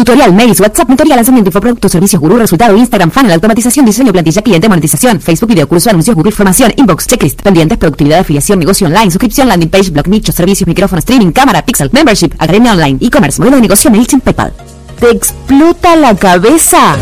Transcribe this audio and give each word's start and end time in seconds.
Tutorial, 0.00 0.32
mails, 0.32 0.58
WhatsApp, 0.60 0.88
mentoría, 0.88 1.14
lanzamiento, 1.14 1.50
infoproductos, 1.50 1.92
servicios, 1.92 2.18
gurú, 2.18 2.38
resultado, 2.38 2.74
Instagram, 2.74 3.10
funnel, 3.10 3.32
automatización, 3.32 3.84
diseño, 3.84 4.12
plantilla, 4.12 4.40
cliente, 4.40 4.66
monetización, 4.66 5.20
Facebook, 5.20 5.50
video, 5.50 5.68
curso, 5.68 5.90
anuncios, 5.90 6.16
Google, 6.16 6.30
información, 6.30 6.72
inbox, 6.74 7.06
checklist, 7.06 7.42
pendientes, 7.42 7.76
productividad, 7.76 8.20
afiliación, 8.20 8.60
negocio 8.60 8.86
online, 8.86 9.10
suscripción, 9.10 9.48
landing 9.48 9.68
page, 9.68 9.90
blog, 9.90 10.08
nicho, 10.08 10.32
servicios, 10.32 10.66
micrófono, 10.66 11.00
streaming, 11.00 11.32
cámara, 11.32 11.66
pixel, 11.66 11.90
membership, 11.92 12.32
academia 12.38 12.72
online, 12.72 12.96
e-commerce, 12.98 13.38
modelo 13.38 13.56
de 13.56 13.60
negocio, 13.60 13.90
MailChimp, 13.90 14.24
PayPal. 14.24 14.54
¿Te 14.98 15.10
explota 15.10 15.94
la 15.96 16.16
cabeza? 16.16 16.96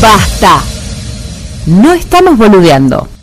¡Basta! 0.00 0.62
No 1.66 1.92
estamos 1.92 2.38
boludeando. 2.38 3.13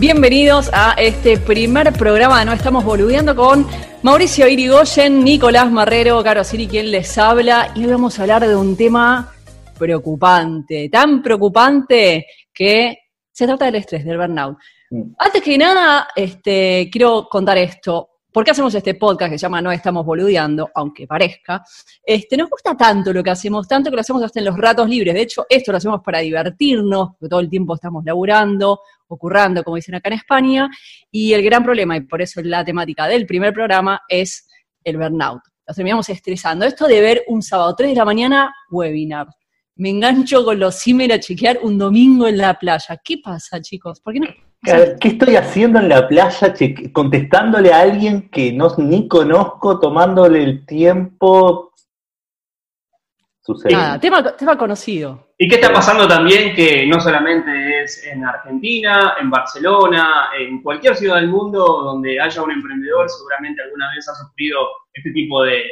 Bienvenidos 0.00 0.70
a 0.72 0.94
este 0.94 1.36
primer 1.36 1.92
programa 1.92 2.38
de 2.38 2.46
No 2.46 2.54
Estamos 2.54 2.86
Boludeando 2.86 3.36
con 3.36 3.66
Mauricio 4.02 4.48
Irigoyen, 4.48 5.22
Nicolás 5.22 5.70
Marrero, 5.70 6.24
Caro 6.24 6.42
Siri, 6.42 6.66
quien 6.66 6.90
les 6.90 7.18
habla. 7.18 7.70
Y 7.74 7.84
hoy 7.84 7.90
vamos 7.92 8.18
a 8.18 8.22
hablar 8.22 8.48
de 8.48 8.56
un 8.56 8.78
tema 8.78 9.30
preocupante, 9.78 10.88
tan 10.88 11.22
preocupante 11.22 12.24
que 12.50 12.96
se 13.30 13.44
trata 13.44 13.66
del 13.66 13.74
estrés, 13.74 14.02
del 14.06 14.16
burnout. 14.16 14.56
Mm. 14.88 15.02
Antes 15.18 15.42
que 15.42 15.58
nada, 15.58 16.08
este, 16.16 16.88
quiero 16.90 17.28
contar 17.28 17.58
esto. 17.58 18.08
¿Por 18.32 18.42
qué 18.42 18.52
hacemos 18.52 18.74
este 18.74 18.94
podcast 18.94 19.32
que 19.32 19.38
se 19.38 19.42
llama 19.42 19.60
No 19.60 19.70
estamos 19.70 20.06
boludeando, 20.06 20.70
aunque 20.76 21.06
parezca? 21.06 21.62
Este, 22.02 22.38
nos 22.38 22.48
gusta 22.48 22.74
tanto 22.74 23.12
lo 23.12 23.22
que 23.22 23.30
hacemos, 23.30 23.68
tanto 23.68 23.90
que 23.90 23.96
lo 23.96 24.00
hacemos 24.00 24.22
hasta 24.22 24.38
en 24.38 24.46
los 24.46 24.56
ratos 24.56 24.88
libres. 24.88 25.12
De 25.12 25.20
hecho, 25.20 25.44
esto 25.46 25.72
lo 25.72 25.78
hacemos 25.78 26.00
para 26.02 26.20
divertirnos, 26.20 27.10
porque 27.18 27.28
todo 27.28 27.40
el 27.40 27.50
tiempo 27.50 27.74
estamos 27.74 28.02
laburando, 28.02 28.80
ocurrando, 29.14 29.62
como 29.62 29.76
dicen 29.76 29.94
acá 29.94 30.08
en 30.08 30.14
España. 30.14 30.70
Y 31.10 31.32
el 31.32 31.42
gran 31.42 31.62
problema, 31.62 31.96
y 31.96 32.02
por 32.02 32.22
eso 32.22 32.40
la 32.42 32.64
temática 32.64 33.06
del 33.06 33.26
primer 33.26 33.52
programa, 33.52 34.00
es 34.08 34.48
el 34.84 34.96
burnout. 34.96 35.42
Nos 35.66 35.76
terminamos 35.76 36.08
estresando. 36.08 36.64
Esto 36.64 36.86
de 36.86 37.00
ver 37.00 37.22
un 37.28 37.42
sábado 37.42 37.74
3 37.76 37.90
de 37.90 37.96
la 37.96 38.04
mañana, 38.04 38.54
webinar. 38.70 39.28
Me 39.76 39.90
engancho 39.90 40.44
con 40.44 40.58
los 40.58 40.74
cimer 40.74 41.12
a 41.12 41.20
chequear 41.20 41.58
un 41.62 41.78
domingo 41.78 42.26
en 42.26 42.38
la 42.38 42.58
playa. 42.58 43.00
¿Qué 43.02 43.18
pasa, 43.22 43.60
chicos? 43.60 44.00
¿Por 44.00 44.14
qué 44.14 44.20
no? 44.20 44.26
¿Qué 44.62 45.08
estoy 45.08 45.36
haciendo 45.36 45.78
en 45.78 45.88
la 45.88 46.06
playa 46.06 46.52
contestándole 46.92 47.72
a 47.72 47.80
alguien 47.80 48.28
que 48.28 48.52
no 48.52 48.74
ni 48.76 49.08
conozco, 49.08 49.80
tomándole 49.80 50.42
el 50.42 50.66
tiempo? 50.66 51.72
Sucede. 53.40 53.72
Nada, 53.72 53.98
tema, 53.98 54.36
tema 54.36 54.58
conocido. 54.58 55.29
¿Y 55.42 55.48
qué 55.48 55.54
está 55.54 55.72
pasando 55.72 56.06
también 56.06 56.54
que 56.54 56.86
no 56.86 57.00
solamente 57.00 57.80
es 57.80 58.04
en 58.04 58.26
Argentina, 58.26 59.14
en 59.18 59.30
Barcelona, 59.30 60.28
en 60.38 60.60
cualquier 60.60 60.94
ciudad 60.94 61.16
del 61.16 61.28
mundo 61.28 61.64
donde 61.64 62.20
haya 62.20 62.42
un 62.42 62.50
emprendedor, 62.50 63.08
seguramente 63.08 63.62
alguna 63.62 63.90
vez 63.94 64.06
ha 64.06 64.14
sufrido 64.16 64.58
este 64.92 65.10
tipo 65.12 65.42
de, 65.42 65.64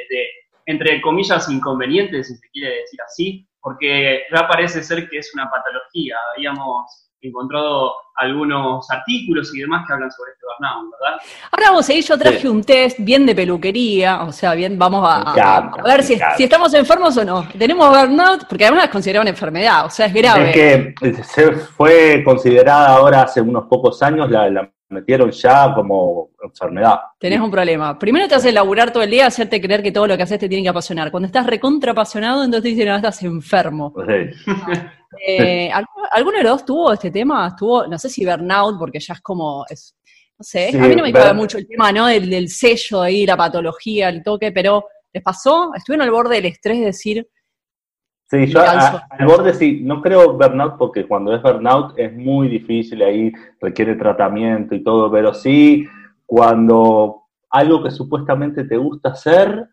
entre 0.65 1.03
comillas, 1.03 1.51
inconvenientes, 1.51 2.29
si 2.29 2.37
se 2.37 2.49
quiere 2.49 2.77
decir 2.77 2.99
así, 3.03 3.47
porque 3.61 4.23
ya 4.33 4.49
parece 4.49 4.83
ser 4.83 5.07
que 5.07 5.19
es 5.19 5.35
una 5.35 5.51
patología. 5.51 6.17
Habíamos 6.35 7.08
encontrado 7.21 7.93
algunos 8.17 8.91
artículos 8.91 9.55
y 9.55 9.61
demás 9.61 9.85
que 9.87 9.93
hablan 9.93 10.11
sobre 10.11 10.33
este 10.33 10.45
burnout, 10.47 10.91
¿verdad? 10.93 11.21
Ahora 11.53 11.71
vamos 11.71 11.89
a 11.89 11.93
ir, 11.95 12.05
yo 12.05 12.19
traje 12.19 12.41
Sí. 12.41 12.49
un 12.49 12.65
test 12.65 12.99
bien 13.01 13.27
de 13.27 13.35
peluquería, 13.35 14.23
o 14.23 14.33
sea, 14.33 14.55
bien, 14.55 14.79
vamos 14.79 15.09
a, 15.09 15.25
Me 15.25 15.31
encanta, 15.31 15.81
a 15.83 15.85
ver 15.85 16.03
si, 16.03 16.19
estamos 16.39 16.75
enfermos 16.75 17.17
o 17.17 17.25
no. 17.25 17.47
Tenemos 17.57 17.89
burnout, 17.89 18.47
porque 18.49 18.67
además 18.67 18.85
es 18.85 18.91
considerada 18.91 19.23
una 19.23 19.31
enfermedad, 19.31 19.87
o 19.87 19.91
sea, 19.91 20.07
es 20.07 20.15
grave. 20.15 20.51
Es 20.51 20.55
que 21.17 21.25
se 21.25 21.53
fue 21.53 22.23
considerada 22.25 22.97
ahora 22.97 23.23
hace 23.23 23.41
unos 23.41 23.65
pocos 23.67 24.03
años, 24.03 24.31
la, 24.31 24.51
la 24.51 24.71
metieron 24.91 25.31
ya 25.31 25.73
como 25.75 26.31
enfermedad. 26.43 26.99
Tenés 27.19 27.41
un 27.41 27.51
problema. 27.51 27.99
Primero 27.99 28.27
te 28.27 28.35
hace 28.35 28.51
laburar 28.53 28.91
todo 28.91 29.03
el 29.03 29.11
día, 29.11 29.27
hacerte 29.27 29.61
creer 29.61 29.83
que 29.83 29.93
todo 29.93 30.07
lo 30.07 30.17
que 30.17 30.23
haces 30.23 30.39
te 30.39 30.49
tiene 30.49 30.63
que 30.63 30.71
apasionar. 30.71 31.11
Cuando 31.11 31.27
estás 31.27 31.47
recontra 31.47 31.93
apasionado, 31.93 32.43
entonces 32.43 32.63
te 32.63 32.69
dicen, 32.71 32.89
no, 32.89 32.97
estás 32.97 33.23
enfermo. 33.23 33.93
Sí. 34.07 34.51
Eh, 35.27 35.71
¿alguno, 36.13 36.39
de 36.39 36.45
los 36.45 36.53
dos 36.53 36.65
tuvo 36.65 36.93
este 36.93 37.11
tema? 37.11 37.55
Tuvo, 37.57 37.87
no 37.87 37.99
sé 37.99 38.09
si 38.09 38.25
burnout, 38.27 38.79
porque 38.79 39.01
ya 39.01 39.15
es 39.15 39.21
como, 39.21 39.65
es- 39.69 39.97
no 40.39 40.45
sé, 40.45 40.71
Sí, 40.71 40.79
a 40.79 40.87
mí 40.89 40.95
no 40.95 41.03
me 41.03 41.13
cabe 41.13 41.33
mucho 41.35 41.59
el 41.59 41.67
tema, 41.67 41.91
¿no? 41.93 42.07
Del, 42.07 42.31
del 42.31 42.49
sello 42.49 43.01
ahí, 43.03 43.27
la 43.27 43.37
patología, 43.37 44.09
el 44.09 44.23
toque, 44.23 44.53
pero 44.53 44.85
¿les 45.13 45.23
pasó? 45.23 45.73
¿Estuvieron 45.75 46.07
al 46.07 46.13
borde 46.13 46.37
del 46.37 46.47
estrés 46.47 46.79
de 46.79 46.87
decir, 46.87 47.29
Sí, 48.31 48.47
yo 48.47 48.61
a- 48.61 49.07
al 49.11 49.27
borde 49.27 49.55
sí, 49.55 49.81
no 49.83 50.03
creo 50.03 50.35
burnout 50.35 50.77
porque 50.77 51.07
cuando 51.07 51.35
es 51.35 51.41
burnout 51.43 51.99
es 51.99 52.15
muy 52.15 52.49
difícil, 52.49 53.03
ahí 53.03 53.33
requiere 53.59 53.95
tratamiento 53.97 54.75
y 54.75 54.83
todo, 54.85 55.11
pero 55.11 55.33
sí 55.33 55.87
cuando 56.27 57.23
algo 57.49 57.83
que 57.83 57.91
supuestamente 57.91 58.65
te 58.65 58.77
gusta 58.77 59.09
hacer, 59.11 59.67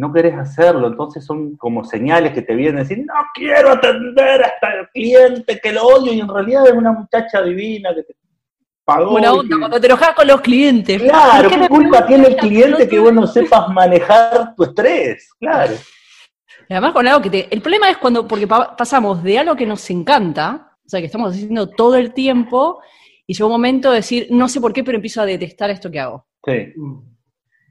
no 0.00 0.12
querés 0.12 0.34
hacerlo, 0.36 0.86
entonces 0.88 1.24
son 1.24 1.56
como 1.56 1.84
señales 1.84 2.32
que 2.32 2.42
te 2.42 2.54
vienen 2.54 2.76
a 2.76 2.80
decir, 2.80 2.98
no 3.06 3.14
quiero 3.34 3.70
atender 3.72 4.42
hasta 4.42 4.72
el 4.80 4.88
cliente 4.88 5.60
que 5.62 5.72
lo 5.72 5.82
odio 5.84 6.12
y 6.12 6.20
en 6.20 6.28
realidad 6.28 6.66
es 6.66 6.72
una 6.72 6.92
muchacha 6.92 7.42
divina 7.42 7.94
que 7.94 8.02
te 8.02 8.14
pagó. 8.84 9.10
buena 9.12 9.28
y 9.28 9.30
onda, 9.30 9.54
que- 9.54 9.58
cuando 9.60 9.80
te 9.80 9.86
enojas 9.86 10.14
con 10.14 10.26
los 10.26 10.40
clientes? 10.40 11.02
Claro, 11.02 11.42
¿Por 11.42 11.48
qué 11.50 11.54
¿qué 11.54 11.60
me 11.60 11.68
culpa 11.68 12.06
tiene 12.06 12.26
el 12.28 12.36
cliente 12.36 12.88
que 12.88 12.96
No 12.96 13.02
vos 13.04 13.12
no 13.12 13.26
sepas 13.26 13.68
manejar 13.68 14.54
tu 14.56 14.64
estrés? 14.64 15.28
Claro. 15.38 15.74
Y 16.68 16.72
además 16.72 16.92
con 16.92 17.06
algo 17.06 17.20
que 17.20 17.30
te... 17.30 17.48
El 17.54 17.60
problema 17.60 17.90
es 17.90 17.96
cuando, 17.98 18.26
porque 18.26 18.46
pa- 18.46 18.76
pasamos 18.76 19.22
de 19.22 19.38
algo 19.38 19.54
que 19.56 19.66
nos 19.66 19.88
encanta, 19.90 20.72
o 20.84 20.88
sea, 20.88 21.00
que 21.00 21.06
estamos 21.06 21.34
haciendo 21.34 21.68
todo 21.68 21.96
el 21.96 22.14
tiempo, 22.14 22.80
y 23.26 23.34
llega 23.34 23.46
un 23.46 23.52
momento 23.52 23.90
de 23.90 23.96
decir, 23.96 24.28
no 24.30 24.48
sé 24.48 24.60
por 24.60 24.72
qué, 24.72 24.82
pero 24.82 24.96
empiezo 24.96 25.20
a 25.20 25.26
detestar 25.26 25.68
esto 25.70 25.90
que 25.90 26.00
hago. 26.00 26.26
Sí. 26.44 26.72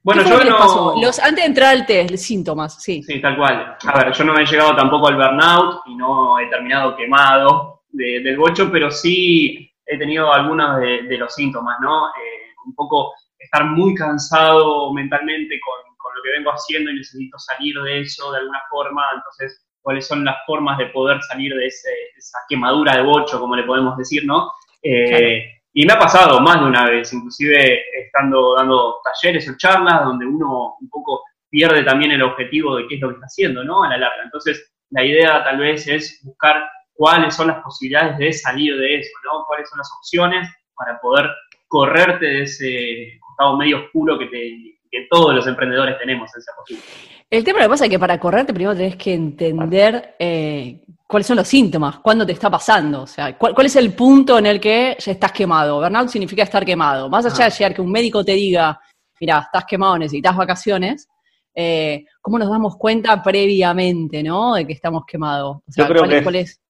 Bueno, 0.03 0.23
¿Qué 0.23 0.29
fue 0.29 0.45
yo 0.45 0.51
no... 0.51 0.57
pasó? 0.57 0.95
Los, 1.01 1.19
antes 1.19 1.43
de 1.43 1.47
entrar 1.49 1.75
al 1.75 1.85
test, 1.85 2.15
síntomas, 2.15 2.81
sí. 2.81 3.03
Sí, 3.03 3.21
tal 3.21 3.35
cual. 3.37 3.75
A 3.85 3.97
ver, 4.03 4.13
yo 4.13 4.23
no 4.23 4.37
he 4.37 4.45
llegado 4.45 4.75
tampoco 4.75 5.07
al 5.07 5.15
burnout 5.15 5.81
y 5.87 5.95
no 5.95 6.39
he 6.39 6.47
terminado 6.47 6.95
quemado 6.95 7.83
de- 7.89 8.21
del 8.21 8.37
bocho, 8.37 8.69
pero 8.71 8.89
sí 8.91 9.71
he 9.85 9.97
tenido 9.97 10.31
algunos 10.31 10.79
de, 10.79 11.03
de 11.03 11.17
los 11.17 11.33
síntomas, 11.33 11.77
¿no? 11.81 12.07
Eh, 12.09 12.53
un 12.65 12.73
poco 12.75 13.13
estar 13.37 13.65
muy 13.65 13.93
cansado 13.95 14.93
mentalmente 14.93 15.59
con, 15.59 15.95
con 15.97 16.15
lo 16.15 16.21
que 16.23 16.31
vengo 16.31 16.51
haciendo 16.51 16.91
y 16.91 16.95
necesito 16.95 17.37
salir 17.39 17.75
de 17.81 18.01
eso 18.01 18.31
de 18.31 18.39
alguna 18.39 18.61
forma. 18.69 19.03
Entonces, 19.15 19.65
¿cuáles 19.81 20.07
son 20.07 20.23
las 20.23 20.35
formas 20.45 20.77
de 20.77 20.85
poder 20.87 21.21
salir 21.23 21.53
de 21.55 21.65
ese- 21.67 21.89
esa 22.17 22.37
quemadura 22.47 22.95
de 22.95 23.01
bocho, 23.03 23.39
como 23.39 23.55
le 23.55 23.63
podemos 23.63 23.97
decir, 23.97 24.23
¿no? 24.25 24.51
Eh, 24.83 25.43
Y 25.73 25.85
me 25.85 25.93
ha 25.93 25.99
pasado 25.99 26.39
más 26.41 26.59
de 26.61 26.65
una 26.67 26.85
vez, 26.89 27.13
inclusive 27.13 27.81
estando 28.03 28.55
dando 28.55 28.99
talleres 29.03 29.47
o 29.49 29.55
charlas 29.57 30.03
donde 30.03 30.25
uno 30.25 30.75
un 30.81 30.89
poco 30.89 31.23
pierde 31.49 31.83
también 31.83 32.11
el 32.11 32.21
objetivo 32.23 32.75
de 32.75 32.87
qué 32.87 32.95
es 32.95 33.01
lo 33.01 33.09
que 33.09 33.13
está 33.15 33.25
haciendo, 33.25 33.63
¿no? 33.63 33.83
A 33.83 33.89
la 33.89 33.97
larga. 33.97 34.23
Entonces, 34.23 34.71
la 34.89 35.03
idea 35.03 35.43
tal 35.43 35.57
vez 35.59 35.87
es 35.87 36.19
buscar 36.23 36.63
cuáles 36.93 37.35
son 37.35 37.47
las 37.47 37.61
posibilidades 37.63 38.17
de 38.17 38.33
salir 38.33 38.75
de 38.77 38.99
eso, 38.99 39.11
¿no? 39.25 39.45
Cuáles 39.47 39.69
son 39.69 39.77
las 39.77 39.91
opciones 39.97 40.49
para 40.75 40.99
poder 40.99 41.29
correrte 41.67 42.25
de 42.25 42.41
ese 42.43 43.19
costado 43.19 43.55
medio 43.57 43.77
oscuro 43.85 44.17
que, 44.17 44.25
te- 44.25 44.79
que 44.89 45.07
todos 45.09 45.35
los 45.35 45.45
emprendedores 45.47 45.97
tenemos 45.99 46.33
en 46.35 46.39
esa 46.41 46.51
posible. 46.57 46.83
El 47.29 47.43
tema 47.43 47.59
lo 47.59 47.65
que 47.65 47.69
pasa 47.69 47.83
es 47.85 47.91
que 47.91 47.99
para 47.99 48.19
correrte 48.19 48.53
primero 48.53 48.75
tenés 48.75 48.95
que 48.95 49.13
entender 49.13 50.15
eh, 50.17 50.81
cuáles 51.09 51.25
son 51.25 51.37
los 51.37 51.47
síntomas, 51.47 51.97
cuándo 51.99 52.23
te 52.23 52.33
está 52.33 52.51
pasando, 52.51 53.01
o 53.01 53.07
sea, 53.07 53.35
cuál, 53.35 53.55
cuál 53.55 53.65
es 53.65 53.75
el 53.77 53.93
punto 53.93 54.37
en 54.37 54.45
el 54.45 54.59
que 54.59 54.95
ya 54.99 55.11
estás 55.13 55.31
quemado. 55.31 55.79
Burnout 55.81 56.07
significa 56.09 56.43
estar 56.43 56.63
quemado. 56.63 57.09
Más 57.09 57.25
allá 57.25 57.45
de 57.45 57.51
llegar 57.51 57.73
que 57.73 57.81
un 57.81 57.91
médico 57.91 58.23
te 58.23 58.33
diga, 58.33 58.79
mira, 59.19 59.39
estás 59.39 59.65
quemado, 59.65 59.97
necesitas 59.97 60.37
vacaciones, 60.37 61.09
eh, 61.55 62.05
¿cómo 62.21 62.37
nos 62.37 62.47
damos 62.47 62.77
cuenta 62.77 63.23
previamente, 63.23 64.21
¿no? 64.21 64.53
De 64.53 64.67
que 64.67 64.73
estamos 64.73 65.01
quemados. 65.07 65.57
O 65.67 65.71
sea, 65.71 65.85
Yo 65.85 65.89
creo 65.89 66.01
¿cuál, 66.03 66.09
que 66.11 66.17
es- 66.17 66.23
cuál 66.23 66.35
es? 66.35 66.61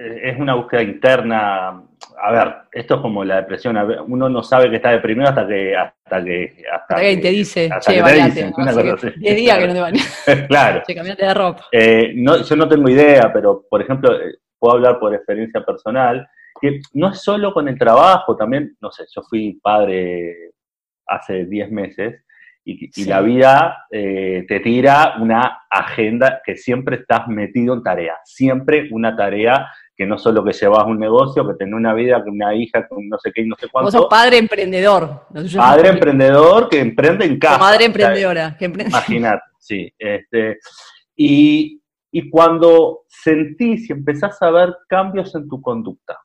Eh, 0.00 0.30
es 0.30 0.40
una 0.40 0.54
búsqueda 0.54 0.82
interna. 0.82 1.82
A 2.20 2.32
ver, 2.32 2.54
esto 2.72 2.96
es 2.96 3.00
como 3.00 3.24
la 3.24 3.36
depresión. 3.36 3.74
ver, 3.86 4.00
Uno 4.06 4.28
no 4.28 4.42
sabe 4.42 4.68
que 4.70 4.76
está 4.76 4.90
deprimido 4.90 5.28
hasta 5.28 5.46
que 5.46 5.76
hasta 5.76 6.24
que 6.24 6.64
hasta, 6.72 6.94
Hasta 6.94 7.00
que 7.00 7.16
te 7.18 7.28
dice, 7.30 7.68
hasta 7.72 7.92
che, 7.92 7.98
que 7.98 8.04
te 8.10 8.24
dicen, 8.24 8.50
¿no? 8.56 8.62
una 8.62 8.70
Hace 8.72 8.80
cosa 8.90 9.00
que- 9.02 9.06
así. 9.08 9.20
10 9.20 9.36
días 9.36 9.58
que 9.58 9.66
no 9.68 9.74
te 9.74 9.80
bañas. 9.86 10.24
claro. 10.48 10.82
Che, 10.86 10.94
cambiate 10.94 11.24
de 11.26 11.34
ropa. 11.34 11.64
Eh, 11.72 12.12
no, 12.16 12.36
yo 12.42 12.56
no 12.56 12.68
tengo 12.68 12.88
idea, 12.88 13.30
pero 13.32 13.64
por 13.70 13.80
ejemplo, 13.82 14.12
eh, 14.14 14.36
puedo 14.58 14.74
hablar 14.74 14.98
por 14.98 15.14
experiencia 15.14 15.64
personal, 15.64 16.26
que 16.60 16.80
no 16.94 17.10
es 17.10 17.20
solo 17.22 17.52
con 17.52 17.68
el 17.68 17.78
trabajo, 17.78 18.36
también, 18.36 18.76
no 18.80 18.90
sé, 18.90 19.04
yo 19.14 19.22
fui 19.22 19.60
padre 19.62 20.50
hace 21.06 21.44
10 21.46 21.70
meses 21.70 22.24
y, 22.64 22.86
y 22.86 22.90
Sí. 22.92 23.04
la 23.08 23.20
vida 23.20 23.86
eh, 23.92 24.44
te 24.48 24.58
tira 24.60 25.14
una 25.20 25.60
agenda 25.70 26.42
que 26.44 26.56
siempre 26.56 26.96
estás 26.96 27.28
metido 27.28 27.74
en 27.74 27.82
tarea, 27.82 28.16
siempre 28.24 28.88
una 28.90 29.16
tarea 29.16 29.68
que 29.98 30.06
no 30.06 30.16
solo 30.16 30.44
que 30.44 30.52
llevas 30.52 30.86
un 30.86 30.96
negocio, 31.00 31.44
que 31.46 31.54
tenés 31.54 31.74
una 31.74 31.92
vida, 31.92 32.22
que 32.22 32.30
una 32.30 32.54
hija, 32.54 32.86
con 32.86 33.08
no 33.08 33.18
sé 33.18 33.32
qué 33.34 33.42
y 33.42 33.48
no 33.48 33.56
sé 33.56 33.66
Vos 33.72 33.82
sos 33.90 33.92
cuánto. 33.92 34.08
padre 34.08 34.38
emprendedor. 34.38 35.26
Padre 35.56 35.88
emprendedor 35.88 36.68
que 36.68 36.78
emprende 36.78 37.24
en 37.26 37.36
casa. 37.40 37.58
Madre 37.58 37.76
O 37.76 37.78
sea, 37.78 37.86
emprendedora. 37.86 38.56
que 38.56 38.64
emprende- 38.66 38.90
Imagínate, 38.90 39.42
sí. 39.58 39.92
Este, 39.98 40.60
y, 41.16 41.82
y 42.12 42.30
cuando 42.30 43.00
sentís 43.08 43.90
y 43.90 43.92
empezás 43.92 44.40
a 44.40 44.50
ver 44.52 44.76
cambios 44.88 45.34
en 45.34 45.48
tu 45.48 45.60
conducta, 45.60 46.16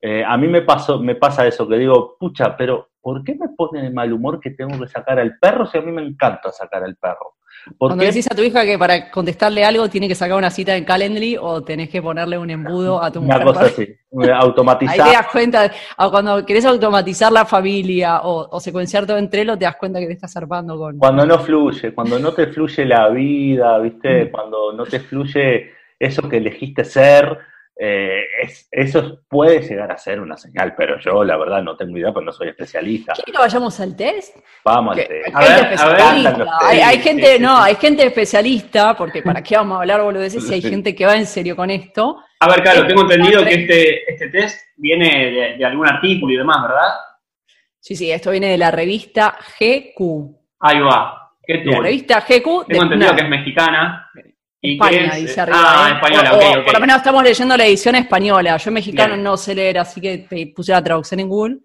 Eh, 0.00 0.22
a 0.24 0.36
mí 0.36 0.46
me, 0.46 0.62
pasó, 0.62 1.00
me 1.00 1.16
pasa 1.16 1.44
eso, 1.46 1.66
que 1.68 1.76
digo, 1.76 2.16
pucha, 2.20 2.56
pero 2.56 2.90
¿por 3.00 3.24
qué 3.24 3.34
me 3.34 3.48
pone 3.48 3.82
de 3.82 3.90
mal 3.90 4.12
humor 4.12 4.38
que 4.38 4.50
tengo 4.50 4.78
que 4.78 4.86
sacar 4.86 5.18
al 5.18 5.36
perro 5.40 5.66
si 5.66 5.76
a 5.76 5.80
mí 5.82 5.90
me 5.90 6.02
encanta 6.02 6.52
sacar 6.52 6.84
al 6.84 6.94
perro? 6.96 7.34
¿Por 7.76 7.90
Cuando 7.90 8.02
qué? 8.02 8.06
decís 8.08 8.30
a 8.30 8.34
tu 8.34 8.42
hija 8.42 8.64
que 8.64 8.78
para 8.78 9.10
contestarle 9.10 9.64
algo 9.64 9.88
tiene 9.88 10.08
que 10.08 10.14
sacar 10.14 10.38
una 10.38 10.50
cita 10.50 10.76
en 10.76 10.84
Calendly 10.84 11.36
o 11.40 11.62
tenés 11.62 11.88
que 11.90 12.00
ponerle 12.00 12.38
un 12.38 12.48
embudo 12.50 13.02
a 13.02 13.10
tu 13.10 13.20
Una 13.20 13.34
mujer. 13.38 13.42
cosa 13.46 13.60
para- 13.60 13.66
así, 13.72 13.82
Ahí 13.82 13.96
te 14.20 14.26
das 14.28 14.42
automatizar. 14.42 15.26
cuenta, 15.30 15.70
o 15.98 16.10
cuando 16.10 16.46
querés 16.46 16.64
automatizar 16.64 17.30
la 17.30 17.44
familia 17.44 18.20
o, 18.22 18.48
o 18.50 18.60
secuenciar 18.60 19.04
todo 19.06 19.18
en 19.18 19.28
Trello, 19.28 19.56
te 19.58 19.64
das 19.66 19.76
cuenta 19.76 19.98
que 20.00 20.06
te 20.06 20.12
estás 20.14 20.32
zarpando 20.32 20.78
con... 20.78 20.98
Cuando 20.98 21.26
no 21.26 21.38
fluye, 21.40 21.92
cuando 21.92 22.18
no 22.18 22.32
te 22.32 22.46
fluye 22.46 22.84
la 22.86 23.08
vida, 23.10 23.78
Mm. 23.78 23.82
¿viste? 23.82 24.30
Cuando 24.30 24.72
no 24.72 24.84
te 24.84 25.00
fluye 25.00 25.70
eso 25.98 26.28
que 26.28 26.36
elegiste 26.38 26.84
ser, 26.84 27.38
eh, 27.80 28.24
es- 28.42 28.68
eso 28.72 29.20
puede 29.28 29.60
llegar 29.62 29.92
a 29.92 29.96
ser 29.96 30.20
una 30.20 30.36
señal, 30.36 30.74
pero 30.76 30.98
yo 30.98 31.22
la 31.22 31.36
verdad 31.36 31.62
no 31.62 31.76
tengo 31.76 31.96
idea, 31.96 32.12
porque 32.12 32.26
no 32.26 32.32
soy 32.32 32.48
especialista. 32.48 33.12
¿Quieres 33.12 33.32
que 33.32 33.38
vayamos 33.38 33.78
al 33.80 33.94
test? 33.96 34.36
Vamos 34.64 34.96
Que- 34.96 35.02
al 35.02 35.08
test. 35.08 35.26
hay 35.34 35.34
A 35.34 36.12
gente 36.12 36.38
ver, 36.38 36.48
a 36.50 36.88
hay, 36.88 36.98
gente, 36.98 37.26
sí, 37.26 37.36
sí. 37.36 37.42
no, 37.42 37.58
hay 37.58 37.74
gente 37.76 38.06
especialista, 38.06 38.96
porque 38.96 39.22
para 39.22 39.42
qué 39.42 39.56
vamos 39.56 39.76
a 39.76 39.80
hablar 39.82 40.02
boludeces 40.02 40.46
si 40.46 40.54
hay 40.54 40.62
gente 40.62 40.94
que 40.94 41.06
va 41.06 41.16
en 41.16 41.26
serio 41.26 41.54
con 41.54 41.70
esto. 41.70 42.18
A 42.40 42.48
ver, 42.48 42.62
claro, 42.62 42.86
tengo 42.86 43.02
entendido 43.02 43.44
que 43.44 43.54
este, 43.54 44.12
este 44.12 44.28
test 44.28 44.60
viene 44.76 45.30
de, 45.30 45.56
de 45.58 45.64
algún 45.64 45.86
artículo 45.88 46.32
y 46.32 46.36
demás, 46.36 46.62
¿verdad? 46.62 46.94
Sí, 47.80 47.94
sí, 47.96 48.10
esto 48.10 48.30
viene 48.32 48.48
de 48.50 48.58
la 48.58 48.70
revista 48.70 49.36
GQ. 49.58 50.36
Ahí 50.60 50.80
va. 50.80 51.14
¿Qué 51.42 51.62
La 51.64 51.80
revista 51.80 52.20
GQ 52.20 52.28
de 52.66 52.74
Tengo 52.74 52.82
entendido 52.84 53.10
no, 53.12 53.16
que 53.16 53.22
es 53.24 53.28
mexicana. 53.30 54.10
España, 54.60 55.14
dice 55.14 55.40
arriba. 55.40 55.58
Ah, 55.60 55.88
¿eh? 55.88 55.94
española, 55.94 56.32
O-. 56.34 56.64
Por 56.64 56.74
lo 56.74 56.80
menos 56.80 56.96
estamos 56.96 57.22
leyendo 57.22 57.56
la 57.56 57.66
edición 57.66 57.94
española. 57.94 58.56
Yo 58.56 58.70
mexicano 58.70 59.14
Bien. 59.14 59.24
no 59.24 59.36
sé 59.36 59.54
leer, 59.54 59.78
así 59.78 60.00
que 60.00 60.18
te 60.18 60.46
puse 60.48 60.72
la 60.72 60.82
traducción 60.82 61.20
en 61.20 61.28
Google. 61.28 61.58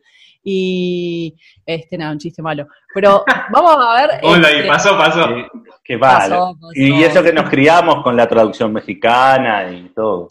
Y 0.43 1.35
este, 1.65 1.97
nada, 1.97 2.11
un 2.11 2.19
chiste 2.19 2.41
malo. 2.41 2.67
Pero 2.93 3.23
vamos 3.51 3.77
a 3.79 4.01
ver. 4.01 4.19
Hola, 4.23 4.51
y 4.51 4.55
este, 4.57 4.67
pasó, 4.67 4.97
pasó. 4.97 5.27
Que, 5.27 5.47
que 5.83 5.97
vale. 5.97 6.29
pasó, 6.29 6.57
pasó. 6.59 6.71
Y 6.75 7.03
eso 7.03 7.23
que 7.23 7.33
nos 7.33 7.49
criamos 7.49 8.03
con 8.03 8.15
la 8.15 8.27
traducción 8.27 8.71
mexicana 8.71 9.71
y 9.71 9.89
todo. 9.89 10.29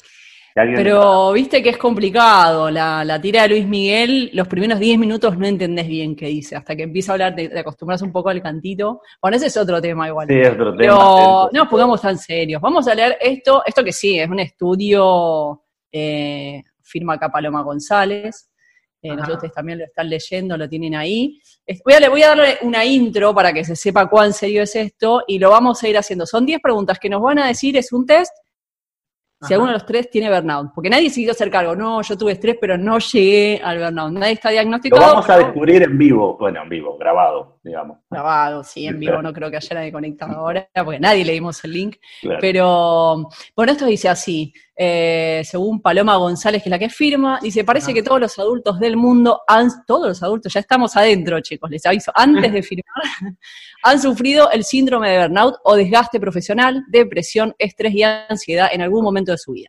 Pero 0.54 1.32
viste 1.32 1.62
que 1.62 1.70
es 1.70 1.78
complicado. 1.78 2.70
La, 2.70 3.04
la 3.04 3.20
tira 3.20 3.42
de 3.42 3.48
Luis 3.48 3.66
Miguel, 3.66 4.30
los 4.34 4.48
primeros 4.48 4.78
10 4.78 4.98
minutos 4.98 5.38
no 5.38 5.46
entendés 5.46 5.88
bien 5.88 6.14
qué 6.14 6.26
dice. 6.26 6.56
Hasta 6.56 6.76
que 6.76 6.82
empieza 6.82 7.12
a 7.12 7.14
hablar, 7.14 7.34
te, 7.34 7.48
te 7.48 7.58
acostumbras 7.58 8.02
un 8.02 8.12
poco 8.12 8.28
al 8.28 8.42
cantito. 8.42 9.00
Bueno, 9.20 9.36
ese 9.36 9.46
es 9.46 9.56
otro 9.56 9.80
tema 9.80 10.08
igual. 10.08 10.28
Sí, 10.28 10.38
es 10.38 10.50
otro 10.50 10.76
tema. 10.76 10.78
Pero 10.78 11.50
no 11.52 11.60
nos 11.60 11.68
pongamos 11.68 12.00
tan 12.00 12.18
serios. 12.18 12.60
Vamos 12.60 12.86
a 12.88 12.94
leer 12.94 13.16
esto, 13.20 13.62
esto 13.64 13.82
que 13.82 13.92
sí, 13.92 14.18
es 14.18 14.28
un 14.28 14.40
estudio, 14.40 15.62
eh, 15.90 16.62
firma 16.82 17.14
acá 17.14 17.30
Paloma 17.30 17.62
González. 17.62 18.48
Eh, 19.04 19.12
ustedes 19.16 19.52
también 19.52 19.78
lo 19.78 19.84
están 19.84 20.08
leyendo, 20.08 20.56
lo 20.56 20.68
tienen 20.68 20.94
ahí. 20.94 21.40
Voy 21.84 21.94
a, 21.94 22.00
le 22.00 22.08
voy 22.08 22.22
a 22.22 22.28
darle 22.28 22.58
una 22.62 22.84
intro 22.84 23.34
para 23.34 23.52
que 23.52 23.64
se 23.64 23.74
sepa 23.74 24.08
cuán 24.08 24.32
serio 24.32 24.62
es 24.62 24.76
esto 24.76 25.24
y 25.26 25.40
lo 25.40 25.50
vamos 25.50 25.82
a 25.82 25.88
ir 25.88 25.98
haciendo. 25.98 26.24
Son 26.24 26.46
10 26.46 26.60
preguntas 26.62 27.00
que 27.00 27.08
nos 27.08 27.20
van 27.20 27.40
a 27.40 27.48
decir, 27.48 27.76
es 27.76 27.92
un 27.92 28.06
test, 28.06 28.32
si 29.46 29.52
alguno 29.54 29.72
de 29.72 29.78
los 29.78 29.86
tres 29.86 30.10
tiene 30.10 30.28
burnout. 30.32 30.72
Porque 30.74 30.90
nadie 30.90 31.10
se 31.10 31.20
quiso 31.20 31.32
hacer 31.32 31.50
cargo. 31.50 31.74
No, 31.76 32.02
yo 32.02 32.16
tuve 32.16 32.32
estrés, 32.32 32.56
pero 32.60 32.76
no 32.78 32.98
llegué 32.98 33.60
al 33.62 33.78
burnout. 33.78 34.12
Nadie 34.12 34.32
está 34.32 34.48
Lo 34.48 34.52
diagnosticado. 34.52 35.02
vamos 35.02 35.28
a 35.30 35.38
descubrir 35.38 35.82
en 35.82 35.98
vivo, 35.98 36.36
bueno, 36.38 36.62
en 36.62 36.68
vivo, 36.68 36.96
grabado, 36.98 37.51
digamos. 37.62 37.98
grabado, 38.10 38.64
sí, 38.64 38.86
en 38.86 38.98
vivo, 38.98 39.22
no 39.22 39.32
creo 39.32 39.50
que 39.50 39.56
haya 39.56 39.74
nadie 39.74 39.92
conectado 39.92 40.32
ahora, 40.36 40.68
porque 40.74 40.98
nadie 40.98 41.24
le 41.24 41.32
dimos 41.32 41.62
el 41.64 41.72
link. 41.72 41.96
Claro. 42.20 42.38
Pero, 42.40 43.28
bueno, 43.54 43.72
esto 43.72 43.86
dice 43.86 44.08
así, 44.08 44.52
eh, 44.76 45.42
según 45.44 45.80
Paloma 45.80 46.16
González, 46.16 46.62
que 46.62 46.68
es 46.68 46.70
la 46.70 46.78
que 46.78 46.88
firma, 46.88 47.38
dice, 47.40 47.64
parece 47.64 47.86
Ajá. 47.86 47.94
que 47.94 48.02
todos 48.02 48.20
los 48.20 48.38
adultos 48.38 48.80
del 48.80 48.96
mundo, 48.96 49.42
han, 49.46 49.68
todos 49.86 50.08
los 50.08 50.22
adultos, 50.22 50.52
ya 50.52 50.60
estamos 50.60 50.96
adentro, 50.96 51.40
chicos, 51.40 51.70
les 51.70 51.84
aviso, 51.86 52.12
antes 52.14 52.52
de 52.52 52.62
firmar, 52.62 53.36
han 53.84 54.00
sufrido 54.00 54.50
el 54.50 54.64
síndrome 54.64 55.10
de 55.10 55.20
burnout 55.20 55.56
o 55.64 55.76
desgaste 55.76 56.18
profesional, 56.18 56.84
depresión, 56.88 57.54
estrés 57.58 57.94
y 57.94 58.02
ansiedad 58.02 58.68
en 58.72 58.82
algún 58.82 59.04
momento 59.04 59.32
de 59.32 59.38
su 59.38 59.52
vida. 59.52 59.68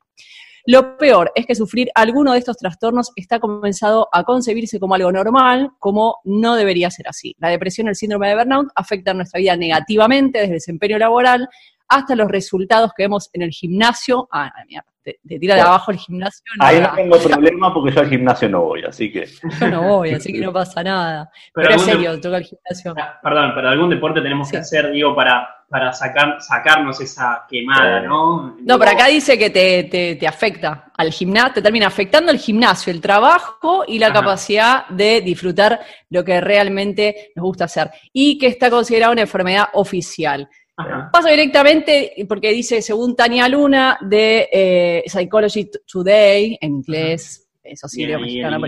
Lo 0.66 0.98
peor 0.98 1.32
es 1.36 1.46
que 1.46 1.56
sufrir 1.56 1.90
alguno 1.94 2.32
de 2.32 2.40
estos 2.40 2.58
trastornos 2.58 3.12
está 3.16 3.40
comenzado 3.40 4.08
a 4.14 4.24
concebirse 4.24 4.80
como 4.80 4.96
algo 4.96 5.12
normal, 5.12 5.72
como 5.80 6.20
no 6.24 6.56
debería 6.56 6.90
ser 6.90 7.08
así. 7.10 7.36
La 7.40 7.50
depresión 7.50 7.88
y 7.88 7.90
el 7.90 7.96
síndrome 7.96 8.30
de 8.30 8.36
burnout 8.36 8.70
afectan 8.76 9.18
nuestra 9.18 9.40
vida 9.40 9.58
negativamente, 9.58 10.40
desde 10.40 10.54
el 10.54 10.58
desempeño 10.58 10.98
laboral 10.98 11.50
hasta 11.90 12.16
los 12.16 12.30
resultados 12.30 12.92
que 12.96 13.04
vemos 13.04 13.30
en 13.34 13.42
el 13.42 13.52
gimnasio. 13.52 14.28
Ah, 14.32 14.52
mira, 14.68 14.86
te, 15.04 15.20
te 15.28 15.38
tira 15.38 15.56
de 15.56 15.62
Bueno. 15.62 15.70
abajo 15.76 15.92
el 15.92 15.98
gimnasio. 15.98 16.44
no 16.58 16.66
Ahí 16.66 16.80
no 16.80 16.94
tengo 16.96 17.20
problema 17.20 17.74
porque 17.74 17.94
yo 17.94 18.00
al 18.02 18.10
gimnasio 18.10 18.50
no 18.50 18.62
voy, 18.64 18.84
así 18.84 19.12
que. 19.12 19.28
Yo 19.60 19.68
no 19.68 19.84
voy, 19.84 20.12
así 20.12 20.32
que 20.32 20.40
no 20.40 20.54
pasa 20.54 20.82
nada. 20.82 21.30
Pero 21.54 21.68
Pero, 21.68 21.80
en 21.82 21.86
serio, 21.86 22.22
toca 22.22 22.38
el 22.38 22.46
gimnasio. 22.46 22.96
Perdón, 23.22 23.52
pero 23.54 23.70
algún 23.70 23.90
deporte 23.90 24.22
tenemos 24.22 24.50
que 24.50 24.58
hacer, 24.58 24.92
digo, 24.92 25.14
para, 25.14 25.63
para 25.74 25.92
sacar, 25.92 26.40
sacarnos 26.40 27.02
esa 27.02 27.46
quemada. 27.50 28.02
¿no? 28.02 28.56
No, 28.62 28.78
pero 28.78 28.92
acá 28.92 29.08
dice 29.08 29.40
que 29.40 29.50
te, 29.50 29.86
te, 29.86 30.16
te 30.18 30.28
afecta 30.28 30.92
al 30.96 31.12
gimnasio, 31.12 31.54
te 31.56 31.62
termina 31.64 31.88
afectando 31.88 32.32
el 32.32 32.38
gimnasio, 32.38 32.94
el 32.94 33.02
trabajo 33.02 33.84
y 33.88 33.98
la 33.98 34.10
Ajá. 34.10 34.20
capacidad 34.20 34.88
de 34.90 35.22
disfrutar 35.22 35.80
lo 36.12 36.24
que 36.24 36.40
realmente 36.40 37.32
nos 37.36 37.46
gusta 37.46 37.66
hacer. 37.66 37.90
Y 38.14 38.38
que 38.38 38.46
está 38.46 38.70
considerada 38.70 39.14
una 39.14 39.22
enfermedad 39.22 39.70
oficial. 39.74 40.48
Ajá. 40.78 41.10
Paso 41.12 41.30
directamente, 41.30 42.24
porque 42.30 42.52
dice, 42.52 42.84
según 42.84 43.16
Tania 43.16 43.50
Luna, 43.50 43.98
de 44.00 44.50
eh, 44.54 45.04
Psychology 45.08 45.72
Today, 45.92 46.56
en 46.62 46.72
inglés, 46.72 47.50
eso 47.64 47.88
sí, 47.88 48.06
Bien 48.06 48.20
pero 48.22 48.62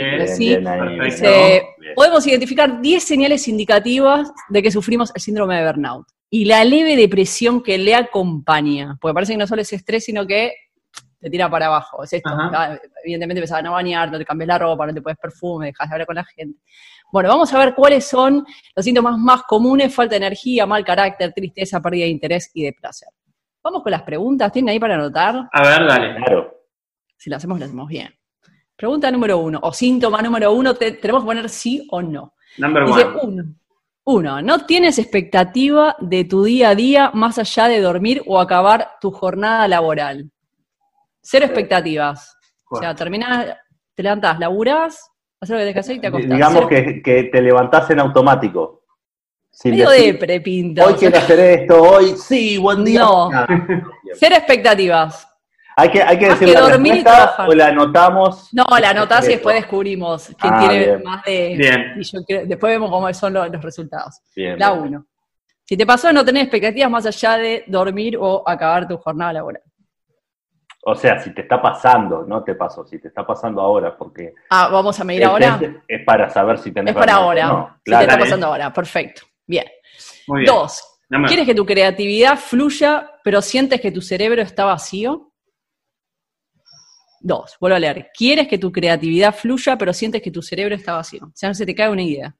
Perfecto. 0.97 1.67
Podemos 1.93 2.25
identificar 2.25 2.81
10 2.81 3.03
señales 3.03 3.47
indicativas 3.47 4.31
de 4.49 4.63
que 4.63 4.71
sufrimos 4.71 5.11
el 5.13 5.21
síndrome 5.21 5.57
de 5.57 5.67
burnout 5.67 6.14
y 6.29 6.45
la 6.45 6.63
leve 6.65 6.95
depresión 6.95 7.61
que 7.63 7.77
le 7.77 7.95
acompaña, 7.95 8.97
porque 8.99 9.13
parece 9.13 9.33
que 9.33 9.37
no 9.37 9.47
solo 9.47 9.61
es 9.61 9.71
estrés, 9.73 10.05
sino 10.05 10.25
que 10.25 10.53
te 11.19 11.29
tira 11.29 11.49
para 11.49 11.67
abajo. 11.67 12.03
Es 12.03 12.13
esto, 12.13 12.29
Ajá. 12.29 12.51
ah, 12.53 12.79
evidentemente 13.03 13.39
empezás 13.39 13.59
a 13.59 13.61
no 13.61 13.71
bañar, 13.71 14.11
no 14.11 14.17
te 14.17 14.25
cambias 14.25 14.47
la 14.47 14.57
ropa, 14.59 14.85
no 14.87 14.93
te 14.93 15.01
pones 15.01 15.17
perfume, 15.17 15.67
dejas 15.67 15.87
de 15.89 15.93
hablar 15.95 16.05
con 16.07 16.15
la 16.15 16.23
gente. 16.25 16.59
Bueno, 17.11 17.29
vamos 17.29 17.53
a 17.53 17.59
ver 17.59 17.73
cuáles 17.75 18.05
son 18.07 18.45
los 18.75 18.83
síntomas 18.85 19.17
más 19.17 19.43
comunes, 19.43 19.93
falta 19.93 20.11
de 20.11 20.17
energía, 20.17 20.65
mal 20.65 20.83
carácter, 20.83 21.31
tristeza, 21.33 21.81
pérdida 21.81 22.05
de 22.05 22.11
interés 22.11 22.51
y 22.53 22.63
de 22.63 22.73
placer. 22.73 23.07
Vamos 23.63 23.81
con 23.83 23.91
las 23.91 24.01
preguntas, 24.03 24.51
¿tienen 24.51 24.69
ahí 24.69 24.79
para 24.79 24.95
anotar? 24.95 25.47
A 25.51 25.61
ver, 25.63 25.87
dale. 25.87 26.15
Claro. 26.17 26.53
Si 27.17 27.29
lo 27.29 27.37
hacemos, 27.37 27.57
lo 27.59 27.65
hacemos 27.65 27.87
bien. 27.87 28.13
Pregunta 28.75 29.09
número 29.09 29.37
uno, 29.37 29.59
o 29.63 29.71
síntoma 29.71 30.21
número 30.21 30.51
uno, 30.51 30.73
te- 30.75 30.91
tenemos 30.93 31.23
que 31.23 31.27
poner 31.27 31.49
sí 31.49 31.87
o 31.91 32.01
no. 32.01 32.33
Number 32.57 32.85
Dice 32.85 33.03
one. 33.05 33.19
uno. 33.23 33.43
Uno, 34.07 34.39
¿no 34.43 34.67
tienes 34.67 34.99
expectativa 34.99 35.95
de 35.99 36.25
tu 36.25 36.43
día 36.43 36.69
a 36.69 36.75
día 36.75 37.09
más 37.15 37.39
allá 37.39 37.67
de 37.67 37.81
dormir 37.81 38.21
o 38.27 38.39
acabar 38.39 38.91
tu 39.01 39.09
jornada 39.09 39.67
laboral? 39.67 40.29
Cero 41.21 41.45
expectativas. 41.45 42.37
O 42.69 42.77
sea, 42.77 42.93
terminás, 42.93 43.57
te 43.95 44.03
levantás, 44.03 44.37
laburás, 44.37 45.09
haces 45.41 45.49
lo 45.49 45.55
que 45.55 45.61
tenés 45.61 45.73
que 45.73 45.79
hacer 45.79 45.95
y 45.95 45.99
te 45.99 46.07
acostás. 46.07 46.29
Digamos 46.29 46.67
que, 46.67 47.01
que 47.01 47.23
te 47.23 47.41
levantás 47.41 47.89
en 47.89 47.99
automático. 47.99 48.83
Sin 49.49 49.71
Medio 49.71 49.89
decir, 49.89 50.13
depre 50.13 50.39
pinta. 50.39 50.85
Hoy 50.85 50.93
quiero 50.93 51.17
hacer 51.17 51.39
esto, 51.39 51.81
hoy 51.81 52.15
sí, 52.15 52.59
buen 52.59 52.83
día. 52.83 52.99
No. 52.99 53.31
Ah, 53.33 53.47
Cero 54.13 54.35
expectativas. 54.35 55.27
Hay 55.77 55.89
que, 55.91 56.01
hay 56.01 56.17
que 56.17 56.29
decir 56.29 56.47
que 56.47 56.53
la 56.53 56.69
respuesta 56.69 57.45
o 57.47 57.53
la 57.53 57.67
anotamos. 57.67 58.49
No, 58.53 58.63
la 58.79 58.89
anotás 58.91 59.25
y 59.27 59.31
después 59.33 59.55
descubrimos 59.57 60.27
quién 60.39 60.53
Ah, 60.53 60.59
tiene 60.59 60.79
bien. 60.85 61.03
más 61.03 61.23
de... 61.25 61.55
Bien. 61.57 61.93
Y 61.97 62.03
yo 62.03 62.19
creo- 62.25 62.45
después 62.45 62.71
vemos 62.71 62.89
cómo 62.89 63.13
son 63.13 63.33
los, 63.33 63.51
los 63.51 63.61
resultados. 63.61 64.21
Bien, 64.35 64.57
La 64.57 64.71
uno. 64.71 65.05
Si 65.65 65.75
te 65.75 65.85
pasó 65.85 66.13
no 66.13 66.23
tener 66.23 66.43
expectativas 66.43 66.89
más 66.89 67.05
allá 67.05 67.37
de 67.37 67.63
dormir 67.67 68.15
o 68.19 68.47
acabar 68.47 68.87
tu 68.87 68.97
jornada 68.97 69.33
laboral. 69.33 69.63
O 70.87 70.93
sea, 70.95 71.19
si 71.19 71.33
te 71.33 71.41
está 71.41 71.59
pasando, 71.61 72.23
no 72.27 72.43
te 72.43 72.53
pasó, 72.53 72.85
si 72.85 72.99
te 72.99 73.07
está 73.07 73.25
pasando 73.25 73.59
ahora, 73.59 73.97
porque 73.97 74.35
Ah, 74.51 74.69
vamos 74.71 74.97
a 74.99 75.03
medir 75.03 75.25
ahora. 75.25 75.59
es 75.87 76.05
para 76.05 76.29
saber 76.29 76.59
si 76.59 76.71
tenés 76.71 76.91
Es 76.93 76.97
para 76.99 77.15
ahora. 77.15 77.47
No, 77.47 77.75
Si 77.83 77.89
claro. 77.89 77.99
te 77.99 78.03
está 78.05 78.13
dale. 78.13 78.23
pasando 78.23 78.47
ahora, 78.47 78.71
perfecto. 78.71 79.23
Bien. 79.47 79.65
Muy 80.27 80.41
bien. 80.41 80.53
Dos. 80.53 80.81
¿Quieres 81.27 81.45
que 81.47 81.55
tu 81.55 81.65
creatividad 81.65 82.37
fluya, 82.37 83.11
pero 83.23 83.41
sientes 83.41 83.81
que 83.81 83.91
tu 83.91 84.01
cerebro 84.01 84.41
está 84.43 84.65
vacío? 84.65 85.24
Dos. 87.27 87.57
Vuelvo 87.59 87.75
a 87.77 87.79
leer. 87.79 88.11
¿Quieres 88.15 88.47
que 88.47 88.59
tu 88.59 88.71
creatividad 88.71 89.33
fluya, 89.33 89.75
pero 89.79 89.91
sientes 89.93 90.21
que 90.21 90.29
tu 90.29 90.43
cerebro 90.43 90.75
está 90.75 90.93
vacío? 90.93 91.21
O 91.25 91.31
sea, 91.33 91.49
no 91.49 91.55
se 91.55 91.65
te 91.65 91.73
cae 91.73 91.89
una 91.89 92.03
idea. 92.03 92.35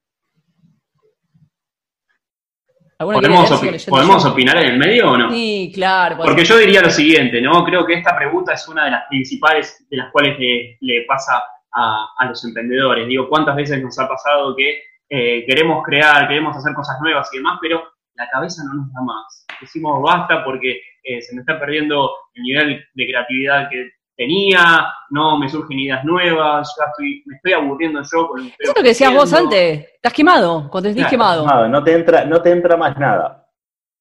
¿Alguna 2.98 3.18
quiere 3.18 3.34
¿Podemos, 3.34 3.62
opi- 3.62 3.90
¿podemos 3.90 4.24
opinar 4.24 4.56
en 4.58 4.70
el 4.70 4.78
medio 4.78 5.10
o 5.10 5.16
no? 5.18 5.30
Sí, 5.30 5.72
claro. 5.74 6.18
Porque 6.18 6.44
yo 6.44 6.56
diría 6.56 6.80
lo 6.82 6.90
siguiente, 6.90 7.42
¿no? 7.42 7.64
Creo 7.64 7.84
que 7.84 7.94
esta 7.94 8.16
pregunta 8.16 8.52
es 8.54 8.66
una 8.68 8.84
de 8.84 8.92
las 8.92 9.08
principales 9.08 9.84
de 9.90 9.96
las 9.96 10.12
cuales 10.12 10.38
le, 10.38 10.78
le 10.80 11.04
pasa 11.04 11.42
a, 11.72 12.06
a 12.16 12.26
los 12.26 12.42
emprendedores. 12.44 13.08
Digo, 13.08 13.28
¿cuántas 13.28 13.56
veces 13.56 13.82
nos 13.82 13.98
ha 13.98 14.06
pasado 14.06 14.54
que 14.54 14.82
eh, 15.10 15.44
queremos 15.46 15.82
crear, 15.84 16.28
queremos 16.28 16.56
hacer 16.56 16.72
cosas 16.74 16.96
nuevas 17.02 17.28
y 17.34 17.38
demás, 17.38 17.58
pero 17.60 17.82
la 18.14 18.28
cabeza 18.30 18.62
no 18.64 18.74
nos 18.74 18.92
da 18.92 19.00
más? 19.02 19.46
Decimos 19.60 20.00
basta 20.00 20.44
porque 20.44 20.80
eh, 21.02 21.20
se 21.22 21.34
me 21.34 21.40
está 21.40 21.58
perdiendo 21.58 22.08
el 22.34 22.42
nivel 22.44 22.84
de 22.94 23.06
creatividad 23.06 23.68
que 23.68 23.90
tenía, 24.16 24.86
no 25.10 25.38
me 25.38 25.48
surgen 25.48 25.78
ideas 25.78 26.04
nuevas, 26.04 26.74
ya 26.78 26.86
estoy, 26.86 27.22
me 27.26 27.36
estoy 27.36 27.52
aburriendo 27.52 28.00
yo 28.10 28.28
con 28.28 28.40
Eso 28.46 28.54
es 28.58 28.68
lo 28.68 28.74
que 28.74 28.82
decías 28.82 29.12
vos 29.14 29.32
antes, 29.32 29.86
estás 29.94 30.12
quemado, 30.12 30.68
cuando 30.70 30.88
estés 30.88 31.02
Claro, 31.06 31.10
quemado. 31.44 31.68
No, 31.68 31.84
te 31.84 31.92
entra, 31.92 32.24
no 32.24 32.40
te 32.40 32.50
entra 32.50 32.76
más 32.76 32.96
nada. 32.98 33.46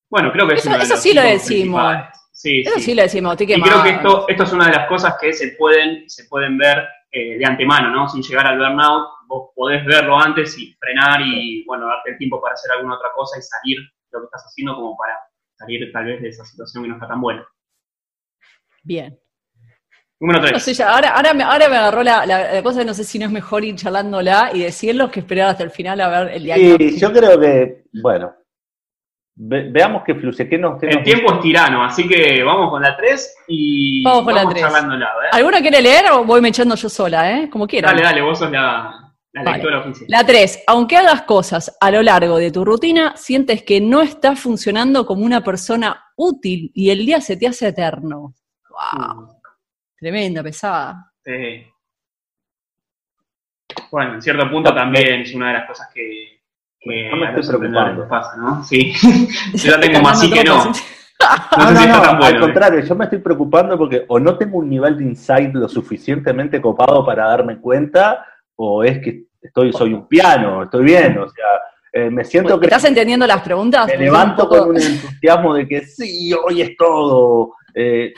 Bueno, 0.09 0.31
creo 0.31 0.47
que 0.47 0.55
es 0.55 0.65
Eso- 0.65 0.77
de 0.77 0.83
eso 0.83 0.97
sí 0.97 1.13
lo 1.13 1.21
decimos. 1.21 1.83
Sí, 2.31 2.61
Eso 2.61 2.75
sí. 2.75 2.81
sí 2.81 2.93
le 2.95 3.03
decimos, 3.03 3.31
estoy 3.33 3.45
Y 3.45 3.47
quemado. 3.47 3.71
creo 3.81 3.83
que 3.83 3.89
esto, 3.91 4.25
esto 4.27 4.43
es 4.43 4.53
una 4.53 4.65
de 4.67 4.73
las 4.73 4.87
cosas 4.87 5.15
que 5.19 5.31
se 5.33 5.55
pueden, 5.57 6.09
se 6.09 6.25
pueden 6.25 6.57
ver 6.57 6.85
eh, 7.11 7.37
de 7.37 7.45
antemano, 7.45 7.89
¿no? 7.91 8.09
Sin 8.09 8.21
llegar 8.21 8.45
al 8.45 8.57
burnout, 8.57 9.07
vos 9.27 9.51
podés 9.55 9.85
verlo 9.85 10.19
antes 10.19 10.57
y 10.59 10.73
frenar 10.73 11.21
y, 11.21 11.63
bueno, 11.65 11.87
darte 11.87 12.11
el 12.11 12.17
tiempo 12.17 12.41
para 12.41 12.53
hacer 12.53 12.71
alguna 12.73 12.95
otra 12.95 13.09
cosa 13.15 13.39
y 13.39 13.41
salir 13.41 13.77
de 13.79 13.87
lo 14.11 14.19
que 14.21 14.25
estás 14.25 14.43
haciendo 14.47 14.75
como 14.75 14.97
para 14.97 15.13
salir 15.57 15.89
tal 15.93 16.05
vez 16.05 16.21
de 16.21 16.27
esa 16.27 16.43
situación 16.43 16.83
que 16.83 16.89
no 16.89 16.95
está 16.95 17.07
tan 17.07 17.21
buena. 17.21 17.47
Bien. 18.83 19.17
Número 20.19 20.39
No 20.41 20.47
3. 20.47 20.63
sé, 20.63 20.73
ya, 20.73 20.93
ahora, 20.93 21.09
ahora, 21.09 21.33
me, 21.33 21.43
ahora 21.43 21.67
me 21.69 21.75
agarró 21.77 22.01
la, 22.03 22.25
la- 22.25 22.53
la 22.53 22.63
cosa 22.63 22.79
de 22.79 22.85
no 22.85 22.93
sé 22.93 23.03
si 23.03 23.19
no 23.19 23.25
es 23.25 23.31
mejor 23.31 23.65
ir 23.65 23.75
charlándola 23.75 24.51
y 24.53 24.59
decirlo 24.59 25.11
que 25.11 25.19
esperar 25.19 25.49
hasta 25.49 25.63
el 25.63 25.71
final 25.71 25.99
a 26.01 26.07
ver 26.07 26.33
el 26.35 26.43
diagnóstico. 26.43 26.83
Y 26.83 26.99
yo 26.99 27.11
creo 27.11 27.39
que, 27.39 27.83
bueno, 28.01 28.33
ve- 29.35 29.69
veamos 29.71 30.03
qué 30.05 30.15
fluye. 30.15 30.47
¿Qué 30.47 30.57
nos, 30.57 30.79
qué 30.79 30.87
El 30.87 30.95
nos- 30.95 31.03
tiempo 31.03 31.33
es 31.33 31.41
tirano, 31.41 31.83
así 31.83 32.07
que 32.07 32.41
vamos 32.43 32.69
con 32.69 32.81
la 32.81 32.95
3 32.95 33.35
y 33.49 34.03
Vamos 34.03 34.23
con 34.23 34.35
la 34.35 34.47
tres. 34.47 34.61
charlándola, 34.61 35.05
¿eh? 35.05 35.29
¿Alguno 35.33 35.57
quiere 35.59 35.81
leer 35.81 36.05
o 36.11 36.23
voy 36.23 36.39
me 36.41 36.49
echando 36.49 36.75
yo 36.75 36.87
sola, 36.89 37.31
eh? 37.37 37.49
Como 37.49 37.67
quieran. 37.67 37.91
Dale, 37.91 38.03
dale, 38.03 38.21
vos 38.21 38.39
sos 38.39 38.49
la, 38.49 39.13
la 39.33 39.43
Vale. 39.43 39.57
lectora 39.57 39.79
oficial. 39.81 40.05
La 40.09 40.25
3. 40.25 40.63
Aunque 40.67 40.95
hagas 40.95 41.23
cosas 41.23 41.75
a 41.81 41.91
lo 41.91 42.01
largo 42.01 42.37
de 42.37 42.51
tu 42.51 42.63
rutina, 42.63 43.13
sientes 43.17 43.63
que 43.63 43.81
no 43.81 44.01
estás 44.01 44.39
funcionando 44.39 45.05
como 45.05 45.25
una 45.25 45.43
persona 45.43 46.05
útil 46.15 46.71
y 46.73 46.89
el 46.89 47.05
día 47.05 47.19
se 47.19 47.35
te 47.35 47.47
hace 47.47 47.67
eterno. 47.67 48.33
¡Wow! 48.69 49.34
Tremenda, 49.99 50.43
pesada. 50.43 51.11
Sí. 51.23 51.65
Bueno, 53.91 54.15
en 54.15 54.21
cierto 54.21 54.49
punto 54.49 54.73
también 54.73 55.21
es 55.21 55.33
una 55.33 55.47
de 55.47 55.53
las 55.53 55.67
cosas 55.67 55.89
que, 55.93 56.39
que 56.79 57.09
No 57.09 57.17
me 57.17 57.27
estoy 57.39 57.57
preocupando. 57.57 58.07
pasa, 58.07 58.35
¿no? 58.37 58.63
Sí. 58.63 58.93
Yo 59.53 59.71
ya 59.71 59.79
tengo 59.79 60.01
más 60.01 60.19
sí 60.19 60.31
que 60.31 60.43
no. 60.43 60.65
No 60.67 60.73
sé 60.73 60.81
No, 61.57 61.71
no, 61.71 61.77
si 61.79 61.85
está 61.85 61.95
no, 61.95 62.01
tan 62.01 62.09
al 62.15 62.17
bueno. 62.19 62.37
¿eh? 62.37 62.39
contrario, 62.41 62.79
yo 62.81 62.93
me 62.95 63.05
estoy 63.05 63.19
preocupando 63.19 63.77
porque 63.77 64.03
o 64.09 64.19
no 64.19 64.37
tengo 64.37 64.57
un 64.57 64.69
nivel 64.69 64.97
de 64.97 65.05
insight 65.05 65.53
lo 65.55 65.69
suficientemente 65.69 66.61
copado 66.61 67.05
para 67.05 67.27
darme 67.27 67.57
cuenta, 67.59 68.25
o 68.57 68.83
es 68.83 68.99
que 68.99 69.23
estoy, 69.41 69.71
soy 69.71 69.93
un 69.93 70.07
piano, 70.09 70.63
estoy 70.63 70.83
bien, 70.83 71.17
o 71.17 71.29
sea, 71.29 71.45
eh, 71.93 72.09
me 72.09 72.25
siento 72.25 72.59
que 72.59 72.65
¿Estás 72.65 72.83
entendiendo 72.83 73.25
las 73.25 73.41
preguntas? 73.41 73.87
me 73.87 73.95
levanto 73.97 74.43
un 74.43 74.49
poco- 74.49 74.59
con 74.67 74.75
un 74.75 74.81
entusiasmo 74.81 75.53
de 75.55 75.67
que 75.67 75.85
sí, 75.85 76.33
hoy 76.33 76.61
es 76.61 76.75
todo. 76.77 77.53
Eh, 77.73 78.13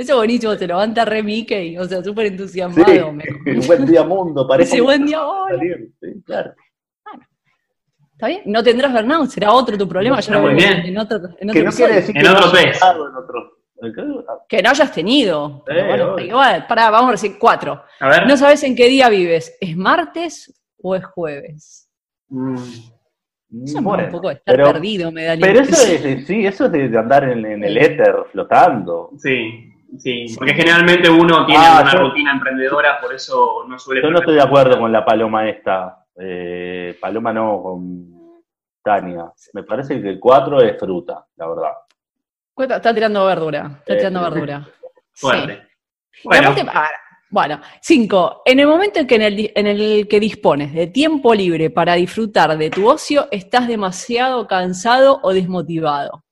Eso 0.00 0.12
es 0.12 0.16
buenísimo, 0.16 0.56
te 0.56 0.66
levanta 0.66 1.04
re 1.04 1.22
Mickey, 1.22 1.76
o 1.76 1.84
sea, 1.84 2.02
súper 2.02 2.26
sí, 2.28 2.32
entusiasmado. 2.32 3.12
me- 3.12 3.24
buen 3.66 3.84
día 3.84 4.02
mundo, 4.02 4.48
parece 4.48 4.72
Ese 4.76 4.80
buen 4.80 5.04
día, 5.04 5.18
salir, 5.50 5.92
sí, 6.00 6.22
claro. 6.24 6.54
¿Está 8.12 8.28
bien? 8.28 8.40
No 8.46 8.62
tendrás 8.62 8.92
burnout, 8.94 9.28
será 9.28 9.52
otro 9.52 9.76
tu 9.76 9.86
problema. 9.86 10.16
No, 10.16 10.22
ya 10.22 10.32
lo 10.32 10.40
muy 10.40 10.54
vemos 10.54 10.64
bien. 10.64 10.86
En 10.86 10.98
otro, 10.98 11.16
en 11.18 11.50
otro 11.50 11.52
Que 11.52 11.62
no 11.64 11.70
quiere 11.72 11.94
decir 11.96 12.16
En 12.16 12.22
que 12.22 12.28
otro 12.30 12.58
en 12.58 13.14
otro. 13.14 13.56
Que 14.48 14.62
no 14.62 14.70
hayas 14.70 14.90
tenido. 14.92 15.64
Eh, 15.68 15.84
bueno, 15.86 16.18
igual, 16.18 16.66
pará, 16.66 16.88
vamos 16.90 17.08
a 17.10 17.12
decir 17.12 17.36
cuatro. 17.38 17.82
A 18.00 18.08
ver. 18.08 18.26
No 18.26 18.38
sabes 18.38 18.62
en 18.62 18.74
qué 18.74 18.88
día 18.88 19.10
vives. 19.10 19.54
¿Es 19.60 19.76
martes 19.76 20.62
o 20.82 20.94
es 20.94 21.04
jueves? 21.04 21.90
Mm, 22.28 22.54
Eso 22.56 23.78
es 23.78 23.82
Bueno, 23.84 24.04
un 24.04 24.10
poco 24.10 24.28
de 24.28 24.34
estar 24.36 24.54
pero- 24.56 24.72
perdido, 24.72 25.12
me 25.12 25.24
da 25.24 25.36
Pero 25.38 25.60
eso 25.60 25.72
es, 25.86 26.02
de- 26.02 26.22
sí, 26.24 26.46
eso 26.46 26.66
es 26.66 26.72
de, 26.72 26.88
de 26.88 26.98
andar 26.98 27.24
en, 27.24 27.44
en 27.44 27.64
el 27.64 27.76
éter 27.76 28.14
flotando. 28.32 29.10
Sí, 29.18 29.72
sí, 29.98 30.26
porque 30.36 30.54
generalmente 30.54 31.08
uno 31.10 31.44
tiene 31.46 31.64
Ah, 31.66 31.80
una 31.82 31.92
yo- 31.92 31.98
rutina 32.00 32.32
emprendedora, 32.32 33.00
por 33.00 33.14
eso 33.14 33.64
no 33.68 33.78
suele... 33.78 34.02
Yo 34.02 34.10
no 34.10 34.18
estoy 34.18 34.34
de 34.34 34.42
acuerdo 34.42 34.78
con 34.78 34.90
la 34.92 35.04
paloma 35.04 35.48
esta. 35.48 36.04
Eh, 36.22 36.96
paloma 37.00 37.32
no, 37.32 37.62
con 37.62 38.42
Tania. 38.82 39.32
Me 39.54 39.62
parece 39.62 40.00
que 40.02 40.08
el 40.10 40.20
4 40.20 40.60
es 40.62 40.78
fruta, 40.78 41.26
la 41.36 41.48
verdad. 41.48 41.72
Está 42.76 42.92
tirando 42.94 43.24
verdura. 43.24 43.76
Está 43.78 43.94
Eh, 43.94 43.96
tirando 43.96 44.22
verdura. 44.22 44.68
Fuerte. 45.12 45.62
Bueno, 46.24 46.54
ah, 46.74 46.90
bueno, 47.30 47.60
cinco. 47.80 48.42
En 48.44 48.60
el 48.60 48.66
momento 48.66 48.98
en 49.00 49.06
que 49.06 49.14
en 49.14 49.22
el, 49.22 49.36
di- 49.36 49.52
en 49.54 49.66
el 49.66 50.08
que 50.08 50.20
dispones 50.20 50.74
de 50.74 50.88
tiempo 50.88 51.32
libre 51.34 51.70
para 51.70 51.94
disfrutar 51.94 52.58
de 52.58 52.68
tu 52.70 52.88
ocio, 52.90 53.28
estás 53.30 53.66
demasiado 53.68 54.46
cansado 54.46 55.20
o 55.22 55.32
desmotivado. 55.32 56.24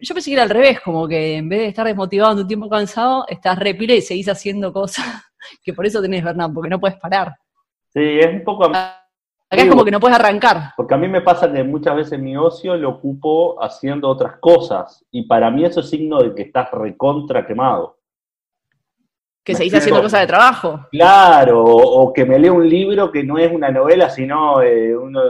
Yo 0.00 0.14
pensé 0.14 0.30
que 0.30 0.34
era 0.34 0.42
al 0.42 0.50
revés, 0.50 0.80
como 0.80 1.06
que 1.06 1.36
en 1.36 1.48
vez 1.48 1.60
de 1.60 1.66
estar 1.68 1.86
desmotivado 1.86 2.32
en 2.32 2.38
tu 2.38 2.46
tiempo 2.46 2.68
cansado, 2.68 3.24
estás 3.28 3.58
repila 3.58 3.94
y 3.94 4.00
seguís 4.00 4.28
haciendo 4.28 4.72
cosas 4.72 5.04
que 5.62 5.72
por 5.72 5.86
eso 5.86 6.00
tenés 6.00 6.24
burnout, 6.24 6.54
porque 6.54 6.70
no 6.70 6.80
puedes 6.80 6.98
parar. 6.98 7.36
Sí, 7.92 8.00
es 8.00 8.32
un 8.32 8.44
poco... 8.44 8.64
Acá 8.64 9.64
es 9.64 9.68
como 9.68 9.84
que 9.84 9.90
no 9.90 10.00
puedes 10.00 10.18
arrancar. 10.18 10.72
Porque 10.78 10.94
a 10.94 10.96
mí 10.96 11.08
me 11.08 11.20
pasa 11.20 11.52
que 11.52 11.62
muchas 11.62 11.94
veces 11.94 12.18
mi 12.18 12.34
ocio 12.38 12.74
lo 12.74 12.88
ocupo 12.88 13.62
haciendo 13.62 14.08
otras 14.08 14.38
cosas. 14.40 15.04
Y 15.10 15.26
para 15.26 15.50
mí 15.50 15.62
eso 15.62 15.80
es 15.80 15.90
signo 15.90 16.22
de 16.22 16.34
que 16.34 16.40
estás 16.40 16.70
recontra 16.70 17.46
quemado. 17.46 17.98
Que 19.44 19.52
Me 19.52 19.58
seguís 19.58 19.74
haciendo 19.74 20.00
cosas 20.00 20.22
de 20.22 20.26
trabajo. 20.26 20.86
Claro, 20.90 21.62
o, 21.62 22.00
o 22.00 22.12
que 22.14 22.24
me 22.24 22.38
leo 22.38 22.54
un 22.54 22.66
libro 22.66 23.12
que 23.12 23.24
no 23.24 23.36
es 23.36 23.52
una 23.52 23.70
novela, 23.70 24.08
sino 24.08 24.62
eh, 24.62 24.96
uno 24.96 25.20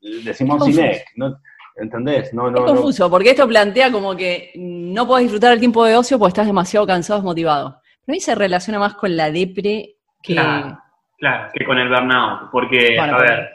de 0.00 0.34
Simón. 0.34 0.60
Sinek. 0.60 1.06
¿no? 1.16 1.38
¿Entendés? 1.76 2.32
No, 2.32 2.48
Es 2.48 2.54
no, 2.54 2.60
no. 2.60 2.66
confuso, 2.66 3.10
porque 3.10 3.30
esto 3.30 3.46
plantea 3.46 3.92
como 3.92 4.16
que 4.16 4.52
no 4.56 5.06
podés 5.06 5.24
disfrutar 5.24 5.52
el 5.52 5.60
tiempo 5.60 5.84
de 5.84 5.96
ocio 5.96 6.18
porque 6.18 6.30
estás 6.30 6.46
demasiado 6.46 6.86
cansado, 6.86 7.20
desmotivado. 7.20 7.80
Pero 8.04 8.14
ahí 8.14 8.20
se 8.20 8.34
relaciona 8.34 8.78
más 8.78 8.94
con 8.94 9.16
la 9.16 9.30
depre 9.30 9.96
que... 10.22 10.34
Claro. 10.34 10.80
Claro, 11.18 11.50
que 11.54 11.64
con 11.64 11.78
el 11.78 11.88
burnout, 11.88 12.50
porque, 12.50 12.94
Bueno, 12.98 13.16
a 13.16 13.20
ver, 13.22 13.48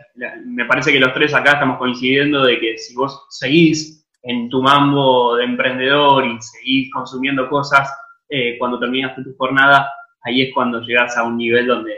me 0.45 0.65
parece 0.65 0.91
que 0.91 0.99
los 0.99 1.13
tres 1.13 1.33
acá 1.35 1.53
estamos 1.53 1.77
coincidiendo 1.77 2.43
de 2.43 2.59
que 2.59 2.77
si 2.77 2.95
vos 2.95 3.27
seguís 3.29 4.07
en 4.23 4.49
tu 4.49 4.63
mambo 4.63 5.35
de 5.35 5.43
emprendedor 5.45 6.25
y 6.25 6.41
seguís 6.41 6.91
consumiendo 6.91 7.47
cosas, 7.49 7.87
eh, 8.29 8.57
cuando 8.57 8.79
terminaste 8.79 9.23
tu 9.23 9.35
jornada, 9.37 9.91
ahí 10.23 10.41
es 10.41 10.53
cuando 10.55 10.81
llegás 10.81 11.15
a 11.17 11.23
un 11.23 11.37
nivel 11.37 11.67
donde 11.67 11.93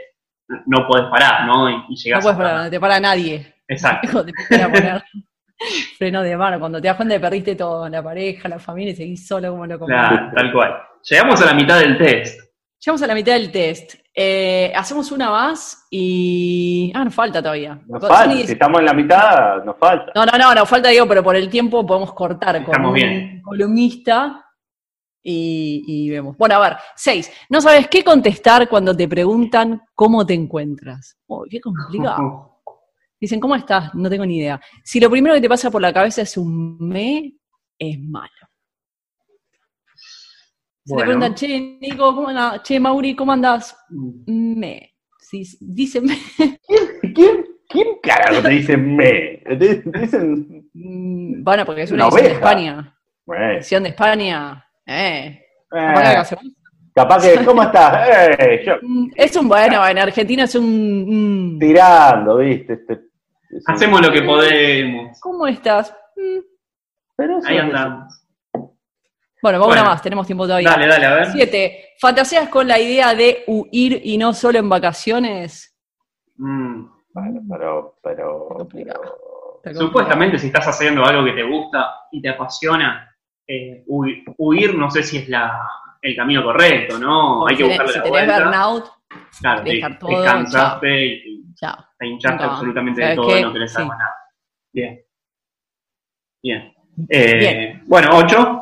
no 0.66 0.86
podés 0.86 1.06
parar, 1.06 1.46
¿no? 1.46 1.70
Y, 1.70 1.74
y 1.88 2.10
No 2.10 2.20
puedes 2.20 2.36
parar, 2.36 2.64
no 2.64 2.70
te 2.70 2.78
para 2.80 3.00
nadie. 3.00 3.54
Exacto. 3.66 4.26
Poner 4.50 5.02
freno 5.98 6.22
de 6.22 6.36
mano, 6.36 6.58
cuando 6.58 6.80
te 6.80 6.88
das 6.88 6.96
cuenta 6.96 7.18
perdiste 7.20 7.54
todo, 7.56 7.88
la 7.88 8.02
pareja, 8.02 8.48
la 8.48 8.58
familia, 8.58 8.92
y 8.92 8.96
seguís 8.96 9.26
solo 9.26 9.50
como 9.50 9.66
lo 9.66 9.78
Claro, 9.78 10.30
tal 10.34 10.52
cual. 10.52 10.74
Llegamos 11.08 11.40
a 11.42 11.46
la 11.46 11.54
mitad 11.54 11.78
del 11.80 11.98
test. 11.98 12.40
Llegamos 12.80 13.02
a 13.02 13.06
la 13.06 13.14
mitad 13.14 13.32
del 13.34 13.50
test. 13.50 13.94
Eh, 14.14 14.72
hacemos 14.76 15.10
una 15.10 15.30
más 15.30 15.86
y... 15.90 16.92
Ah, 16.94 17.04
nos 17.04 17.14
falta 17.14 17.42
todavía. 17.42 17.80
Nos 17.86 18.06
falta, 18.06 18.32
si 18.32 18.52
estamos 18.52 18.80
en 18.80 18.86
la 18.86 18.92
mitad, 18.92 19.64
nos 19.64 19.76
falta. 19.78 20.12
No, 20.14 20.24
no, 20.24 20.38
no, 20.38 20.54
nos 20.54 20.68
falta, 20.68 20.90
digo, 20.90 21.06
pero 21.08 21.22
por 21.22 21.34
el 21.34 21.48
tiempo 21.48 21.84
podemos 21.86 22.12
cortar 22.12 22.56
con 22.56 22.66
Estamos 22.66 22.90
un 22.90 22.94
bien. 22.94 23.42
columnista 23.42 24.44
y, 25.22 25.82
y 25.86 26.10
vemos. 26.10 26.36
Bueno, 26.36 26.56
a 26.56 26.60
ver, 26.60 26.76
seis. 26.94 27.32
No 27.48 27.60
sabes 27.60 27.88
qué 27.88 28.04
contestar 28.04 28.68
cuando 28.68 28.94
te 28.94 29.08
preguntan 29.08 29.80
cómo 29.94 30.24
te 30.24 30.34
encuentras. 30.34 31.16
Uy, 31.26 31.48
qué 31.50 31.60
complicado. 31.60 32.50
Dicen, 33.24 33.40
¿cómo 33.40 33.56
estás? 33.56 33.94
No 33.94 34.10
tengo 34.10 34.26
ni 34.26 34.36
idea. 34.36 34.60
Si 34.82 35.00
lo 35.00 35.08
primero 35.08 35.34
que 35.34 35.40
te 35.40 35.48
pasa 35.48 35.70
por 35.70 35.80
la 35.80 35.94
cabeza 35.94 36.20
es 36.20 36.36
un 36.36 36.76
me, 36.78 37.32
es 37.78 37.98
malo. 37.98 38.28
Si 40.84 40.90
te 40.90 40.94
Bueno. 40.94 41.04
preguntan, 41.06 41.34
che, 41.34 41.78
Nico, 41.80 42.14
¿cómo 42.14 42.28
andás? 42.28 42.62
Che, 42.62 42.78
Mauri, 42.78 43.16
¿cómo 43.16 43.32
andás? 43.32 43.74
Me. 44.26 44.90
Si 45.18 45.42
dicen 45.58 46.04
me, 46.04 46.18
¿Quién, 47.14 47.46
quién 47.66 47.88
carajo 48.02 48.42
te 48.42 48.48
dice 48.50 48.76
me? 48.76 49.42
Te 49.46 49.56
dicen. 49.56 50.68
mm, 50.74 51.42
bueno, 51.42 51.64
porque 51.64 51.82
es 51.84 51.92
una 51.92 52.06
Una 52.08 52.12
edición 52.14 52.28
de. 52.28 52.34
España. 52.34 52.98
Bueno, 53.24 53.52
Edición 53.54 53.82
de 53.84 53.88
España. 53.88 54.66
Eh. 54.86 55.40
eh, 55.74 56.22
Capaz 56.94 57.22
que 57.22 57.42
¿cómo 57.44 57.62
estás? 57.62 58.06
Eh, 58.38 58.62
yo, 58.66 58.74
Mm, 58.82 59.08
Es 59.16 59.34
un 59.36 59.48
bueno, 59.48 59.88
en 59.88 59.98
Argentina 59.98 60.44
es 60.44 60.54
un. 60.56 61.54
mm, 61.54 61.58
tirando, 61.58 62.36
¿viste? 62.36 62.74
Este. 62.74 63.13
Hacemos 63.66 64.00
lo 64.00 64.12
que 64.12 64.22
podemos. 64.22 65.18
¿Cómo 65.20 65.46
estás? 65.46 65.94
Mm. 66.16 66.40
Pero 67.16 67.38
Ahí 67.44 67.58
andamos. 67.58 68.20
Bueno, 69.42 69.58
vamos 69.58 69.66
Bueno. 69.68 69.82
una 69.82 69.90
más, 69.90 70.02
tenemos 70.02 70.26
tiempo 70.26 70.44
todavía. 70.46 70.70
Dale, 70.70 70.86
dale, 70.88 71.06
a 71.06 71.14
ver. 71.14 71.26
Siete. 71.32 71.88
¿Fantaseas 72.00 72.48
con 72.48 72.66
la 72.66 72.78
idea 72.80 73.14
de 73.14 73.44
huir 73.46 74.00
y 74.02 74.16
no 74.18 74.32
solo 74.32 74.58
en 74.58 74.68
vacaciones? 74.68 75.76
Mm. 76.36 76.86
Bueno, 77.12 77.40
pero, 77.50 77.98
pero, 78.02 78.48
Complicado. 78.48 79.00
pero- 79.02 79.24
Está 79.64 79.80
Supuestamente 79.80 80.38
si 80.38 80.48
estás 80.48 80.66
haciendo 80.68 81.04
algo 81.06 81.24
que 81.24 81.32
te 81.32 81.42
gusta 81.42 82.00
y 82.10 82.20
te 82.20 82.28
apasiona, 82.28 83.14
eh, 83.46 83.82
hui- 83.86 84.22
huir 84.36 84.74
no 84.74 84.90
sé 84.90 85.02
si 85.02 85.18
es 85.18 85.28
la, 85.28 85.58
el 86.02 86.14
camino 86.16 86.42
correcto, 86.42 86.98
¿no? 86.98 87.46
Hay 87.46 87.56
que 87.56 87.62
Si 87.64 87.68
buscarle 87.70 87.92
tenés- 87.92 87.96
la 87.96 88.04
si 88.04 88.10
tenés 88.12 88.26
vuelta. 88.26 88.44
burnout, 88.44 88.84
claro, 89.40 89.62
te, 89.62 89.70
dejar 89.70 89.92
te 89.92 89.98
todo, 89.98 90.24
cansaste 90.24 91.04
y 91.06 91.54
chao. 91.54 91.76
te 91.98 92.06
hinchaste 92.06 92.44
No, 92.44 92.50
absolutamente 92.50 93.00
de 93.00 93.06
¿sabes 93.14 93.16
todo 93.16 93.38
y 93.38 93.42
no 93.42 93.52
querés 93.52 93.72
Sí. 93.72 93.78
más 93.84 93.98
nada. 93.98 94.14
Bien. 94.72 95.00
Bien. 96.42 96.74
Eh, 97.08 97.34
Bien. 97.38 97.82
Bueno, 97.86 98.10
ocho. 98.12 98.60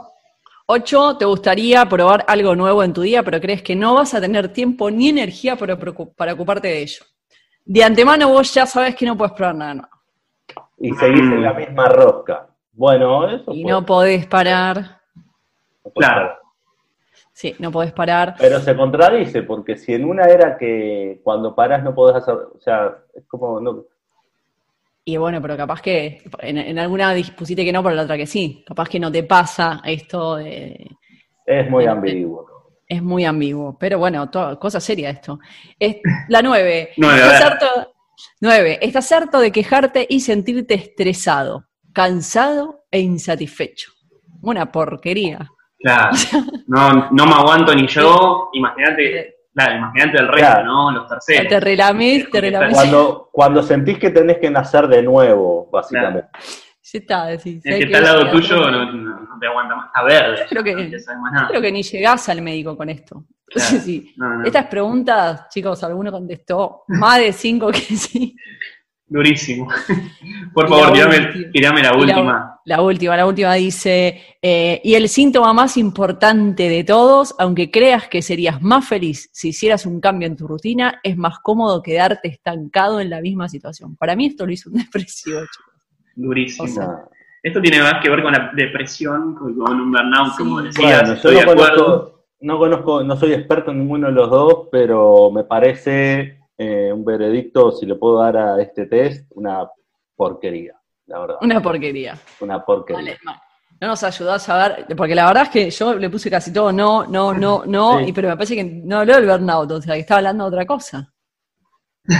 Ocho, 0.66 1.16
te 1.18 1.24
gustaría 1.24 1.84
probar 1.86 2.24
algo 2.28 2.54
nuevo 2.54 2.82
en 2.82 2.92
tu 2.92 3.02
día, 3.02 3.22
pero 3.22 3.40
crees 3.40 3.62
que 3.62 3.74
no 3.76 3.94
vas 3.94 4.14
a 4.14 4.20
tener 4.20 4.48
tiempo 4.52 4.90
ni 4.90 5.08
energía 5.10 5.56
para, 5.56 5.76
para 6.16 6.32
ocuparte 6.32 6.68
de 6.68 6.82
ello. 6.82 7.04
De 7.64 7.84
antemano 7.84 8.28
vos 8.28 8.52
ya 8.54 8.64
sabes 8.64 8.94
que 8.94 9.04
no 9.04 9.16
puedes 9.16 9.34
probar 9.34 9.54
nada 9.56 9.74
nuevo. 9.74 9.88
Y 10.78 10.92
seguís 10.94 11.20
en 11.20 11.42
la 11.42 11.52
misma 11.52 11.88
rosca. 11.88 12.46
Bueno, 12.72 13.28
eso 13.28 13.52
Y 13.52 13.62
puede- 13.62 13.74
no 13.74 13.84
podés 13.84 14.26
parar. 14.26 15.00
Claro. 15.94 16.38
Sí, 17.32 17.54
no 17.58 17.70
podés 17.72 17.92
parar. 17.92 18.34
Pero 18.38 18.60
se 18.60 18.76
contradice, 18.76 19.42
porque 19.42 19.76
si 19.76 19.94
en 19.94 20.04
una 20.04 20.24
era 20.24 20.56
que 20.58 21.20
cuando 21.24 21.54
parás 21.54 21.82
no 21.82 21.94
podés 21.94 22.16
hacer, 22.16 22.34
o 22.34 22.60
sea, 22.60 22.94
es 23.14 23.24
como, 23.26 23.58
no, 23.60 23.84
Y 25.04 25.16
bueno, 25.16 25.40
pero 25.42 25.56
capaz 25.56 25.80
que 25.82 26.22
en, 26.40 26.58
en 26.58 26.78
alguna 26.78 27.14
dis- 27.16 27.34
pusiste 27.34 27.64
que 27.64 27.72
no, 27.72 27.82
pero 27.82 27.92
en 27.92 27.96
la 27.96 28.02
otra 28.04 28.16
que 28.16 28.26
sí. 28.26 28.62
Capaz 28.66 28.88
que 28.88 29.00
no 29.00 29.10
te 29.10 29.24
pasa 29.24 29.80
esto 29.84 30.36
de, 30.36 30.88
es 31.46 31.68
muy 31.70 31.86
ambiguo. 31.86 32.46
Es 32.86 33.02
muy 33.02 33.24
ambiguo, 33.24 33.76
pero 33.78 33.98
bueno, 33.98 34.28
to- 34.30 34.58
cosa 34.60 34.78
seria 34.78 35.10
esto. 35.10 35.38
Es, 35.78 35.96
la 36.28 36.42
nueve. 36.42 36.90
Nueve, 36.98 37.16
Estás 37.22 37.40
harto, 37.42 37.66
nueve. 38.40 38.78
Estás 38.82 39.10
harto 39.10 39.40
de 39.40 39.50
quejarte 39.50 40.06
y 40.08 40.20
sentirte 40.20 40.74
estresado, 40.74 41.66
cansado 41.94 42.84
e 42.90 43.00
insatisfecho. 43.00 43.90
Una 44.42 44.70
porquería. 44.70 45.48
Claro. 45.82 46.10
No, 46.68 47.10
no 47.10 47.26
me 47.26 47.32
aguanto 47.34 47.74
ni 47.74 47.86
yo. 47.86 48.48
Imagínate, 48.54 49.34
claro, 49.54 49.76
imagínate 49.76 50.18
el 50.18 50.28
resto, 50.28 50.38
Claro. 50.52 50.64
¿no? 50.64 50.90
Los 50.92 51.08
terceros. 51.08 51.48
Te 51.48 51.60
relamés, 51.60 52.30
te 52.30 52.40
relamés. 52.40 52.72
Cuando, 52.72 53.28
cuando 53.30 53.62
sentís 53.62 53.98
que 53.98 54.08
tenés 54.10 54.38
que 54.38 54.48
nacer 54.50 54.88
de 54.88 55.02
nuevo, 55.02 55.68
básicamente. 55.70 56.28
Sí 56.80 56.98
está, 56.98 57.26
decís. 57.26 57.60
El 57.66 57.78
que 57.78 57.84
está 57.84 57.98
al 57.98 58.04
lado 58.04 58.30
tuyo 58.30 58.70
no, 58.70 59.38
te 59.38 59.46
aguanta 59.46 59.76
más. 59.76 59.90
A 59.92 60.02
ver, 60.04 60.46
Creo 60.48 60.62
que- 60.64 60.74
no 60.74 60.90
te 60.90 60.98
sabe 61.00 61.18
más 61.20 61.32
nada. 61.32 61.48
Creo 61.48 61.60
que 61.60 61.72
ni 61.72 61.82
llegás 61.82 62.28
al 62.30 62.40
médico 62.42 62.76
con 62.76 62.88
esto. 62.88 63.24
Claro. 63.52 63.76
Sí. 63.84 64.14
No, 64.16 64.38
no. 64.38 64.44
Estas 64.46 64.66
preguntas, 64.68 65.46
chicos, 65.50 65.84
alguno 65.84 66.10
contestó 66.10 66.84
más 66.88 67.18
de 67.18 67.34
cinco 67.34 67.70
que 67.70 67.80
sí. 67.80 68.34
Durísimo. 69.06 69.68
Por 70.54 70.68
favor, 70.70 70.86
la 70.86 70.92
tirame, 70.94 71.18
última. 71.26 71.50
tirame 71.52 71.82
la- 71.82 71.92
última. 71.96 72.51
La 72.64 72.82
última, 72.82 73.16
la 73.16 73.26
última 73.26 73.54
dice, 73.54 74.20
eh, 74.40 74.80
y 74.84 74.94
el 74.94 75.08
síntoma 75.08 75.52
más 75.52 75.76
importante 75.76 76.68
de 76.68 76.84
todos, 76.84 77.34
aunque 77.38 77.70
creas 77.70 78.08
que 78.08 78.22
serías 78.22 78.62
más 78.62 78.86
feliz 78.86 79.28
si 79.32 79.48
hicieras 79.48 79.86
un 79.86 80.00
cambio 80.00 80.28
en 80.28 80.36
tu 80.36 80.46
rutina, 80.46 81.00
es 81.02 81.16
más 81.16 81.38
cómodo 81.40 81.82
quedarte 81.82 82.28
estancado 82.28 83.00
en 83.00 83.10
la 83.10 83.20
misma 83.20 83.48
situación. 83.48 83.96
Para 83.96 84.14
mí 84.14 84.26
esto 84.26 84.46
lo 84.46 84.52
hizo 84.52 84.70
un 84.70 84.76
depresivo, 84.84 85.40
chicos. 85.40 85.72
Durísimo. 86.14 86.64
O 86.64 86.68
sea, 86.68 86.86
No. 86.86 87.10
Esto 87.42 87.60
tiene 87.60 87.82
más 87.82 88.00
que 88.00 88.08
ver 88.08 88.22
con 88.22 88.32
la 88.32 88.52
depresión, 88.54 89.34
con, 89.34 89.60
un 89.60 89.90
burnout, 89.90 90.36
como 90.38 90.62
decías. 90.62 91.00
Bueno, 91.02 91.08
yo 91.08 91.14
estoy 91.14 91.34
no 91.34 91.38
de 91.38 91.42
acuerdo. 91.42 91.84
conozco, 91.84 92.24
no 92.40 92.58
conozco, 92.58 93.02
no 93.02 93.16
soy 93.16 93.32
experto 93.32 93.72
en 93.72 93.80
ninguno 93.80 94.06
de 94.06 94.12
los 94.12 94.30
dos, 94.30 94.68
pero 94.70 95.28
me 95.32 95.42
parece 95.42 96.38
eh, 96.56 96.92
un 96.92 97.04
veredicto, 97.04 97.72
si 97.72 97.84
le 97.84 97.96
puedo 97.96 98.18
dar 98.18 98.36
a 98.36 98.62
este 98.62 98.86
test, 98.86 99.28
una 99.34 99.68
porquería, 100.14 100.80
la 101.12 101.18
verdad. 101.20 101.36
Una 101.42 101.60
porquería. 101.62 102.18
Una 102.40 102.64
porquería. 102.64 103.16
Vale, 103.24 103.40
no 103.80 103.88
nos 103.88 104.02
ayudó 104.04 104.32
a 104.32 104.38
saber, 104.38 104.86
porque 104.96 105.14
la 105.14 105.26
verdad 105.26 105.42
es 105.44 105.48
que 105.50 105.70
yo 105.70 105.94
le 105.94 106.08
puse 106.08 106.30
casi 106.30 106.52
todo 106.52 106.72
no, 106.72 107.04
no, 107.06 107.34
no, 107.34 107.64
no, 107.66 107.98
Sí. 107.98 108.04
y, 108.08 108.12
pero 108.12 108.28
me 108.28 108.36
parece 108.36 108.54
que 108.54 108.64
no 108.64 109.00
habló 109.00 109.14
del 109.16 109.26
burnout, 109.26 109.70
o 109.72 109.82
sea, 109.82 109.94
que 109.94 110.00
estaba 110.00 110.18
hablando 110.18 110.44
de 110.44 110.48
otra 110.56 110.66
cosa. 110.66 111.12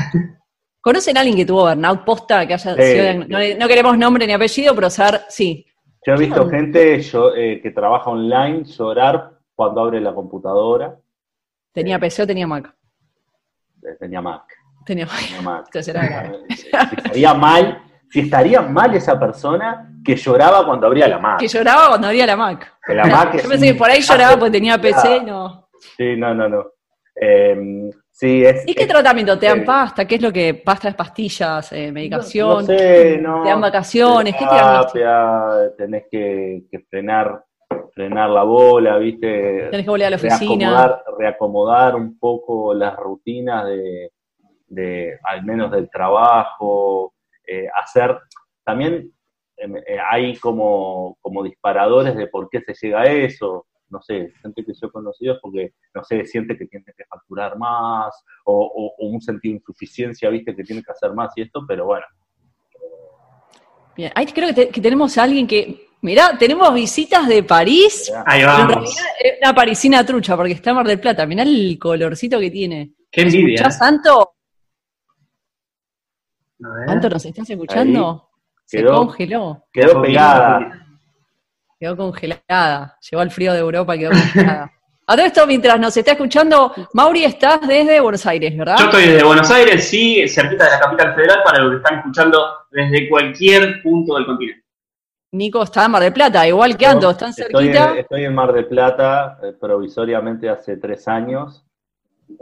¿Conocen 0.80 1.16
a 1.16 1.20
alguien 1.20 1.36
que 1.36 1.46
tuvo 1.46 1.62
burnout 1.68 2.04
posta? 2.04 2.46
Que 2.46 2.54
haya 2.54 2.74
sido- 2.74 3.24
no, 3.28 3.38
no 3.58 3.68
queremos 3.68 3.96
nombre 3.96 4.26
ni 4.26 4.32
apellido, 4.32 4.74
pero 4.74 4.90
saber, 4.90 5.22
sí. 5.28 5.64
Yo 6.04 6.14
he 6.14 6.18
visto 6.18 6.48
gente 6.48 7.00
yo, 7.00 7.32
eh, 7.36 7.60
que 7.62 7.70
trabaja 7.70 8.10
online 8.10 8.64
llorar 8.64 9.38
cuando 9.54 9.82
abre 9.82 10.00
la 10.00 10.12
computadora. 10.12 10.96
Tenía 11.72 11.98
PC 12.00 12.22
o 12.22 12.26
tenía 12.26 12.46
Mac. 12.48 12.74
Eh, 13.84 13.96
Tenía 14.00 14.20
Mac. 14.20 14.42
Tenía 14.84 15.06
Tenía 15.06 15.42
Mac. 15.42 15.64
Entonces 15.66 15.94
era 15.94 16.04
grave. 16.08 16.38
Eh, 16.48 16.56
Si 16.56 16.66
estaría 16.66 17.34
mal, 17.34 17.80
si 18.12 18.20
estaría 18.20 18.60
mal 18.60 18.94
esa 18.94 19.18
persona 19.18 19.88
que 20.04 20.14
lloraba 20.16 20.66
cuando 20.66 20.86
abría 20.86 21.08
la 21.08 21.18
Mac. 21.18 21.38
Que 21.40 21.48
lloraba 21.48 21.88
cuando 21.88 22.08
abría 22.08 22.26
la 22.26 22.36
Mac. 22.36 22.74
Que 22.84 22.94
la 22.94 23.06
Mac 23.06 23.34
es 23.36 23.42
Yo 23.44 23.48
pensé 23.48 23.66
que 23.68 23.74
por 23.74 23.88
ahí 23.88 24.02
lloraba 24.02 24.36
porque 24.36 24.50
tenía 24.50 24.78
PC, 24.78 25.22
no. 25.22 25.68
Sí, 25.96 26.14
no, 26.18 26.34
no, 26.34 26.46
no. 26.46 26.64
Eh, 27.18 27.90
sí, 28.10 28.44
es. 28.44 28.64
¿Y 28.66 28.74
qué 28.74 28.82
es- 28.82 28.88
tratamiento? 28.88 29.38
¿Te 29.38 29.46
dan 29.46 29.60
eh, 29.60 29.64
pasta? 29.64 30.04
¿Qué 30.06 30.16
es 30.16 30.22
lo 30.22 30.30
que 30.30 30.52
pasta 30.52 30.90
es 30.90 30.94
pastillas, 30.94 31.72
eh, 31.72 31.90
medicación? 31.90 32.48
No, 32.48 32.60
no 32.60 32.66
sé, 32.66 33.18
no. 33.18 33.42
¿Te 33.44 33.48
dan 33.48 33.60
vacaciones? 33.62 34.34
¿Qué 34.38 34.44
te 34.44 34.54
dan? 34.56 34.86
Terapia, 34.92 35.72
tenés 35.78 36.04
que, 36.10 36.64
que 36.70 36.80
frenar, 36.80 37.42
frenar 37.94 38.28
la 38.28 38.42
bola, 38.42 38.98
¿viste? 38.98 39.68
Tenés 39.70 39.84
que 39.86 39.90
volver 39.90 40.06
a 40.08 40.10
la 40.10 40.16
oficina. 40.16 40.68
reacomodar, 40.68 41.04
reacomodar 41.18 41.94
un 41.96 42.18
poco 42.18 42.74
las 42.74 42.94
rutinas 42.94 43.64
de, 43.64 44.10
de 44.66 45.18
al 45.24 45.44
menos 45.46 45.70
del 45.70 45.88
trabajo, 45.88 47.14
eh, 47.52 47.68
hacer, 47.82 48.16
también 48.64 49.12
eh, 49.56 49.66
eh, 49.86 49.98
hay 50.10 50.36
como, 50.36 51.16
como 51.20 51.42
disparadores 51.42 52.16
de 52.16 52.26
por 52.28 52.48
qué 52.50 52.60
se 52.60 52.74
llega 52.86 53.00
a 53.02 53.06
eso, 53.12 53.66
no 53.90 54.00
sé, 54.00 54.32
gente 54.42 54.64
que 54.64 54.72
yo 54.72 54.86
he 54.86 54.90
conocido 54.90 55.34
es 55.34 55.40
porque, 55.42 55.72
no 55.94 56.02
sé, 56.02 56.24
siente 56.24 56.56
que 56.56 56.66
tiene 56.66 56.86
que 56.96 57.04
facturar 57.04 57.58
más, 57.58 58.14
o, 58.44 58.54
o- 58.54 58.94
o 58.98 59.06
un 59.08 59.20
sentido 59.20 59.52
de 59.52 59.58
insuficiencia, 59.58 60.30
viste, 60.30 60.56
que 60.56 60.64
tiene 60.64 60.82
que 60.82 60.92
hacer 60.92 61.12
más 61.12 61.30
y 61.36 61.42
esto, 61.42 61.64
pero 61.68 61.84
bueno, 61.86 62.06
Bien, 63.94 64.10
ahí 64.14 64.24
creo 64.26 64.48
que, 64.48 64.54
te- 64.54 64.68
que 64.70 64.80
tenemos 64.80 65.18
a 65.18 65.24
alguien 65.24 65.46
que. 65.46 65.88
Mirá, 66.00 66.36
tenemos 66.38 66.72
visitas 66.74 67.28
de 67.28 67.42
París. 67.42 68.10
Ahí 68.26 68.40
En 68.40 68.46
vamos. 68.46 68.68
realidad 68.74 69.04
es 69.22 69.32
una 69.42 69.54
parisina 69.54 70.04
trucha, 70.06 70.34
porque 70.36 70.52
está 70.54 70.70
en 70.70 70.76
Mar 70.76 70.86
del 70.86 70.98
Plata. 70.98 71.26
Mirá 71.26 71.42
el 71.42 71.78
colorcito 71.78 72.40
que 72.40 72.50
tiene. 72.50 72.92
Qué 73.10 73.20
envidia. 73.22 73.54
¿Escuchás, 73.54 73.78
Santo? 73.78 74.32
A 76.64 76.68
ver. 76.78 76.88
¿Santo 76.88 77.08
nos 77.10 77.24
estás 77.24 77.50
escuchando? 77.50 78.28
Se 78.64 78.78
Quedó- 78.78 78.96
congeló. 78.96 79.64
quedó 79.72 80.02
pegada. 80.02 80.86
Quedó 81.78 81.96
congelada. 81.96 82.98
Llegó 83.10 83.20
al 83.22 83.30
frío 83.30 83.52
de 83.52 83.58
Europa 83.58 83.96
y 83.96 83.98
quedó 84.00 84.10
congelada. 84.10 84.72
A 85.04 85.16
todo 85.16 85.26
esto, 85.26 85.46
mientras 85.48 85.80
nos 85.80 85.96
está 85.96 86.12
escuchando, 86.12 86.72
Mauri, 86.94 87.24
estás 87.24 87.60
desde 87.66 88.00
Buenos 88.00 88.24
Aires, 88.24 88.56
¿verdad? 88.56 88.76
Yo 88.78 88.84
estoy 88.84 89.02
desde 89.08 89.24
Buenos 89.24 89.50
Aires, 89.50 89.88
sí, 89.88 90.26
cerquita 90.28 90.64
de 90.64 90.70
la 90.70 90.80
capital 90.80 91.14
federal, 91.16 91.38
para 91.44 91.58
los 91.58 91.70
que 91.72 91.76
están 91.78 91.98
escuchando 91.98 92.40
desde 92.70 93.08
cualquier 93.08 93.82
punto 93.82 94.14
del 94.14 94.26
continente. 94.26 94.64
Nico 95.32 95.62
está 95.64 95.84
en 95.86 95.90
Mar 95.90 96.02
del 96.02 96.12
Plata, 96.12 96.46
igual 96.46 96.76
que 96.76 96.86
Ando, 96.86 97.10
están 97.10 97.30
Estoy 97.30 97.66
en, 97.66 97.72
cerquita. 97.74 97.98
estoy 97.98 98.24
en 98.24 98.34
Mar 98.34 98.52
del 98.52 98.66
Plata 98.68 99.38
eh, 99.42 99.52
provisoriamente 99.60 100.48
hace 100.48 100.76
tres 100.76 101.06
años. 101.08 101.64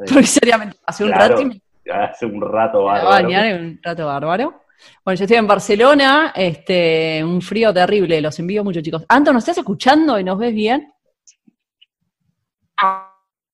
Provisoriamente, 0.07 0.77
hace 0.87 1.05
un 1.05 1.13
rato 1.13 1.41
y 1.41 1.45
me 1.47 1.61
hace 1.95 2.27
un 2.27 2.41
rato 2.41 2.89
a 2.89 2.95
bárbaro. 2.95 3.09
bañar 3.09 3.61
un 3.61 3.81
rato 3.83 4.07
bárbaro. 4.07 4.63
Bueno, 5.05 5.19
yo 5.19 5.25
estoy 5.25 5.37
en 5.37 5.47
Barcelona, 5.47 6.33
este, 6.35 7.23
un 7.23 7.43
frío 7.43 7.73
terrible, 7.73 8.21
los 8.21 8.39
envío 8.39 8.65
mucho, 8.65 8.81
chicos. 8.81 9.05
Anto, 9.09 9.33
¿nos 9.33 9.43
estás 9.43 9.59
escuchando 9.59 10.19
y 10.19 10.25
nos 10.25 10.39
ves 10.39 10.55
bien? 10.55 10.93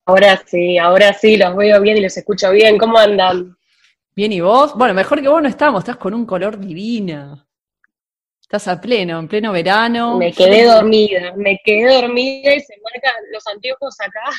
Ahora 0.07 0.41
sí, 0.47 0.79
ahora 0.79 1.13
sí, 1.13 1.37
los 1.37 1.57
veo 1.57 1.81
bien 1.81 1.97
y 1.97 2.03
los 2.03 2.17
escucho 2.17 2.51
bien. 2.53 2.79
¿Cómo 2.79 2.97
andan? 2.97 3.57
Bien, 4.15 4.33
¿y 4.33 4.41
vos? 4.41 4.75
Bueno, 4.75 4.95
mejor 4.95 5.21
que 5.21 5.29
vos 5.29 5.43
no 5.43 5.49
estamos, 5.49 5.81
estás 5.81 5.97
con 5.97 6.15
un 6.15 6.25
color 6.25 6.59
divina. 6.59 7.45
Estás 8.41 8.69
a 8.69 8.81
pleno, 8.81 9.19
en 9.19 9.27
pleno 9.27 9.51
verano. 9.51 10.17
Me 10.17 10.33
quedé 10.33 10.65
dormida, 10.65 11.35
me 11.37 11.61
quedé 11.65 12.01
dormida 12.01 12.55
y 12.55 12.61
se 12.61 12.75
marcan 12.81 13.15
los 13.33 13.45
anteojos 13.49 13.97
acá. 14.01 14.31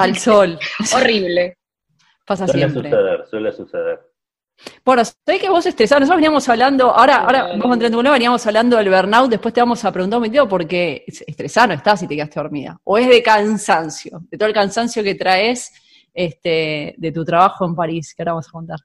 Al 0.00 0.16
sol. 0.16 0.58
Horrible. 0.94 1.59
Pasa 2.30 2.46
Suele 2.46 2.68
siempre. 2.68 2.90
suceder, 2.90 3.26
suele 3.28 3.52
suceder. 3.52 4.00
Bueno, 4.84 5.02
sabés 5.04 5.40
que 5.40 5.48
vos 5.48 5.66
estresado, 5.66 5.98
nosotros 5.98 6.18
veníamos 6.18 6.48
hablando, 6.48 6.92
ahora, 6.92 7.22
ahora 7.22 7.42
vamos 7.48 7.70
a 7.70 7.72
entrar 7.72 7.86
en 7.86 7.92
tu 7.92 8.02
nuevo, 8.02 8.12
veníamos 8.12 8.46
hablando 8.46 8.76
del 8.76 8.88
burnout, 8.88 9.28
después 9.28 9.52
te 9.52 9.60
vamos 9.60 9.84
a 9.84 9.90
preguntar 9.90 10.20
un 10.20 10.26
motivo 10.26 10.46
porque 10.46 11.02
estresado 11.08 11.66
no 11.66 11.74
estás 11.74 11.98
si 11.98 12.06
te 12.06 12.14
quedaste 12.14 12.38
dormida. 12.38 12.80
O 12.84 12.96
es 12.98 13.08
de 13.08 13.20
cansancio, 13.20 14.20
de 14.30 14.38
todo 14.38 14.48
el 14.48 14.54
cansancio 14.54 15.02
que 15.02 15.16
traes 15.16 15.72
este, 16.14 16.94
de 16.96 17.10
tu 17.10 17.24
trabajo 17.24 17.66
en 17.66 17.74
París, 17.74 18.14
que 18.14 18.22
ahora 18.22 18.34
vamos 18.34 18.46
a 18.46 18.52
contar. 18.52 18.78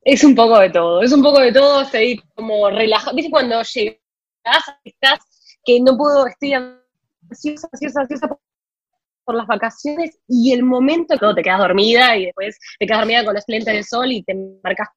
Es 0.00 0.24
un 0.24 0.34
poco 0.34 0.58
de 0.60 0.70
todo, 0.70 1.02
es 1.02 1.12
un 1.12 1.22
poco 1.22 1.40
de 1.40 1.52
todo, 1.52 1.82
estoy 1.82 2.22
como 2.34 2.70
relajado. 2.70 3.14
¿Viste 3.14 3.30
cuando 3.30 3.62
llegas, 3.62 3.98
estás 4.82 5.18
que 5.62 5.78
no 5.78 5.94
puedo, 5.94 6.26
estoy 6.26 6.54
ansiosa, 6.54 7.68
ansiosa, 7.70 8.00
ansiosa 8.00 8.38
por- 9.28 9.36
las 9.36 9.46
vacaciones 9.46 10.18
y 10.26 10.52
el 10.52 10.62
momento 10.64 11.16
que 11.18 11.34
te 11.34 11.42
quedas 11.42 11.58
dormida 11.58 12.16
y 12.16 12.26
después 12.26 12.58
te 12.78 12.86
quedas 12.86 13.00
dormida 13.00 13.24
con 13.24 13.34
los 13.34 13.44
lentes 13.46 13.74
de 13.74 13.82
sol 13.84 14.10
y 14.10 14.22
te 14.22 14.34
marcas 14.64 14.88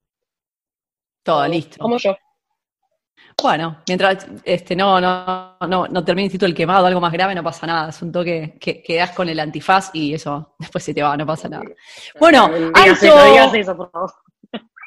Todo 1.23 1.47
listo. 1.47 1.77
como 1.79 1.97
yo. 1.97 2.15
Bueno, 3.41 3.77
mientras 3.87 4.27
este, 4.43 4.75
no, 4.75 4.99
no, 4.99 5.57
no, 5.67 5.87
no 5.87 6.03
termine 6.03 6.25
el 6.25 6.31
título 6.31 6.49
el 6.49 6.55
quemado, 6.55 6.85
algo 6.85 6.99
más 6.99 7.11
grave, 7.13 7.33
no 7.35 7.43
pasa 7.43 7.65
nada. 7.67 7.89
Es 7.89 8.01
un 8.01 8.11
toque 8.11 8.57
que 8.59 8.81
quedás 8.83 9.11
con 9.11 9.29
el 9.29 9.39
antifaz 9.39 9.91
y 9.93 10.13
eso 10.13 10.55
después 10.59 10.83
se 10.83 10.93
te 10.93 11.01
va, 11.03 11.15
no 11.15 11.25
pasa 11.25 11.47
nada. 11.49 11.63
Bueno, 12.19 12.49
digas 12.49 12.71
Anto, 12.75 13.05
eso, 13.05 13.15
no 13.15 13.25
digas 13.31 13.53
eso, 13.53 13.77
por 13.77 13.91
favor. 13.91 14.11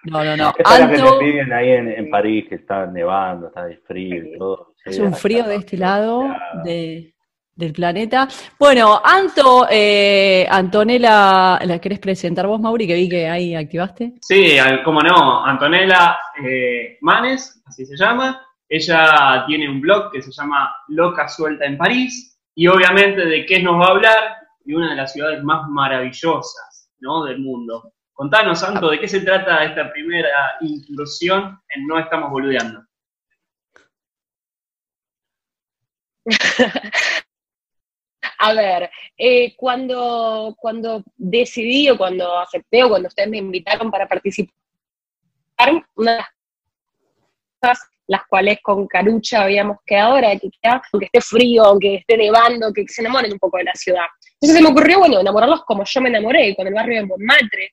No, 0.04 0.22
no, 0.24 0.36
no. 0.36 0.48
Es 0.58 0.64
para 0.64 0.88
que 0.90 0.96
Anto, 0.96 1.18
te 1.18 1.24
piden 1.24 1.52
ahí 1.52 1.70
en, 1.70 1.88
en 1.88 2.10
París, 2.10 2.44
que 2.48 2.56
está 2.56 2.86
nevando, 2.86 3.46
está 3.48 3.64
de 3.64 3.78
frío 3.78 4.22
y 4.24 4.38
todo. 4.38 4.74
es 4.84 4.98
un 4.98 5.14
frío 5.14 5.44
de 5.44 5.56
este 5.56 5.76
lado 5.78 6.24
de- 6.64 7.13
del 7.56 7.72
planeta. 7.72 8.28
Bueno, 8.58 9.00
Anto, 9.04 9.66
eh, 9.70 10.46
Antonella, 10.48 11.58
¿la 11.64 11.78
querés 11.80 11.98
presentar 11.98 12.46
vos, 12.46 12.60
Mauri? 12.60 12.86
Que 12.86 12.94
vi 12.94 13.08
que 13.08 13.28
ahí 13.28 13.54
activaste. 13.54 14.14
Sí, 14.20 14.56
cómo 14.84 15.00
no, 15.00 15.44
Antonella 15.44 16.18
eh, 16.44 16.98
Manes, 17.00 17.62
así 17.66 17.86
se 17.86 17.96
llama. 17.96 18.40
Ella 18.68 19.44
tiene 19.46 19.68
un 19.68 19.80
blog 19.80 20.10
que 20.10 20.22
se 20.22 20.32
llama 20.32 20.74
Loca 20.88 21.28
Suelta 21.28 21.64
en 21.64 21.78
París. 21.78 22.38
Y 22.54 22.66
obviamente, 22.66 23.24
¿de 23.24 23.46
qué 23.46 23.60
nos 23.62 23.80
va 23.80 23.86
a 23.86 23.90
hablar? 23.90 24.36
De 24.64 24.74
una 24.74 24.90
de 24.90 24.96
las 24.96 25.12
ciudades 25.12 25.42
más 25.42 25.68
maravillosas 25.68 26.90
¿no? 27.00 27.24
del 27.24 27.40
mundo. 27.40 27.92
Contanos, 28.12 28.60
Santo, 28.60 28.90
¿de 28.90 29.00
qué 29.00 29.08
se 29.08 29.20
trata 29.20 29.64
esta 29.64 29.92
primera 29.92 30.54
incursión 30.60 31.60
en 31.68 31.86
No 31.86 31.98
Estamos 31.98 32.30
Boludeando? 32.30 32.84
A 38.46 38.52
ver, 38.52 38.90
eh, 39.16 39.54
cuando, 39.56 40.54
cuando 40.58 41.02
decidí 41.16 41.88
o 41.88 41.96
cuando 41.96 42.38
acepté 42.38 42.84
o 42.84 42.90
cuando 42.90 43.08
ustedes 43.08 43.30
me 43.30 43.38
invitaron 43.38 43.90
para 43.90 44.06
participar, 44.06 44.52
una 45.96 46.12
de 46.12 46.18
las 46.18 46.28
cosas 47.58 47.88
las 48.06 48.20
cuales 48.28 48.58
con 48.62 48.86
Carucha 48.86 49.44
habíamos 49.44 49.78
quedado 49.86 50.18
era 50.18 50.38
que 50.38 50.50
aunque 50.62 51.06
esté 51.06 51.22
frío, 51.22 51.64
aunque 51.64 51.94
esté 51.94 52.18
nevando, 52.18 52.70
que 52.70 52.84
se 52.86 53.00
enamoren 53.00 53.32
un 53.32 53.38
poco 53.38 53.56
de 53.56 53.64
la 53.64 53.74
ciudad. 53.74 54.04
Entonces 54.34 54.58
se 54.58 54.62
me 54.62 54.68
ocurrió, 54.68 54.98
bueno, 54.98 55.20
enamorarlos 55.20 55.64
como 55.64 55.82
yo 55.86 56.00
me 56.02 56.10
enamoré, 56.10 56.54
con 56.54 56.66
el 56.66 56.74
barrio 56.74 57.00
de 57.00 57.06
Montmartre, 57.06 57.70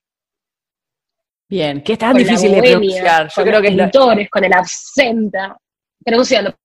Bien, 1.49 1.83
que 1.83 1.93
es 1.93 1.99
tan 1.99 2.15
difícil 2.15 2.49
de 2.49 2.61
pronunciar. 2.61 3.27
Yo 3.27 3.33
con 3.35 3.43
creo 3.43 3.59
los 3.59 3.69
que 3.69 3.75
pintores, 3.75 4.29
con 4.29 4.43
el 4.45 4.53
absenta. 4.53 5.57
Pronunciando. 6.01 6.55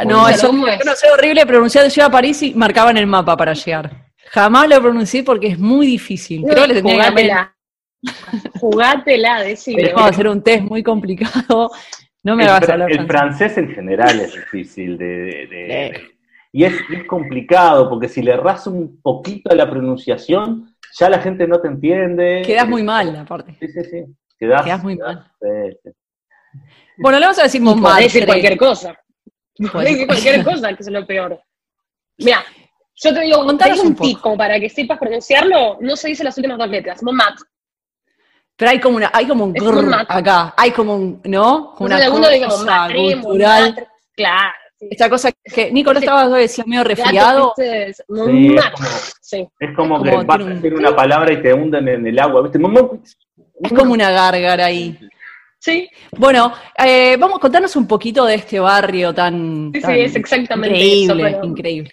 Claro, 0.00 0.08
no, 0.10 0.28
eso 0.28 0.46
¿Cómo 0.48 0.66
es? 0.66 0.78
yo 0.78 0.84
no 0.84 0.94
sé, 0.96 1.06
horrible 1.10 1.46
pronunciar. 1.46 1.88
Yo 1.88 2.04
a 2.04 2.10
París 2.10 2.42
y 2.42 2.54
marcaba 2.54 2.90
en 2.90 2.96
el 2.98 3.06
mapa 3.06 3.36
para 3.36 3.52
llegar. 3.52 3.90
Jamás 4.30 4.68
lo 4.68 4.80
pronuncié 4.80 5.22
porque 5.22 5.48
es 5.48 5.58
muy 5.58 5.86
difícil. 5.86 6.42
Creo 6.44 6.62
que 6.62 6.68
le 6.68 6.74
tendría 6.74 6.96
que 6.96 7.02
Jugátela. 7.10 7.56
Jugátela, 8.60 9.42
decime. 9.42 9.84
Vamos 9.92 10.02
a 10.02 10.08
hacer 10.10 10.28
un 10.28 10.42
test 10.42 10.62
muy 10.64 10.82
complicado. 10.82 11.70
No 12.24 12.36
me 12.36 12.44
el, 12.44 12.48
vas 12.50 12.68
a 12.68 12.72
hablar 12.72 12.90
el 12.90 13.06
francés. 13.06 13.52
francés 13.52 13.58
en 13.58 13.74
general 13.74 14.20
es 14.20 14.32
difícil 14.34 14.96
de, 14.96 15.06
de- 15.06 15.46
de- 15.46 15.66
de- 15.66 16.00
y 16.54 16.64
es, 16.64 16.74
es 16.92 17.04
complicado 17.06 17.88
porque 17.88 18.08
si 18.08 18.22
le 18.22 18.32
erras 18.32 18.66
un 18.66 19.00
poquito 19.00 19.50
a 19.50 19.54
la 19.54 19.68
pronunciación, 19.70 20.76
ya 20.98 21.08
la 21.08 21.18
gente 21.18 21.48
no 21.48 21.60
te 21.60 21.68
entiende. 21.68 22.42
Quedás 22.44 22.68
muy 22.68 22.82
mal, 22.82 23.16
aparte. 23.16 23.56
Sí, 23.58 23.68
sí, 23.68 23.80
sí. 23.90 24.04
Quedás, 24.38 24.62
Quedás 24.62 24.82
muy 24.82 24.96
mal. 24.96 25.30
sí, 25.40 25.48
sí. 25.82 25.90
Bueno, 26.98 27.18
le 27.18 27.24
vamos 27.24 27.38
a 27.38 27.44
decir 27.44 27.60
Montmartre. 27.62 28.02
decir 28.04 28.26
cualquier 28.26 28.56
cosa. 28.58 28.94
Cualquier 30.06 30.44
cosa, 30.44 30.68
que 30.74 30.82
es 30.82 30.88
lo 30.90 31.06
peor. 31.06 31.40
Mira, 32.18 32.44
yo 32.94 33.14
te 33.14 33.20
digo, 33.20 33.44
digo 33.44 33.82
un 33.82 33.88
un 33.88 33.94
tip 33.96 34.12
poco. 34.16 34.22
como 34.22 34.36
para 34.36 34.60
que 34.60 34.68
sepas 34.68 34.98
pronunciarlo, 34.98 35.78
no 35.80 35.96
se 35.96 36.08
dice 36.08 36.24
las 36.24 36.36
últimas 36.36 36.58
dos 36.58 36.68
letras. 36.68 37.02
Montmartre. 37.02 37.46
Pero 38.56 38.70
hay 38.70 38.80
como 38.80 38.96
una, 38.96 39.10
hay 39.12 39.26
como 39.26 39.44
un 39.44 39.52
grrr 39.52 39.94
acá. 40.08 40.54
Hay 40.56 40.70
como 40.72 40.94
un, 40.94 41.20
¿no? 41.24 41.74
Como 41.74 41.90
Entonces, 41.90 42.10
una 42.10 42.48
cosa 42.48 42.88
cultural. 43.22 43.88
Claro. 44.14 44.52
sí. 44.78 44.88
Esta 44.90 45.08
cosa 45.08 45.30
que 45.54 45.72
Nico 45.72 45.92
no 45.92 46.00
Sí. 46.00 46.04
estaba 46.04 46.28
decía 46.28 46.64
medio 46.66 46.84
resfriado. 46.84 47.54
¿viste? 47.56 47.94
Sí, 47.94 48.00
es 48.00 48.04
como, 48.06 48.24
Sí. 49.20 49.48
es 49.58 49.74
como 49.74 49.96
Es 49.96 50.02
que 50.04 50.10
como 50.10 50.24
vas 50.24 50.40
a 50.40 50.44
decir 50.44 50.74
una 50.74 50.94
palabra 50.94 51.32
y 51.32 51.42
te 51.42 51.54
hunden 51.54 51.88
en 51.88 52.06
el 52.06 52.18
agua, 52.18 52.42
¿viste? 52.42 52.58
Es 53.62 53.72
como 53.72 53.92
una 53.92 54.10
gárgara 54.10 54.66
ahí. 54.66 54.98
Sí, 55.62 55.88
Bueno, 56.18 56.52
eh, 56.76 57.16
vamos 57.16 57.36
a 57.36 57.40
contarnos 57.40 57.76
un 57.76 57.86
poquito 57.86 58.24
de 58.24 58.34
este 58.34 58.58
barrio 58.58 59.14
tan, 59.14 59.70
sí, 59.72 59.80
sí, 59.80 59.92
es 59.92 60.16
exactamente 60.16 60.76
increíble, 60.76 61.28
eso. 61.28 61.36
pero 61.38 61.44
increíble. 61.46 61.90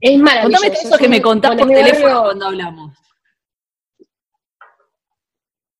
Es 0.00 0.18
maravilloso. 0.18 0.62
Contame 0.64 0.78
eso 0.82 0.94
es 0.94 1.00
que 1.00 1.08
me 1.08 1.22
contás 1.22 1.56
por 1.56 1.66
teléfono 1.66 2.02
barrio- 2.04 2.22
cuando 2.24 2.46
hablamos. 2.46 2.98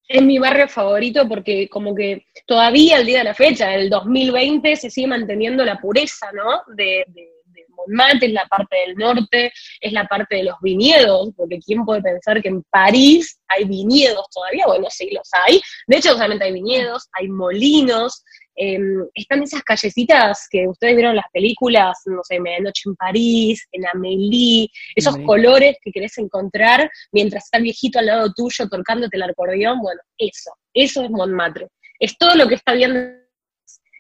Es 0.09 0.23
mi 0.23 0.39
barrio 0.39 0.67
favorito 0.67 1.29
porque 1.29 1.69
como 1.69 1.95
que 1.95 2.25
todavía 2.47 2.97
al 2.97 3.05
día 3.05 3.19
de 3.19 3.25
la 3.25 3.35
fecha, 3.35 3.75
el 3.75 3.91
2020, 3.91 4.77
se 4.77 4.89
sigue 4.89 5.09
manteniendo 5.09 5.63
la 5.63 5.79
pureza, 5.79 6.33
¿no? 6.33 6.63
De, 6.75 7.05
de, 7.09 7.34
de 7.87 7.93
Montmartre, 7.93 8.27
es 8.29 8.33
la 8.33 8.47
parte 8.47 8.77
del 8.77 8.97
norte, 8.97 9.53
es 9.81 9.93
la 9.93 10.05
parte 10.07 10.37
de 10.37 10.45
los 10.45 10.57
viñedos, 10.63 11.31
porque 11.37 11.59
¿quién 11.59 11.85
puede 11.85 12.03
pensar 12.03 12.43
que 12.43 12.49
en 12.49 12.63
París 12.65 13.39
hay 13.49 13.65
viñedos 13.65 14.27
todavía? 14.33 14.67
Bueno, 14.67 14.87
sí, 14.91 15.11
los 15.13 15.29
hay. 15.33 15.61
De 15.87 15.97
hecho, 15.97 16.11
solamente 16.11 16.45
hay 16.45 16.53
viñedos, 16.53 17.09
hay 17.13 17.29
molinos, 17.29 18.25
eh, 18.57 18.79
están 19.15 19.43
esas 19.43 19.63
callecitas 19.63 20.47
que 20.49 20.69
ustedes 20.69 20.95
vieron 20.95 21.11
en 21.13 21.17
las 21.17 21.31
películas, 21.33 21.99
no 22.07 22.23
sé, 22.23 22.39
Medianoche 22.39 22.89
en 22.89 22.97
París, 22.97 23.67
en 23.73 23.85
Amélie, 23.87 24.69
esos 24.95 25.15
Amélie. 25.15 25.27
colores 25.27 25.77
que 25.83 25.91
querés 25.91 26.17
encontrar 26.19 26.89
mientras 27.11 27.45
está 27.45 27.59
el 27.59 27.65
viejito 27.65 27.99
al 27.99 28.07
lado 28.07 28.33
tuyo 28.35 28.69
tocándote 28.69 29.17
el 29.17 29.25
acordeón, 29.25 29.81
bueno, 29.81 30.01
eso, 30.19 30.53
eso 30.73 31.03
es 31.03 31.11
Montmartre. 31.11 31.69
Es 31.99 32.17
todo 32.19 32.35
lo 32.37 32.49
que 32.49 32.57
está 32.57 32.75
viendo. 32.75 33.24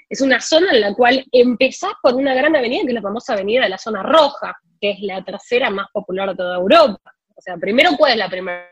Es 0.08 0.20
una 0.20 0.40
zona 0.40 0.72
en 0.72 0.80
la 0.80 0.94
cual 0.94 1.24
empezás 1.32 1.92
por 2.02 2.14
una 2.14 2.34
gran 2.34 2.54
avenida, 2.54 2.82
que 2.82 2.88
es 2.88 2.94
la 2.94 3.02
famosa 3.02 3.32
avenida 3.32 3.62
de 3.62 3.68
la 3.70 3.78
zona 3.78 4.02
roja, 4.02 4.56
que 4.80 4.90
es 4.92 5.00
la 5.00 5.24
tercera 5.24 5.70
más 5.70 5.88
popular 5.92 6.30
de 6.30 6.36
toda 6.36 6.56
Europa. 6.56 7.14
O 7.34 7.40
sea, 7.40 7.56
primero, 7.56 7.90
¿cuál 7.96 8.12
es 8.12 8.18
la 8.18 8.28
primera 8.28 8.68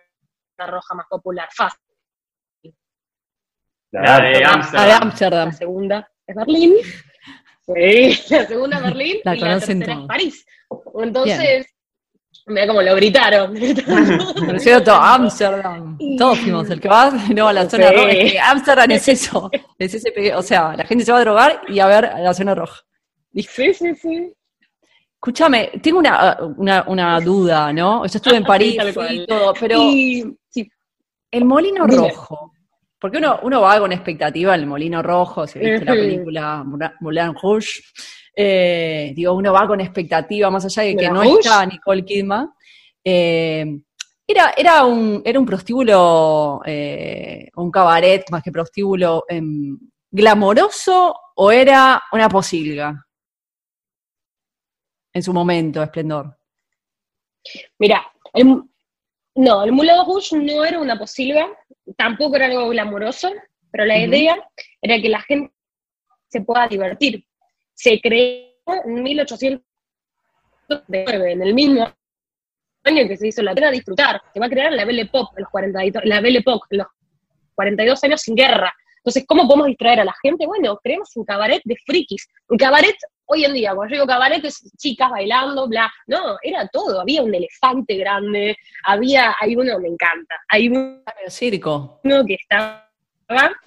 roja 0.59 0.95
más 0.95 1.07
popular? 1.09 1.49
Fácil. 1.53 1.81
La 3.91 4.21
de 4.21 4.45
Ámsterdam. 4.45 5.49
La 5.49 5.53
segunda 5.53 6.11
es 6.27 6.37
Berlín. 6.37 6.75
Sí, 7.65 8.35
la 8.35 8.45
segunda 8.45 8.79
es 8.79 8.83
Berlín 8.83 9.17
La 9.23 9.37
y 9.37 9.39
la 9.39 9.61
tercera 9.61 9.93
es 9.93 10.07
París. 10.09 10.47
Entonces, 11.01 11.67
mira 12.47 12.67
cómo 12.67 12.83
lo 12.83 12.95
gritaron. 12.97 13.55
Por 14.47 14.61
cierto, 14.61 14.93
Ámsterdam. 14.95 15.99
Todos 16.19 16.39
fuimos. 16.41 16.69
El 16.71 16.81
que 16.81 16.89
va 16.89 17.11
no 17.35 17.49
a 17.49 17.53
la 17.53 17.69
zona 17.69 17.89
Sí. 17.89 17.95
roja. 17.95 18.11
Es 18.11 18.33
que 18.33 18.39
Ámsterdam 18.41 18.91
es 18.91 19.09
eso. 19.09 19.51
Es 19.79 19.95
ese, 19.95 20.35
o 20.35 20.43
sea, 20.43 20.77
la 20.77 20.85
gente 20.85 21.05
se 21.05 21.13
va 21.13 21.19
a 21.19 21.23
drogar 21.23 21.63
y 21.69 21.79
a 21.79 21.87
ver 21.87 22.07
a 22.07 22.19
la 22.21 22.35
zona 22.35 22.55
roja. 22.55 22.81
Sí, 23.35 23.73
sí, 23.75 23.95
sí. 23.95 24.33
Escúchame, 25.15 25.71
tengo 25.81 25.99
una, 26.01 26.37
una, 26.57 26.85
una 26.89 27.21
duda, 27.21 27.73
¿no? 27.73 28.05
Yo 28.07 28.17
estuve 28.17 28.37
en 28.37 28.45
París 28.45 28.77
fui 28.83 28.93
cual. 28.93 29.15
y 29.15 29.27
todo, 29.27 29.55
pero 29.59 29.79
Y, 29.81 30.37
sí, 30.49 30.69
el 31.31 31.45
molino 31.45 31.87
Dime. 31.87 32.09
rojo. 32.09 32.53
Porque 32.99 33.19
uno, 33.19 33.39
uno 33.45 33.61
va 33.61 33.79
con 33.79 33.93
expectativa 33.93 34.53
al 34.55 34.67
molino 34.67 35.01
rojo, 35.03 35.47
si 35.47 35.59
viste 35.61 35.85
la 35.85 35.93
película 35.93 36.65
Moulin 37.01 37.35
Rouge. 37.41 37.81
Eh, 38.35 39.13
digo, 39.15 39.35
uno 39.35 39.53
va 39.53 39.67
con 39.67 39.81
expectativa, 39.81 40.51
más 40.51 40.65
allá 40.65 40.83
de 40.83 40.97
que 40.97 41.11
¿Moulin 41.11 41.33
no 41.33 41.39
está 41.39 41.67
Nicole 41.67 42.05
Kidman. 42.05 42.51
eh, 43.05 43.67
era, 44.27 44.55
era, 44.57 44.85
un, 44.85 45.21
era 45.25 45.39
un 45.39 45.45
prostíbulo, 45.45 46.63
eh, 46.65 47.51
un 47.57 47.71
cabaret 47.71 48.25
más 48.31 48.43
que 48.43 48.53
prostíbulo, 48.53 49.25
em, 49.29 49.79
glamoroso 50.11 51.15
o 51.37 51.51
era 51.51 52.03
una 52.13 52.29
posilga 52.29 53.07
en 55.13 55.23
su 55.23 55.33
momento, 55.33 55.83
esplendor. 55.83 56.39
Mira, 57.79 58.07
el, 58.33 58.63
no, 59.35 59.65
el 59.65 59.73
Moulin 59.73 59.97
Rouge 60.07 60.37
no 60.37 60.65
era 60.65 60.79
una 60.79 60.99
posilga, 60.99 61.49
tampoco 61.97 62.37
era 62.37 62.47
algo 62.47 62.69
glamuroso, 62.69 63.31
pero 63.71 63.85
la 63.85 63.99
idea 63.99 64.37
era 64.81 65.01
que 65.01 65.09
la 65.09 65.21
gente 65.21 65.53
se 66.29 66.41
pueda 66.41 66.69
divertir. 66.69 67.27
Se 67.83 68.01
creó 68.01 68.47
en 68.85 69.03
1809, 69.03 71.33
en 71.33 71.43
el 71.43 71.53
mismo 71.53 71.93
año 72.85 73.09
que 73.09 73.17
se 73.17 73.27
hizo 73.27 73.43
la 73.43 73.57
pena 73.57 73.73
disfrutar. 73.73 74.23
Se 74.33 74.39
va 74.39 74.47
a 74.47 74.49
crear 74.49 74.73
la 74.73 74.85
Belle 74.85 75.01
en 75.01 75.11
los 75.11 75.49
42, 75.51 76.05
la 76.05 76.21
Belle 76.21 76.45
en 76.47 76.79
los 76.79 76.87
42 77.57 78.05
años 78.05 78.21
sin 78.21 78.37
guerra. 78.37 78.73
Entonces, 78.99 79.25
¿cómo 79.27 79.49
podemos 79.49 79.67
distraer 79.67 79.99
a 79.99 80.05
la 80.05 80.15
gente? 80.23 80.47
Bueno, 80.47 80.79
creemos 80.81 81.11
un 81.17 81.25
cabaret 81.25 81.61
de 81.65 81.75
frikis. 81.85 82.29
Un 82.49 82.57
cabaret, 82.57 82.95
hoy 83.25 83.45
en 83.45 83.55
día, 83.55 83.75
cuando 83.75 83.91
yo 83.91 83.97
digo 83.97 84.07
cabaret, 84.07 84.45
es 84.45 84.63
chicas 84.79 85.11
bailando, 85.11 85.67
bla. 85.67 85.93
No, 86.07 86.37
era 86.41 86.69
todo. 86.69 87.01
Había 87.01 87.25
un 87.25 87.35
elefante 87.35 87.97
grande, 87.97 88.57
había, 88.85 89.35
hay 89.41 89.57
uno, 89.57 89.81
me 89.81 89.89
encanta, 89.89 90.37
hay 90.49 90.69
uno 90.69 91.03
El 91.25 91.33
circo. 91.33 91.99
que 92.05 92.35
estaba, 92.35 92.89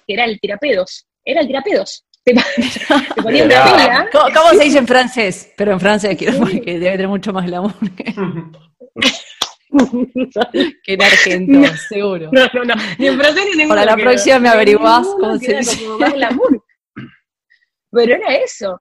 que 0.06 0.14
era 0.14 0.24
el 0.24 0.40
tirapedos. 0.40 1.06
Era 1.22 1.42
el 1.42 1.48
tirapedos. 1.48 2.06
Te, 2.26 2.34
te 3.14 3.22
ponía 3.22 3.44
una 3.44 3.54
Era- 3.54 3.64
pila. 3.64 4.08
¿Cómo, 4.10 4.24
cómo 4.34 4.50
se 4.58 4.64
dice 4.64 4.78
en 4.78 4.86
francés? 4.88 5.52
Pero 5.56 5.72
en 5.72 5.80
francés 5.80 6.16
quiero 6.18 6.38
porque 6.40 6.60
debe 6.78 6.90
tener 6.92 7.08
mucho 7.08 7.32
más 7.32 7.46
glamour 7.46 7.72
que, 7.96 8.04
que 10.84 10.92
en 10.94 11.02
argento, 11.02 11.68
seguro. 11.88 12.30
No, 12.32 12.46
no, 12.52 12.64
no. 12.64 12.74
Ni 12.98 13.06
en 13.08 13.18
francés 13.18 13.44
ni 13.54 13.62
en 13.62 13.68
Para 13.68 13.84
la 13.84 13.96
próxima 13.96 14.38
me 14.40 14.48
averiguás 14.48 15.06
cómo 15.06 15.38
se 15.38 15.56
dice. 15.58 15.84
como 15.84 15.98
más 15.98 16.12
glamour. 16.14 16.64
Pero 17.92 18.14
era 18.16 18.34
eso. 18.34 18.80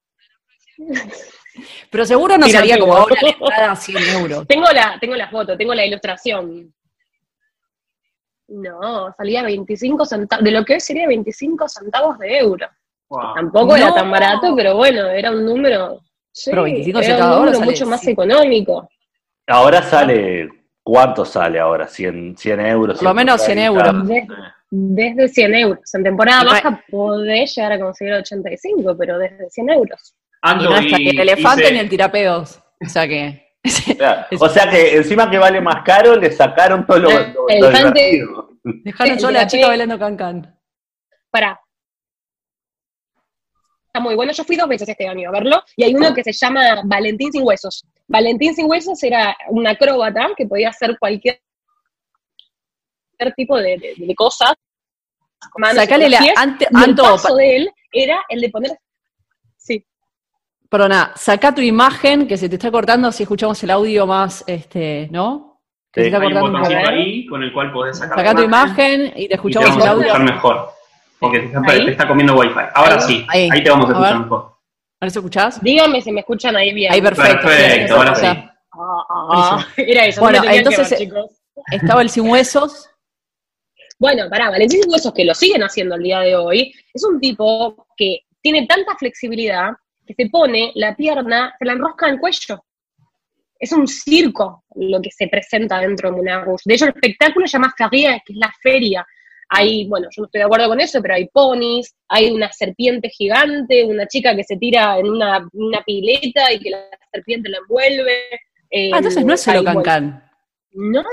Pero 1.91 2.05
seguro 2.05 2.37
no 2.37 2.49
salía 2.49 2.79
como 2.79 2.95
ahora 2.95 3.15
la 3.21 3.29
entrada 3.29 3.71
a 3.71 3.75
100 3.75 4.03
euros. 4.19 4.47
Tengo 4.47 4.65
la, 4.71 4.97
tengo 4.99 5.15
la 5.15 5.29
foto, 5.29 5.55
tengo 5.55 5.73
la 5.75 5.85
ilustración. 5.85 6.73
No, 8.47 9.11
salía 9.13 9.43
25 9.43 10.05
centavos, 10.05 10.43
de 10.43 10.51
lo 10.51 10.65
que 10.65 10.73
hoy 10.73 10.79
sería 10.79 11.07
25 11.07 11.67
centavos 11.69 12.17
de 12.19 12.37
euro. 12.39 12.67
Wow. 13.15 13.33
Tampoco 13.35 13.75
era 13.75 13.87
No. 13.89 13.93
tan 13.95 14.11
barato, 14.11 14.55
pero 14.55 14.75
bueno, 14.75 15.05
era 15.07 15.31
un 15.31 15.45
número, 15.45 15.99
sí, 16.31 16.49
Pero 16.51 16.63
25 16.63 16.99
era 16.99 17.07
centavos 17.07 17.31
un 17.31 17.39
número 17.39 17.51
dólar 17.53 17.65
mucho 17.67 17.77
sale, 17.79 17.89
más 17.91 18.01
sí. 18.01 18.11
económico. 18.11 18.89
Ahora 19.47 19.81
sale, 19.83 20.49
¿cuánto 20.83 21.23
sale 21.25 21.59
ahora? 21.59 21.87
100, 21.87 22.35
100 22.37 22.59
euros. 22.61 22.97
Por 22.97 23.07
lo 23.07 23.13
menos 23.13 23.41
100 23.43 23.59
euros. 23.59 24.07
De- 24.07 24.27
desde 24.71 25.27
100 25.29 25.55
euros. 25.55 25.93
En 25.93 26.03
temporada 26.03 26.41
Y 26.41 26.45
baja 26.47 26.83
podés 26.89 27.55
llegar 27.55 27.71
a 27.73 27.79
conseguir 27.79 28.13
85, 28.15 28.95
pero 28.97 29.17
desde 29.19 29.49
100 29.49 29.69
euros. 29.69 30.15
Y 30.15 30.37
Ando 30.41 30.69
no 30.71 30.75
está 30.77 30.99
y 30.99 31.03
ni 31.05 31.09
el 31.11 31.19
elefante 31.19 31.63
hice- 31.63 31.73
ni 31.73 31.79
el 31.79 31.89
tirapedos. 31.89 32.59
O 32.85 32.89
sea 32.89 33.07
que. 33.07 33.43
O 33.65 33.69
sea, 33.97 34.27
o 34.39 34.49
sea 34.49 34.69
que 34.69 34.97
encima 34.97 35.29
que 35.29 35.39
vale 35.39 35.59
más 35.59 35.81
caro, 35.83 36.15
le 36.15 36.29
sacaron 36.31 36.85
todo 36.85 36.99
lo, 36.99 37.09
El 37.09 37.33
lo- 37.61 37.71
lo. 37.71 38.49
Dejaron 38.63 39.19
sola 39.19 39.39
a 39.39 39.41
la 39.43 39.47
chica 39.47 39.67
bailando 39.67 39.97
cancán. 39.97 40.55
Para. 41.31 41.59
Está 43.95 44.03
muy 44.03 44.15
bueno. 44.15 44.33
Yo 44.33 44.43
fui 44.43 44.57
dos 44.57 44.67
veces 44.67 44.89
este 44.89 45.07
año 45.07 45.29
a 45.29 45.31
verlo 45.31 45.63
y 45.77 45.85
hay 45.85 45.95
uno 45.95 46.13
que 46.13 46.21
se 46.21 46.33
llama 46.33 46.81
Valentín 46.83 47.31
sin 47.31 47.43
huesos. 47.47 47.85
Valentín 48.09 48.53
sin 48.53 48.69
huesos 48.69 49.01
era 49.03 49.33
un 49.47 49.65
acróbata 49.65 50.27
que 50.35 50.45
podía 50.45 50.67
hacer 50.67 50.97
cualquier 50.99 51.39
tipo 53.37 53.55
de, 53.57 53.77
de- 53.77 53.93
de 54.05 54.15
cosas. 54.15 54.53
Sacale 55.73 56.09
la. 56.09 56.19
ante- 56.35 56.67
y 56.69 56.83
el 56.83 56.93
paso 56.95 57.35
de 57.37 57.55
él 57.55 57.69
era 57.89 58.21
el 58.27 58.41
de 58.41 58.49
poner. 58.49 58.77
Sí. 59.55 59.85
perdona, 60.69 61.13
saca 61.15 61.55
tu 61.55 61.61
imagen 61.61 62.27
que 62.27 62.35
se 62.35 62.49
te 62.49 62.55
está 62.55 62.69
cortando 62.71 63.09
si 63.13 63.23
escuchamos 63.23 63.63
el 63.63 63.71
audio 63.71 64.05
más, 64.05 64.43
este, 64.45 65.07
¿no? 65.09 65.61
Que 65.89 66.01
Sí, 66.03 66.09
se 66.09 66.15
está 66.17 66.21
Hay 66.27 66.33
un 66.33 66.41
botoncito 66.51 66.89
ahí 66.89 67.25
con 67.27 67.41
el 67.43 67.53
cual 67.53 67.71
podés 67.71 67.97
sacar 67.97 68.17
Saca 68.17 68.35
tu 68.35 68.41
imagen 68.41 69.05
y 69.05 69.11
te 69.13 69.21
y 69.21 69.27
te 69.29 69.35
escuchamos 69.35 69.69
vamos 69.69 69.83
el 69.85 69.87
a 69.87 69.91
audio. 69.93 70.07
escuchar 70.07 70.33
mejor. 70.35 70.74
Porque 71.19 71.39
te 71.39 71.45
está, 71.47 71.61
te 71.61 71.91
está 71.91 72.07
comiendo 72.07 72.35
wifi. 72.35 72.53
Ahora 72.73 72.95
Ahí. 72.95 73.01
sí, 73.01 73.25
Ahí. 73.29 73.49
ahí, 73.51 73.63
te 73.63 73.69
vamos 73.69 73.85
a 73.85 73.89
A 73.89 73.91
escuchar 73.93 74.13
ver. 74.13 74.21
mejor. 74.23 74.55
¿Ahora 74.99 75.09
se 75.09 75.19
escuchás? 75.19 75.61
Dígame 75.63 76.01
si 76.01 76.11
me 76.11 76.19
escuchan 76.21 76.55
ahí 76.55 76.73
bien. 76.73 76.91
Ahí 76.93 77.01
perfecto. 77.01 77.47
Perfecto, 77.47 77.95
ahora 77.95 78.15
sí. 78.15 78.25
Ah, 78.25 78.47
ah, 79.09 79.67
era 79.77 80.05
eso. 80.05 80.21
Bueno, 80.21 80.43
no 80.43 80.49
entonces, 80.51 80.89
ver, 80.89 80.99
chicos. 80.99 81.31
Estaba 81.71 82.01
el 82.01 82.09
sin 82.09 82.29
huesos. 82.29 82.89
Bueno, 83.97 84.29
pará, 84.29 84.49
Valentín 84.49 84.81
Sin 84.83 84.91
Huesos, 84.91 85.13
que 85.13 85.23
lo 85.23 85.33
siguen 85.33 85.63
haciendo 85.63 85.95
el 85.95 86.03
día 86.03 86.19
de 86.19 86.35
hoy, 86.35 86.73
es 86.93 87.03
un 87.05 87.17
tipo 87.19 87.87
que 87.95 88.19
tiene 88.41 88.67
tanta 88.67 88.93
flexibilidad 88.97 89.69
que 90.05 90.13
se 90.13 90.29
pone 90.29 90.71
la 90.75 90.93
pierna, 90.95 91.55
se 91.57 91.63
la 91.65 91.71
enrosca 91.73 92.07
en 92.07 92.15
el 92.15 92.19
cuello. 92.19 92.63
Es 93.57 93.71
un 93.71 93.87
circo 93.87 94.65
lo 94.75 95.01
que 95.01 95.09
se 95.11 95.27
presenta 95.29 95.79
dentro 95.79 96.09
de 96.09 96.15
Moulin 96.17 96.41
Rouge. 96.43 96.63
De 96.65 96.73
hecho, 96.75 96.85
el 96.85 96.91
espectáculo 96.93 97.47
se 97.47 97.53
llama 97.53 97.73
Feria, 97.77 98.21
que 98.25 98.33
es 98.33 98.37
la 98.37 98.51
feria. 98.61 99.07
Hay, 99.49 99.85
bueno, 99.87 100.07
yo 100.11 100.21
no 100.21 100.25
estoy 100.25 100.39
de 100.39 100.45
acuerdo 100.45 100.67
con 100.67 100.79
eso, 100.79 101.01
pero 101.01 101.13
hay 101.15 101.27
ponis, 101.27 101.93
hay 102.07 102.31
una 102.31 102.51
serpiente 102.51 103.09
gigante, 103.09 103.83
una 103.85 104.07
chica 104.07 104.35
que 104.35 104.43
se 104.43 104.57
tira 104.57 104.97
en 104.97 105.09
una, 105.09 105.47
una 105.53 105.81
pileta 105.83 106.51
y 106.51 106.59
que 106.59 106.71
la 106.71 106.79
serpiente 107.13 107.49
la 107.49 107.57
envuelve. 107.59 108.13
eh, 108.71 108.91
Ah, 108.93 108.97
entonces 108.97 109.23
no 109.25 109.33
es 109.33 109.41
solo 109.41 109.61
bueno, 109.63 109.83
cancán. 109.83 110.23
no, 110.71 111.03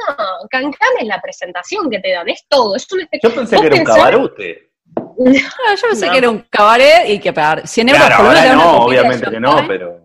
Cancán 0.50 0.88
es 1.00 1.06
la 1.06 1.20
presentación 1.20 1.90
que 1.90 2.00
te 2.00 2.10
dan, 2.12 2.28
es 2.28 2.44
todo, 2.48 2.74
es 2.76 2.90
un 2.92 3.00
Yo 3.22 3.34
pensé 3.34 3.56
que 3.60 3.66
era 3.66 3.76
un 3.76 3.84
cabarute. 3.84 4.70
Ah, 4.96 5.74
yo 5.80 5.88
pensé 5.88 6.06
No. 6.06 6.12
que 6.12 6.18
era 6.18 6.30
un 6.30 6.38
cabaret 6.50 7.08
y 7.10 7.18
que 7.18 7.32
pagar 7.32 7.66
100 7.66 7.88
euros 7.90 8.04
Claro, 8.06 8.16
por 8.24 8.26
ahora 8.36 8.54
no, 8.54 8.84
obviamente 8.84 9.30
que 9.30 9.40
no, 9.40 9.56
pero. 9.68 10.02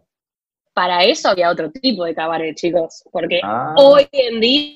Para 0.74 1.04
eso 1.04 1.30
había 1.30 1.50
otro 1.50 1.72
tipo 1.72 2.06
de 2.06 2.14
cabaret, 2.14 2.56
chicos, 2.56 3.04
porque 3.12 3.40
Ah. 3.44 3.74
hoy 3.78 4.08
en 4.12 4.40
día, 4.40 4.74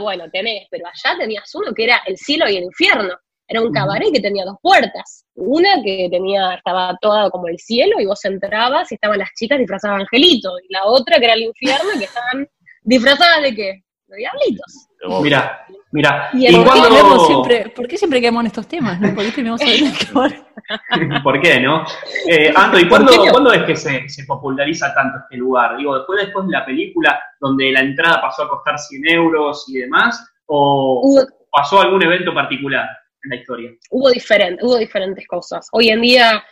bueno, 0.00 0.24
tenés, 0.30 0.66
pero 0.70 0.86
allá 0.86 1.18
tenías 1.18 1.52
uno 1.54 1.72
que 1.74 1.84
era 1.84 2.02
el 2.06 2.16
cielo 2.16 2.48
y 2.48 2.56
el 2.56 2.64
infierno. 2.64 3.14
Era 3.46 3.60
un 3.60 3.72
cabaret 3.72 4.10
que 4.12 4.20
tenía 4.20 4.44
dos 4.44 4.56
puertas. 4.62 5.26
Una 5.34 5.82
que 5.84 6.08
tenía, 6.10 6.54
estaba 6.54 6.96
toda 7.00 7.30
como 7.30 7.48
el 7.48 7.58
cielo 7.58 8.00
y 8.00 8.06
vos 8.06 8.24
entrabas 8.24 8.90
y 8.90 8.94
estaban 8.94 9.18
las 9.18 9.30
chicas 9.36 9.58
disfrazadas 9.58 9.98
de 9.98 10.02
angelito. 10.04 10.58
Y 10.58 10.72
la 10.72 10.86
otra 10.86 11.18
que 11.18 11.24
era 11.26 11.34
el 11.34 11.42
infierno 11.42 11.90
que 11.98 12.04
estaban 12.04 12.48
disfrazadas 12.82 13.42
de 13.42 13.54
qué? 13.54 13.83
De 14.14 14.20
diablitos. 14.20 14.88
Mira, 15.22 15.66
mira. 15.92 16.30
Y 16.32 16.44
¿Y, 16.44 16.46
el- 16.46 16.54
¿Por, 16.56 16.64
qué 16.64 16.70
cuándo- 16.70 16.88
caemos 16.88 17.26
siempre, 17.26 17.68
¿Por 17.70 17.88
qué 17.88 17.96
siempre 17.98 18.20
quedamos 18.20 18.40
en 18.40 18.46
estos 18.46 18.66
temas? 18.68 19.00
¿no? 19.00 19.14
¿Por 19.14 19.24
qué 19.24 19.30
terminamos 19.32 19.60
hablando 19.60 19.90
de 19.98 20.06
cabaret? 20.06 21.22
¿Por 21.22 21.40
qué, 21.40 21.60
no? 21.60 21.84
Eh, 22.28 22.52
Anto, 22.56 22.78
¿y 22.78 22.82
¿Por 22.86 22.88
cuándo, 23.04 23.12
qué 23.12 23.26
no? 23.26 23.32
cuándo 23.32 23.52
es 23.52 23.62
que 23.64 23.76
se, 23.76 24.08
se 24.08 24.24
populariza 24.24 24.94
tanto 24.94 25.18
este 25.18 25.36
lugar? 25.36 25.76
Digo, 25.76 25.96
¿después, 25.96 26.24
después 26.24 26.46
de 26.46 26.52
la 26.52 26.64
película 26.64 27.22
donde 27.40 27.70
la 27.72 27.80
entrada 27.80 28.20
pasó 28.20 28.44
a 28.44 28.48
costar 28.48 28.78
100 28.78 29.06
euros 29.10 29.64
y 29.68 29.78
demás? 29.78 30.26
¿O 30.46 31.00
Hubo, 31.04 31.22
pasó 31.52 31.80
algún 31.80 32.02
evento 32.02 32.32
particular 32.34 32.88
en 33.24 33.30
la 33.30 33.36
historia? 33.36 33.70
hubo, 33.90 34.10
diferente, 34.10 34.64
hubo 34.64 34.76
diferentes 34.78 35.26
cosas. 35.26 35.68
Hoy 35.72 35.88
en 35.90 36.00
día 36.00 36.42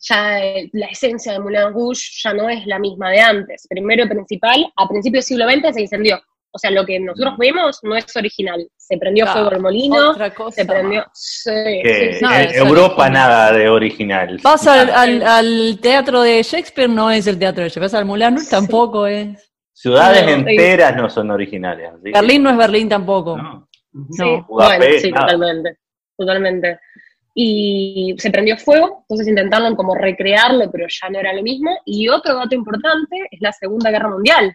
ya 0.00 0.40
eh, 0.44 0.68
la 0.72 0.86
esencia 0.86 1.32
de 1.32 1.38
Moulin 1.38 1.72
Rouge 1.72 2.02
ya 2.22 2.34
no 2.34 2.48
es 2.48 2.66
la 2.66 2.78
misma 2.80 3.10
de 3.10 3.20
antes. 3.20 3.66
Primero 3.68 4.08
principal, 4.08 4.72
a 4.76 4.88
principios 4.88 5.26
del 5.28 5.38
siglo 5.38 5.48
XX 5.48 5.74
se 5.74 5.80
incendió. 5.82 6.20
O 6.54 6.58
sea, 6.58 6.70
lo 6.70 6.84
que 6.84 7.00
nosotros 7.00 7.34
vemos 7.38 7.78
no 7.82 7.96
es 7.96 8.14
original. 8.14 8.68
Se 8.76 8.98
prendió 8.98 9.24
Ah, 9.26 9.32
fuego 9.32 9.50
el 9.52 9.60
molino, 9.60 10.10
Otra 10.10 10.34
cosa. 10.34 10.56
se 10.56 10.66
prendió... 10.66 11.04
Sí, 11.14 11.50
Que 11.82 12.10
sí, 12.12 12.18
sí. 12.18 12.24
Nada, 12.24 12.42
en 12.42 12.50
eso 12.50 12.66
Europa 12.66 12.84
original. 13.04 13.12
nada 13.12 13.52
de 13.52 13.68
original. 13.70 14.40
Vas 14.42 14.66
al, 14.66 14.90
al- 14.90 15.22
al 15.22 15.78
teatro 15.80 16.20
de 16.20 16.42
Shakespeare, 16.42 16.90
no 16.90 17.10
es 17.10 17.26
el 17.26 17.38
teatro 17.38 17.62
de 17.62 17.68
Shakespeare. 17.70 17.84
Vas 17.86 17.94
al 17.94 18.04
Moulin 18.04 18.30
Rouge, 18.32 18.44
Sí. 18.44 18.50
tampoco 18.50 19.06
es. 19.06 19.50
Ciudades 19.72 20.24
No, 20.26 20.30
enteras 20.48 20.94
no 20.96 21.08
son 21.08 21.30
originales. 21.30 21.90
Berlín 22.02 22.42
no 22.42 22.50
es 22.50 22.56
Berlín 22.58 22.88
tampoco. 22.88 23.36
No. 23.38 23.68
Sí, 24.10 24.22
No. 24.22 24.44
Budapest, 24.46 24.78
bueno, 24.82 24.98
sí, 25.00 25.10
nada. 25.10 25.26
totalmente, 25.26 25.78
totalmente. 26.18 26.78
Y 27.34 28.14
se 28.18 28.30
prendió 28.30 28.58
fuego, 28.58 28.98
entonces 29.08 29.26
intentaron 29.28 29.74
como 29.74 29.94
recrearlo, 29.94 30.70
pero 30.70 30.86
ya 30.88 31.08
no 31.08 31.18
era 31.18 31.32
lo 31.32 31.42
mismo. 31.42 31.70
Y 31.86 32.08
otro 32.08 32.34
dato 32.34 32.54
importante 32.54 33.16
es 33.30 33.40
la 33.40 33.52
Segunda 33.52 33.90
Guerra 33.90 34.10
Mundial. 34.10 34.54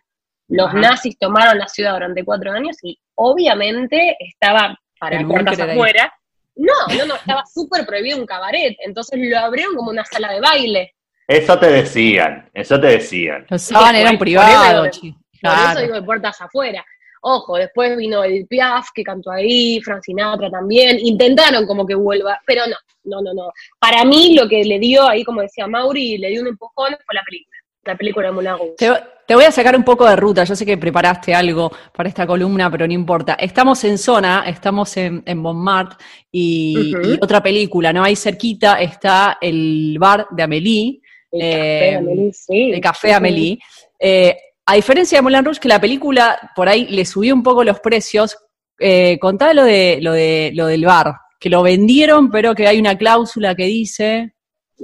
Los 0.49 0.67
Ajá. 0.69 0.77
nazis 0.79 1.17
tomaron 1.19 1.57
la 1.57 1.67
ciudad 1.67 1.93
durante 1.93 2.23
cuatro 2.23 2.51
años 2.51 2.77
y 2.81 2.97
obviamente 3.15 4.15
estaba 4.19 4.77
para 4.99 5.19
El 5.19 5.27
puertas 5.27 5.59
era 5.59 5.71
afuera. 5.73 6.13
No, 6.55 6.73
no, 6.97 7.05
no, 7.05 7.15
estaba 7.15 7.43
súper 7.45 7.85
prohibido 7.85 8.17
un 8.17 8.25
cabaret, 8.25 8.75
entonces 8.83 9.19
lo 9.21 9.37
abrieron 9.37 9.75
como 9.75 9.91
una 9.91 10.03
sala 10.05 10.31
de 10.33 10.39
baile. 10.41 10.95
Eso 11.27 11.59
te 11.59 11.69
decían, 11.69 12.49
eso 12.53 12.79
te 12.79 12.87
decían. 12.87 13.45
Los 13.49 13.61
Saban 13.61 13.93
Sí, 13.95 14.01
eran 14.01 14.13
por- 14.13 14.19
por 14.19 14.25
privados. 14.25 14.87
eso-. 14.87 15.01
Por 15.01 15.13
Claro. 15.41 15.69
eso 15.71 15.81
digo 15.81 15.93
de 15.95 16.01
puertas 16.01 16.41
afuera. 16.41 16.83
Ojo, 17.21 17.57
después 17.57 17.97
vino 17.97 18.23
el 18.23 18.47
Piaf, 18.47 18.87
que 18.93 19.03
cantó 19.03 19.31
ahí, 19.31 19.79
Frank 19.81 20.01
Sinatra 20.03 20.49
también, 20.49 20.97
intentaron 20.99 21.67
como 21.67 21.85
que 21.85 21.93
vuelva, 21.95 22.39
pero 22.45 22.63
no, 22.67 22.75
no, 23.03 23.21
no, 23.21 23.33
no. 23.33 23.51
Para 23.79 24.05
mí 24.05 24.33
lo 24.35 24.47
que 24.47 24.63
le 24.63 24.79
dio 24.79 25.07
ahí, 25.07 25.23
como 25.23 25.41
decía 25.41 25.67
Mauri, 25.67 26.17
le 26.17 26.29
dio 26.29 26.41
un 26.41 26.47
empujón 26.47 26.95
fue 27.05 27.15
la 27.15 27.23
película, 27.23 27.56
la 27.87 27.97
película 27.97 28.27
de 28.27 28.33
Moulin 28.33 28.51
Rouge. 28.51 28.75
Te, 28.77 28.91
te 29.25 29.35
voy 29.35 29.43
a 29.43 29.51
sacar 29.51 29.75
un 29.75 29.83
poco 29.83 30.07
de 30.07 30.15
ruta. 30.15 30.43
Yo 30.43 30.55
sé 30.55 30.65
que 30.65 30.77
preparaste 30.77 31.33
algo 31.33 31.71
para 31.93 32.07
esta 32.07 32.25
columna, 32.25 32.71
pero 32.71 32.87
no 32.87 32.93
importa. 32.93 33.33
Estamos 33.33 33.83
en 33.83 33.97
zona, 33.97 34.45
estamos 34.47 34.95
en, 34.97 35.21
en 35.25 35.37
Montmartre 35.37 35.97
y 36.31 36.93
otra 37.21 37.43
película, 37.43 37.91
¿no? 37.91 38.03
Ahí 38.03 38.15
cerquita 38.15 38.79
está 38.79 39.37
el 39.41 39.97
bar 39.99 40.27
de 40.31 40.43
Amélie, 40.43 41.01
El 41.31 41.41
eh, 41.41 41.49
café, 41.51 41.95
Amélie, 41.97 42.33
sí. 42.33 42.71
el 42.71 42.81
Café 42.81 43.13
Amélie. 43.13 43.59
Eh, 43.99 44.37
a 44.65 44.75
diferencia 44.75 45.17
de 45.17 45.21
Moulin 45.21 45.43
Rouge, 45.43 45.59
que 45.59 45.67
la 45.67 45.81
película 45.81 46.51
por 46.55 46.69
ahí 46.69 46.87
le 46.87 47.03
subió 47.05 47.33
un 47.33 47.43
poco 47.43 47.63
los 47.63 47.79
precios, 47.79 48.37
eh, 48.79 49.17
contá 49.19 49.53
lo, 49.53 49.63
de, 49.63 49.99
lo, 50.01 50.13
de, 50.13 50.51
lo 50.53 50.67
del 50.67 50.85
bar, 50.85 51.15
que 51.39 51.49
lo 51.49 51.63
vendieron, 51.63 52.29
pero 52.31 52.55
que 52.55 52.67
hay 52.67 52.79
una 52.79 52.97
cláusula 52.97 53.55
que 53.55 53.65
dice... 53.65 54.33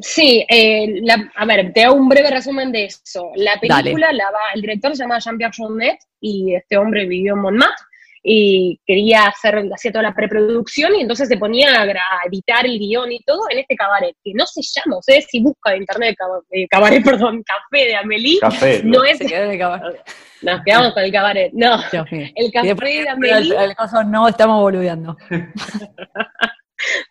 Sí, 0.01 0.45
eh, 0.49 1.01
la- 1.03 1.31
a 1.35 1.45
ver, 1.45 1.71
te 1.73 1.83
hago 1.83 1.95
un 1.95 2.09
breve 2.09 2.29
resumen 2.31 2.71
de 2.71 2.85
eso. 2.85 3.29
La 3.35 3.59
película, 3.59 4.11
la 4.11 4.25
va, 4.31 4.39
el 4.55 4.61
director 4.61 4.95
se 4.95 5.03
llama 5.03 5.19
Jean-Pierre 5.19 5.53
Jeunet 5.55 5.97
y 6.19 6.55
este 6.55 6.77
hombre 6.77 7.05
vivió 7.05 7.33
en 7.33 7.41
Montmartre 7.41 7.85
y 8.25 8.79
quería 8.87 9.25
hacer, 9.25 9.61
hacía 9.73 9.91
toda 9.91 10.03
la 10.03 10.15
preproducción 10.15 10.95
y 10.95 11.01
entonces 11.01 11.27
se 11.27 11.35
ponía 11.37 11.81
a, 11.81 11.85
editar 12.25 12.65
el 12.65 12.79
guion 12.79 13.11
y 13.11 13.19
todo 13.23 13.41
en 13.51 13.59
este 13.59 13.75
cabaret, 13.75 14.15
que 14.23 14.31
no 14.33 14.45
se 14.47 14.61
llama, 14.61 14.99
ustedes 14.99 15.25
si 15.29 15.41
buscan 15.41 15.73
en 15.75 15.81
internet 15.81 16.15
caba- 16.17 16.39
eh, 16.51 16.65
cabaret, 16.69 17.03
perdón, 17.05 17.43
café 17.43 17.85
de 17.85 17.95
Amélie, 17.97 18.39
Café. 18.39 18.81
no 18.83 19.03
es, 19.03 19.17
Se 19.17 19.25
el 19.25 19.59
nos 20.41 20.61
quedamos 20.65 20.93
con 20.93 21.03
el 21.03 21.11
cabaret, 21.11 21.51
no, 21.53 21.75
el 21.75 22.51
café 22.53 22.67
después, 22.69 22.93
de 22.93 22.99
el, 23.01 23.07
Amélie, 23.09 23.63
el 23.63 23.75
coso, 23.75 24.03
no 24.05 24.27
estamos 24.29 24.61
boludeando. 24.61 25.17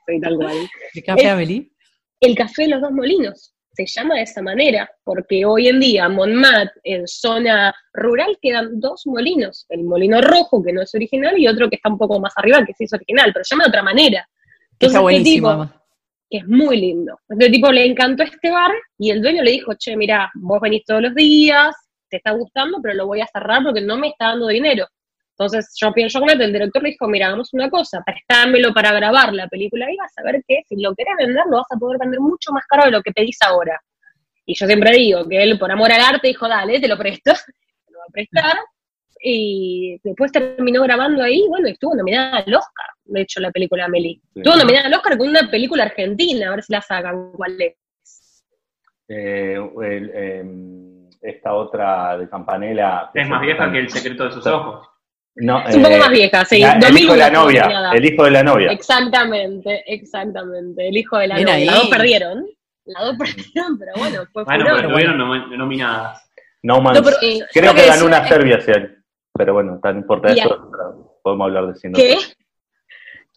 sí, 0.07 0.21
tal 0.21 0.37
cual. 0.37 0.57
¿El 0.95 1.05
café 1.05 1.23
Es- 1.25 1.31
Amélie? 1.31 1.72
El 2.23 2.37
café 2.37 2.63
de 2.63 2.69
los 2.69 2.81
dos 2.81 2.93
molinos. 2.93 3.53
Se 3.75 3.87
llama 3.87 4.17
de 4.17 4.23
esa 4.23 4.43
manera, 4.43 4.91
porque 5.03 5.45
hoy 5.45 5.69
en 5.69 5.81
día 5.81 6.05
en 6.05 6.15
Montmartre, 6.15 6.81
en 6.85 7.09
zona 7.09 7.75
rural, 7.93 8.39
quedan 8.41 8.79
dos 8.81 9.07
molinos. 9.07 9.67
El 9.71 9.85
molino 9.85 10.21
rojo, 10.21 10.63
que 10.63 10.73
no 10.73 10.83
es 10.83 10.95
original, 10.95 11.39
y 11.39 11.49
otro 11.49 11.69
que 11.69 11.77
está 11.77 11.89
un 11.89 11.99
poco 11.99 12.21
más 12.21 12.33
arriba, 12.37 12.65
que 12.65 12.75
sí 12.75 12.85
es 12.85 12.93
original, 12.93 13.31
pero 13.33 13.45
se 13.45 13.55
llama 13.55 13.65
de 13.65 13.69
otra 13.71 13.83
manera. 13.83 14.29
Que 14.79 14.87
Entonces, 14.87 14.89
está 14.89 14.99
este 14.99 15.03
buenísimo. 15.03 15.65
tipo, 15.65 15.83
que 16.31 16.39
es 16.39 16.47
muy 16.47 16.81
lindo. 16.81 17.19
Este 17.29 17.51
tipo 17.51 17.73
le 17.73 17.87
encantó 17.87 18.23
este 18.23 18.51
bar, 18.51 18.73
y 18.99 19.11
el 19.11 19.23
dueño 19.23 19.43
le 19.43 19.53
dijo, 19.53 19.73
che, 19.75 19.97
mira, 19.97 20.31
vos 20.35 20.61
venís 20.61 20.85
todos 20.85 21.03
los 21.03 21.15
días, 21.15 21.75
te 22.11 22.19
está 22.19 22.33
gustando, 22.33 22.79
pero 22.83 22.95
lo 22.95 23.07
voy 23.07 23.23
a 23.23 23.27
cerrar 23.27 23.63
porque 23.65 23.81
no 23.81 23.97
me 23.97 24.09
está 24.09 24.27
dando 24.27 24.49
dinero. 24.49 24.87
Entonces, 25.39 25.75
Jean-Pierre 25.81 26.11
Jeunet, 26.11 26.41
el 26.41 26.53
director, 26.53 26.83
le 26.83 26.91
dijo, 26.91 27.09
mira, 27.09 27.27
hagamos 27.27 27.53
una 27.53 27.71
cosa, 27.71 28.03
prestámelo 28.05 28.73
para 28.75 28.93
grabar 28.93 29.33
la 29.33 29.49
película 29.49 29.91
y 29.91 29.97
vas 29.97 30.13
a 30.19 30.23
ver 30.23 30.43
que 30.47 30.63
si 30.69 30.77
lo 30.81 30.95
querés 30.95 31.15
vender, 31.19 31.45
lo 31.51 31.57
vas 31.57 31.67
a 31.71 31.79
poder 31.79 31.99
vender 31.99 32.21
mucho 32.21 32.53
más 32.53 32.67
caro 32.67 32.85
de 32.85 32.91
lo 32.91 33.03
que 33.03 33.13
pedís 33.13 33.39
ahora. 33.43 33.81
Y 34.45 34.55
yo 34.55 34.67
siempre 34.67 34.93
digo 34.93 35.27
que 35.29 35.43
él, 35.43 35.59
por 35.59 35.71
amor 35.71 35.91
al 35.91 36.01
arte, 36.01 36.29
dijo, 36.29 36.49
dale, 36.49 36.81
te 36.81 36.89
lo 36.89 36.99
presto, 36.99 37.33
te 37.87 37.93
lo 37.93 37.99
va 37.99 38.05
a 38.09 38.13
prestar. 38.13 38.57
Y 39.25 39.99
después 40.03 40.33
terminó 40.33 40.83
grabando 40.83 41.23
ahí, 41.23 41.45
bueno, 41.49 41.69
y 41.69 41.73
estuvo 41.73 41.95
nominada 41.95 42.39
al 42.39 42.55
Oscar, 42.55 42.87
de 43.05 43.21
hecho, 43.23 43.41
la 43.41 43.51
película 43.51 43.85
Amelie. 43.85 44.21
Sí. 44.35 44.41
Estuvo 44.41 44.57
nominada 44.57 44.87
al 44.89 44.95
Oscar 44.95 45.17
con 45.17 45.29
una 45.29 45.51
película 45.51 45.85
argentina, 45.85 46.49
a 46.49 46.51
ver 46.51 46.63
si 46.63 46.73
la 46.73 46.83
sacan, 46.83 47.33
¿cuál 47.33 47.61
es? 47.61 47.77
Eh, 49.09 49.59
el, 49.83 50.11
em, 50.15 51.09
esta 51.21 51.55
otra 51.55 52.19
de 52.19 52.29
Campanella. 52.29 53.11
Es 53.15 53.29
más 53.29 53.41
vieja 53.43 53.71
que 53.71 53.79
El 53.79 53.91
secreto 53.91 54.25
de 54.25 54.33
sus 54.33 54.47
ojos. 54.47 54.89
No, 55.35 55.67
Es 55.67 55.75
un 55.77 55.83
poco 55.83 55.95
eh, 55.95 55.99
más 55.99 56.11
vieja, 56.11 56.45
sí. 56.45 56.59
la- 56.61 56.73
el 56.73 56.79
hijo 56.79 56.89
2001 56.89 57.13
de 57.13 57.19
la 57.19 57.31
novia. 57.31 57.63
nominada. 57.63 57.93
El 57.93 58.05
hijo 58.05 58.25
de 58.25 58.31
la 58.31 58.43
novia. 58.43 58.73
Exactamente, 58.73 59.83
exactamente. 59.87 60.89
El 60.89 60.97
hijo 60.97 61.19
de 61.19 61.27
la 61.29 61.39
novia. 61.41 61.55
ahí. 61.55 61.65
Las 61.65 61.75
dos 61.77 61.89
perdieron. 61.89 62.47
Las 62.85 63.05
dos 63.05 63.17
perdieron, 63.19 63.79
pero 63.79 63.93
bueno, 63.97 64.25
fue 64.33 64.45
Bueno, 64.45 64.65
furor. 64.65 64.77
pero 64.77 64.89
estuvieron 64.89 65.19
nom- 65.19 65.57
nominadas. 65.57 66.29
No 66.63 66.81
Man's 66.81 66.99
No, 66.99 67.05
pero- 67.05 67.17
Sí. 67.21 67.43
Creo 67.53 67.75
que 67.75 67.81
que 67.83 67.89
ganó 67.89 68.05
una 68.07 68.29
Serbia 68.29 68.57
ese 68.57 68.73
año. 68.73 68.89
Pero 69.35 69.55
bueno, 69.55 69.81
tan 69.83 69.97
importa 69.97 70.35
Ya. 70.35 70.45
eso. 70.45 70.71
Podemos 71.23 71.47
hablar 71.47 71.67
de 71.69 71.75
cine. 71.77 71.95
¿Qué? 71.95 72.17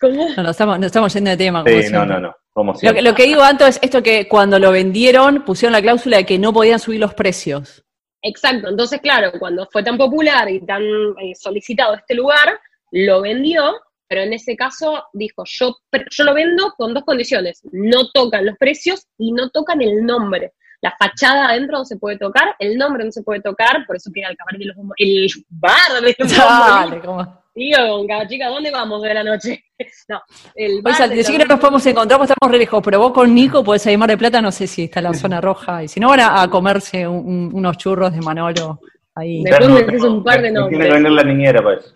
¿Cómo? 0.02 0.28
No, 0.36 0.44
no 0.44 0.50
estamos, 0.50 0.80
no 0.80 0.86
estamos 0.86 1.14
yendo 1.14 1.30
de 1.30 1.38
tema. 1.38 1.64
como 1.64 1.82
Sí, 1.82 1.90
no, 1.92 2.06
no, 2.06 2.20
no. 2.20 2.36
Como 2.52 2.74
Lo 2.82 2.94
que, 2.94 3.02
lo 3.02 3.16
que 3.16 3.24
digo 3.24 3.42
antes 3.42 3.68
es 3.78 3.80
esto 3.84 4.04
que 4.04 4.28
cuando 4.28 4.60
lo 4.60 4.72
vendieron 4.72 5.44
pusieron 5.46 5.72
la 5.74 5.82
cláusula 5.82 6.18
de 6.18 6.26
que 6.26 6.38
no 6.40 6.52
podían 6.52 6.80
subir 6.80 7.00
los 7.00 7.14
precios. 7.14 7.85
Exacto, 8.28 8.70
entonces 8.70 9.00
claro, 9.02 9.34
cuando 9.38 9.68
fue 9.72 9.84
tan 9.84 10.00
popular 10.00 10.50
y 10.50 10.60
tan 10.66 10.82
eh, 10.82 11.36
solicitado 11.36 11.94
este 11.94 12.16
lugar, 12.16 12.60
lo 12.90 13.22
vendió, 13.22 13.76
pero 14.08 14.22
en 14.22 14.34
ese 14.34 14.56
caso 14.56 15.04
dijo, 15.14 15.44
yo, 15.46 15.76
yo 16.10 16.24
lo 16.24 16.34
vendo 16.34 16.74
con 16.76 16.96
dos 16.96 17.04
condiciones, 17.04 17.62
no 17.72 18.10
tocan 18.12 18.48
los 18.48 18.58
precios 18.58 19.06
y 19.20 19.32
no 19.32 19.52
tocan 19.52 19.80
el 19.84 20.04
nombre. 20.04 20.54
La 20.86 20.95
fachada 21.00 21.50
adentro 21.50 21.80
no 21.80 21.86
se 21.86 21.98
puede 21.98 22.15
tocar, 22.19 22.56
el 22.60 22.78
nombre 22.78 23.04
no 23.04 23.12
se 23.12 23.24
puede 23.24 23.41
tocar, 23.41 23.86
por 23.88 23.95
eso 23.95 24.12
quiere 24.12 24.30
el 24.30 24.38
cabaret 24.38 24.60
de 24.60 24.65
los 24.67 24.76
bombos- 24.78 24.93
el 24.98 25.28
bar 25.50 25.93
de 26.00 26.15
los 26.19 26.30
Dale, 26.38 27.00
con 27.02 28.08
cada 28.08 28.28
chica, 28.28 28.50
¿dónde 28.50 28.69
vamos 28.69 29.02
de 29.02 29.13
la 29.13 29.24
noche? 29.24 29.63
No, 30.08 30.21
el 30.54 30.80
O 30.80 30.82
bar 30.84 30.93
sea, 30.95 31.08
de 31.08 31.24
que 31.24 31.38
no 31.39 31.45
nos 31.45 31.60
podemos 31.60 31.84
encontrar 31.88 32.19
porque 32.19 32.34
estamos 32.34 32.52
re 32.52 32.60
lejos, 32.60 32.82
pero 32.84 33.00
vos 33.00 33.12
con 33.13 33.34
Nico 33.34 33.63
podés 33.63 33.84
ir 33.88 33.95
a 33.95 33.98
Mar 33.98 34.10
de 34.10 34.17
Plata, 34.17 34.41
no 34.43 34.52
sé 34.52 34.67
si 34.67 34.84
está 34.84 35.00
en 35.00 35.06
la 35.06 35.13
zona 35.15 35.41
roja, 35.41 35.84
y 35.84 35.88
si 35.88 36.00
no 36.00 36.10
van 36.10 36.19
a, 36.19 36.41
a 36.43 36.48
comerse 36.50 37.08
un- 37.08 37.26
un- 37.26 37.50
unos 37.54 37.78
churros 37.78 38.13
de 38.13 38.21
Manolo 38.21 38.80
ahí. 39.15 39.41
Me- 39.41 39.50
Después 39.50 39.69
me 39.71 39.82
decís 39.84 40.04
un 40.04 40.24
par 40.24 40.41
de 40.43 40.52
nombres. 40.52 40.78
Tiene 40.80 40.86
que 40.88 40.93
venir 41.02 41.12
la 41.12 41.24
niñera 41.24 41.63
para 41.63 41.78
eso. 41.80 41.91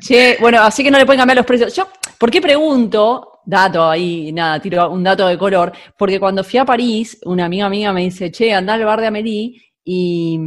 Che, 0.00 0.36
bueno, 0.40 0.60
así 0.62 0.82
que 0.82 0.90
no 0.90 0.98
le 0.98 1.06
pueden 1.06 1.20
cambiar 1.20 1.36
los 1.36 1.46
precios. 1.46 1.74
Yo, 1.74 1.88
¿por 2.18 2.30
qué 2.30 2.40
pregunto? 2.40 3.35
Dato 3.48 3.88
ahí, 3.88 4.32
nada, 4.32 4.60
tiro 4.60 4.90
un 4.90 5.04
dato 5.04 5.28
de 5.28 5.38
color, 5.38 5.72
porque 5.96 6.18
cuando 6.18 6.42
fui 6.42 6.58
a 6.58 6.64
París, 6.64 7.18
una 7.24 7.44
amiga 7.44 7.68
mía 7.68 7.92
me 7.92 8.02
dice, 8.02 8.32
che, 8.32 8.52
anda 8.52 8.74
al 8.74 8.84
bar 8.84 9.00
de 9.00 9.06
Amélie 9.06 9.62
y, 9.84 10.38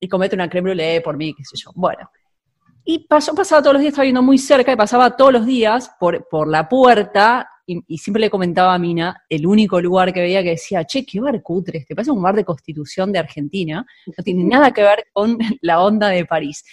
y 0.00 0.08
comete 0.08 0.34
una 0.34 0.48
creme 0.48 0.70
brûlée 0.70 1.02
por 1.02 1.18
mí, 1.18 1.34
qué 1.34 1.44
sé 1.44 1.58
yo. 1.62 1.70
Bueno, 1.74 2.10
y 2.82 3.06
pasó, 3.06 3.34
pasaba 3.34 3.60
todos 3.60 3.74
los 3.74 3.82
días, 3.82 3.92
estaba 3.92 4.04
viendo 4.04 4.22
muy 4.22 4.38
cerca 4.38 4.72
y 4.72 4.76
pasaba 4.76 5.16
todos 5.16 5.32
los 5.32 5.44
días 5.44 5.92
por, 6.00 6.26
por 6.28 6.48
la 6.48 6.66
puerta 6.66 7.46
y, 7.66 7.98
siempre 7.98 8.20
le 8.20 8.30
comentaba 8.30 8.74
a 8.74 8.78
Mina, 8.78 9.22
el 9.28 9.46
único 9.46 9.80
lugar 9.80 10.12
que 10.12 10.20
veía 10.20 10.42
que 10.42 10.50
decía, 10.50 10.84
che, 10.84 11.04
qué 11.04 11.20
bar 11.20 11.40
cutre, 11.42 11.78
este 11.78 11.94
parece 11.94 12.10
un 12.10 12.22
bar 12.22 12.34
de 12.34 12.44
constitución 12.44 13.12
de 13.12 13.20
Argentina, 13.20 13.86
no 14.06 14.24
tiene 14.24 14.44
nada 14.44 14.72
que 14.72 14.82
ver 14.82 15.06
con 15.12 15.38
la 15.60 15.80
onda 15.80 16.08
de 16.08 16.24
París. 16.24 16.64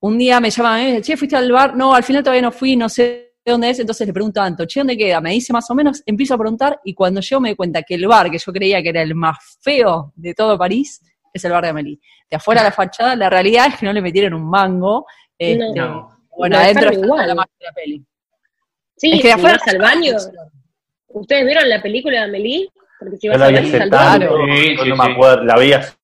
Un 0.00 0.16
día 0.16 0.38
me 0.38 0.50
llama, 0.50 0.74
me 0.74 0.86
dice, 0.86 1.02
che, 1.02 1.16
¿fuiste 1.16 1.34
al 1.34 1.50
bar? 1.50 1.76
No, 1.76 1.94
al 1.94 2.04
final 2.04 2.22
todavía 2.22 2.42
no 2.42 2.52
fui, 2.52 2.76
no 2.76 2.88
sé 2.88 3.27
dónde 3.50 3.70
es, 3.70 3.78
entonces 3.78 4.06
le 4.06 4.12
pregunto 4.12 4.40
a 4.40 4.44
Anto, 4.44 4.64
che, 4.66 4.80
¿dónde 4.80 4.96
queda? 4.96 5.20
Me 5.20 5.30
dice 5.30 5.52
más 5.52 5.70
o 5.70 5.74
menos, 5.74 6.02
empiezo 6.06 6.34
a 6.34 6.38
preguntar 6.38 6.80
y 6.84 6.94
cuando 6.94 7.20
yo 7.20 7.40
me 7.40 7.50
doy 7.50 7.56
cuenta 7.56 7.82
que 7.82 7.94
el 7.94 8.06
bar 8.06 8.30
que 8.30 8.38
yo 8.38 8.52
creía 8.52 8.82
que 8.82 8.88
era 8.90 9.02
el 9.02 9.14
más 9.14 9.58
feo 9.60 10.12
de 10.16 10.34
todo 10.34 10.58
París 10.58 11.00
es 11.32 11.44
el 11.44 11.52
bar 11.52 11.64
de 11.64 11.70
Amélie. 11.70 11.98
De 12.30 12.36
afuera 12.36 12.60
a 12.60 12.64
la 12.64 12.72
fachada, 12.72 13.16
la 13.16 13.30
realidad 13.30 13.66
es 13.68 13.76
que 13.76 13.86
no 13.86 13.92
le 13.92 14.02
metieron 14.02 14.34
un 14.34 14.48
mango. 14.48 15.06
este, 15.38 15.72
No. 15.74 16.16
Bueno, 16.36 16.56
adentro 16.56 16.90
está 16.90 17.04
igual. 17.04 17.26
la 17.26 17.34
magia 17.34 17.52
de 17.58 17.66
la 17.66 17.72
peli. 17.72 18.06
Sí, 18.96 19.10
Es 19.12 19.16
que 19.16 19.22
si 19.22 19.28
de 19.28 19.32
afuera 19.34 19.58
vas 19.58 19.74
al 19.74 19.78
baño, 19.78 20.16
¿ustedes 21.08 21.44
vieron 21.46 21.68
la 21.68 21.82
película 21.82 22.18
de 22.18 22.24
Amelie? 22.24 22.68
Porque 22.98 23.16
si 23.16 23.28
vas 23.28 23.38
la 23.38 23.46
al 23.46 23.54
baño, 23.90 24.30
al 24.30 24.56
Sí, 24.56 24.76
sí, 24.76 24.88
no 24.88 24.96
me 24.96 25.12
acuerdo, 25.12 25.44
la 25.44 25.58
vi 25.58 25.72
hace 25.72 25.96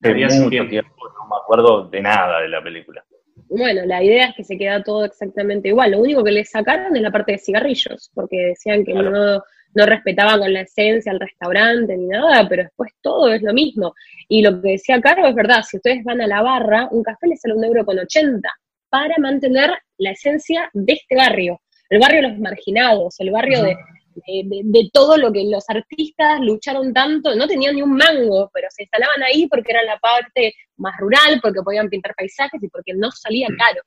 La 0.00 0.12
vi 0.12 0.24
hace 0.24 0.38
mucho 0.38 0.50
tiempo. 0.50 0.70
tiempo, 0.70 1.08
no 1.18 1.28
me 1.28 1.36
acuerdo 1.42 1.88
de 1.88 2.00
nada 2.02 2.40
de 2.40 2.48
la 2.48 2.62
película. 2.62 3.04
Bueno, 3.48 3.84
la 3.84 4.02
idea 4.02 4.26
es 4.26 4.34
que 4.36 4.44
se 4.44 4.56
queda 4.56 4.82
todo 4.82 5.04
exactamente 5.04 5.68
igual. 5.68 5.92
Lo 5.92 6.00
único 6.00 6.24
que 6.24 6.32
le 6.32 6.44
sacaron 6.44 6.96
es 6.96 7.02
la 7.02 7.10
parte 7.10 7.32
de 7.32 7.38
cigarrillos, 7.38 8.10
porque 8.14 8.36
decían 8.36 8.84
que 8.84 8.92
Claro. 8.92 9.10
no, 9.10 9.42
no 9.74 9.86
respetaban 9.86 10.40
con 10.40 10.52
la 10.52 10.62
esencia 10.62 11.12
el 11.12 11.20
restaurante 11.20 11.96
ni 11.96 12.06
nada, 12.06 12.46
pero 12.48 12.64
después 12.64 12.92
todo 13.00 13.32
es 13.32 13.42
lo 13.42 13.52
mismo. 13.52 13.94
Y 14.28 14.42
lo 14.42 14.60
que 14.60 14.72
decía 14.72 15.00
Caro 15.00 15.26
es 15.26 15.34
verdad, 15.34 15.62
si 15.62 15.76
ustedes 15.76 16.04
van 16.04 16.20
a 16.20 16.26
la 16.26 16.42
barra, 16.42 16.88
un 16.90 17.02
café 17.02 17.26
les 17.26 17.40
sale 17.40 17.54
un 17.54 17.64
euro 17.64 17.84
con 17.84 17.98
80 17.98 18.48
para 18.88 19.14
mantener 19.18 19.70
la 19.98 20.10
esencia 20.10 20.70
de 20.74 20.92
este 20.92 21.16
barrio, 21.16 21.60
el 21.88 21.98
barrio 21.98 22.22
de 22.22 22.28
los 22.28 22.38
marginados, 22.38 23.18
el 23.20 23.30
barrio 23.30 23.62
de, 23.62 23.76
de, 24.14 24.42
de- 24.44 24.62
de 24.64 24.90
todo 24.92 25.16
lo 25.16 25.32
que 25.32 25.44
los 25.50 25.64
artistas 25.68 26.40
lucharon 26.40 26.92
tanto, 26.92 27.34
no 27.34 27.46
tenían 27.46 27.74
ni 27.76 27.82
un 27.82 27.94
mango, 27.96 28.50
pero 28.52 28.68
se 28.70 28.82
instalaban 28.82 29.22
ahí 29.22 29.46
porque 29.48 29.72
era 29.72 29.82
la 29.84 29.98
parte 29.98 30.54
más 30.76 30.94
rural, 30.98 31.40
porque 31.42 31.60
podían 31.62 31.88
pintar 31.88 32.14
paisajes 32.14 32.62
y 32.62 32.68
porque 32.68 32.92
no 32.94 33.10
salía 33.10 33.48
caro. 33.58 33.80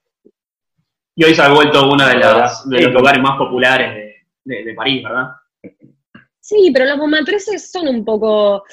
Y 1.15 1.23
hoy 1.23 1.33
se 1.33 1.41
ha 1.41 1.49
vuelto 1.53 1.89
uno 1.89 2.05
de, 2.07 2.15
las- 2.17 2.67
de 2.69 2.81
los 2.81 2.93
lugares 2.93 3.21
más 3.21 3.37
populares 3.37 3.93
de, 3.95 4.15
de- 4.55 4.63
de 4.65 4.73
París, 4.73 5.03
¿verdad? 5.03 5.29
Sí, 6.47 6.69
pero 6.71 6.85
los 6.85 6.97
Montmartreses 6.99 7.71
son 7.71 7.87
un 7.87 8.05
poco... 8.05 8.63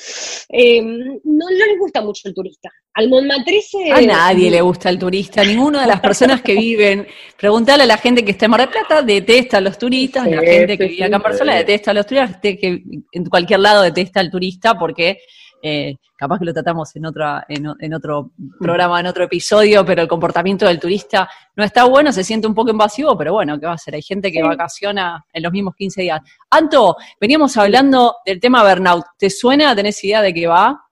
eh, 0.51 0.83
no, 0.83 1.17
no 1.25 1.67
les 1.67 1.79
gusta 1.79 2.03
mucho 2.03 2.29
el 2.29 2.35
turista. 2.35 2.69
Al 2.93 3.09
Montmartrese... 3.09 3.91
A 3.91 4.03
nadie 4.03 4.51
le 4.51 4.61
gusta 4.61 4.91
el 4.91 4.99
turista, 4.99 5.43
ninguna 5.43 5.81
de 5.81 5.87
las 5.87 6.01
personas 6.09 6.43
que 6.43 6.53
viven. 6.53 7.07
Preguntale 7.35 7.85
a 7.85 7.87
la 7.87 7.97
gente 7.97 8.27
que 8.27 8.33
está 8.33 8.45
en 8.45 8.51
Mar 8.51 8.61
del 8.61 8.69
Plata, 8.69 9.01
detesta 9.01 9.57
a 9.57 9.61
los 9.63 9.79
turistas, 9.79 10.25
Sí, 10.25 10.35
la 10.35 10.43
gente 10.43 10.77
que 10.77 10.85
vive 10.85 11.05
acá 11.05 11.17
en. 11.17 11.23
Barcelona 11.23 11.57
detesta 11.57 11.93
a 11.93 11.95
los 11.95 12.07
turistas, 12.07 12.41
que 12.43 12.83
en 13.11 13.25
cualquier 13.25 13.61
lado 13.61 13.81
detesta 13.81 14.21
al 14.21 14.31
turista 14.31 14.75
porque 14.75 15.21
eh, 15.63 15.95
capaz 16.17 16.41
que 16.41 16.45
lo 16.45 16.53
tratamos 16.53 16.95
en, 16.97 17.07
otra, 17.07 17.47
en, 17.49 17.95
otro 17.95 18.33
programa, 18.59 18.99
en 18.99 19.07
otro 19.07 19.25
episodio, 19.25 19.85
pero 19.85 20.03
el 20.03 20.09
comportamiento 20.09 20.67
del 20.67 20.81
turista 20.81 21.29
no 21.55 21.63
está 21.63 21.85
bueno, 21.85 22.11
se 22.13 22.25
siente 22.25 22.49
un 22.49 22.55
poco 22.55 22.71
invasivo, 22.71 23.17
pero 23.17 23.33
bueno, 23.35 23.59
¿qué 23.61 23.67
va 23.67 23.73
a 23.73 23.77
hacer? 23.77 23.95
Hay 23.95 24.03
gente 24.03 24.33
que 24.33 24.41
Sí. 24.41 24.47
vacaciona 24.47 25.25
en 25.33 25.43
los 25.43 25.53
mismos 25.53 25.75
15 25.77 26.03
días. 26.03 26.21
Anto, 26.51 26.97
veníamos 27.21 27.57
hablando 27.57 28.17
del 28.27 28.41
tema 28.41 28.63
burnout. 28.69 29.05
¿Te 29.17 29.31
suena? 29.31 29.75
¿Tenés 29.77 30.03
idea 30.03 30.21
de 30.21 30.35
qué 30.35 30.49
va? 30.49 30.85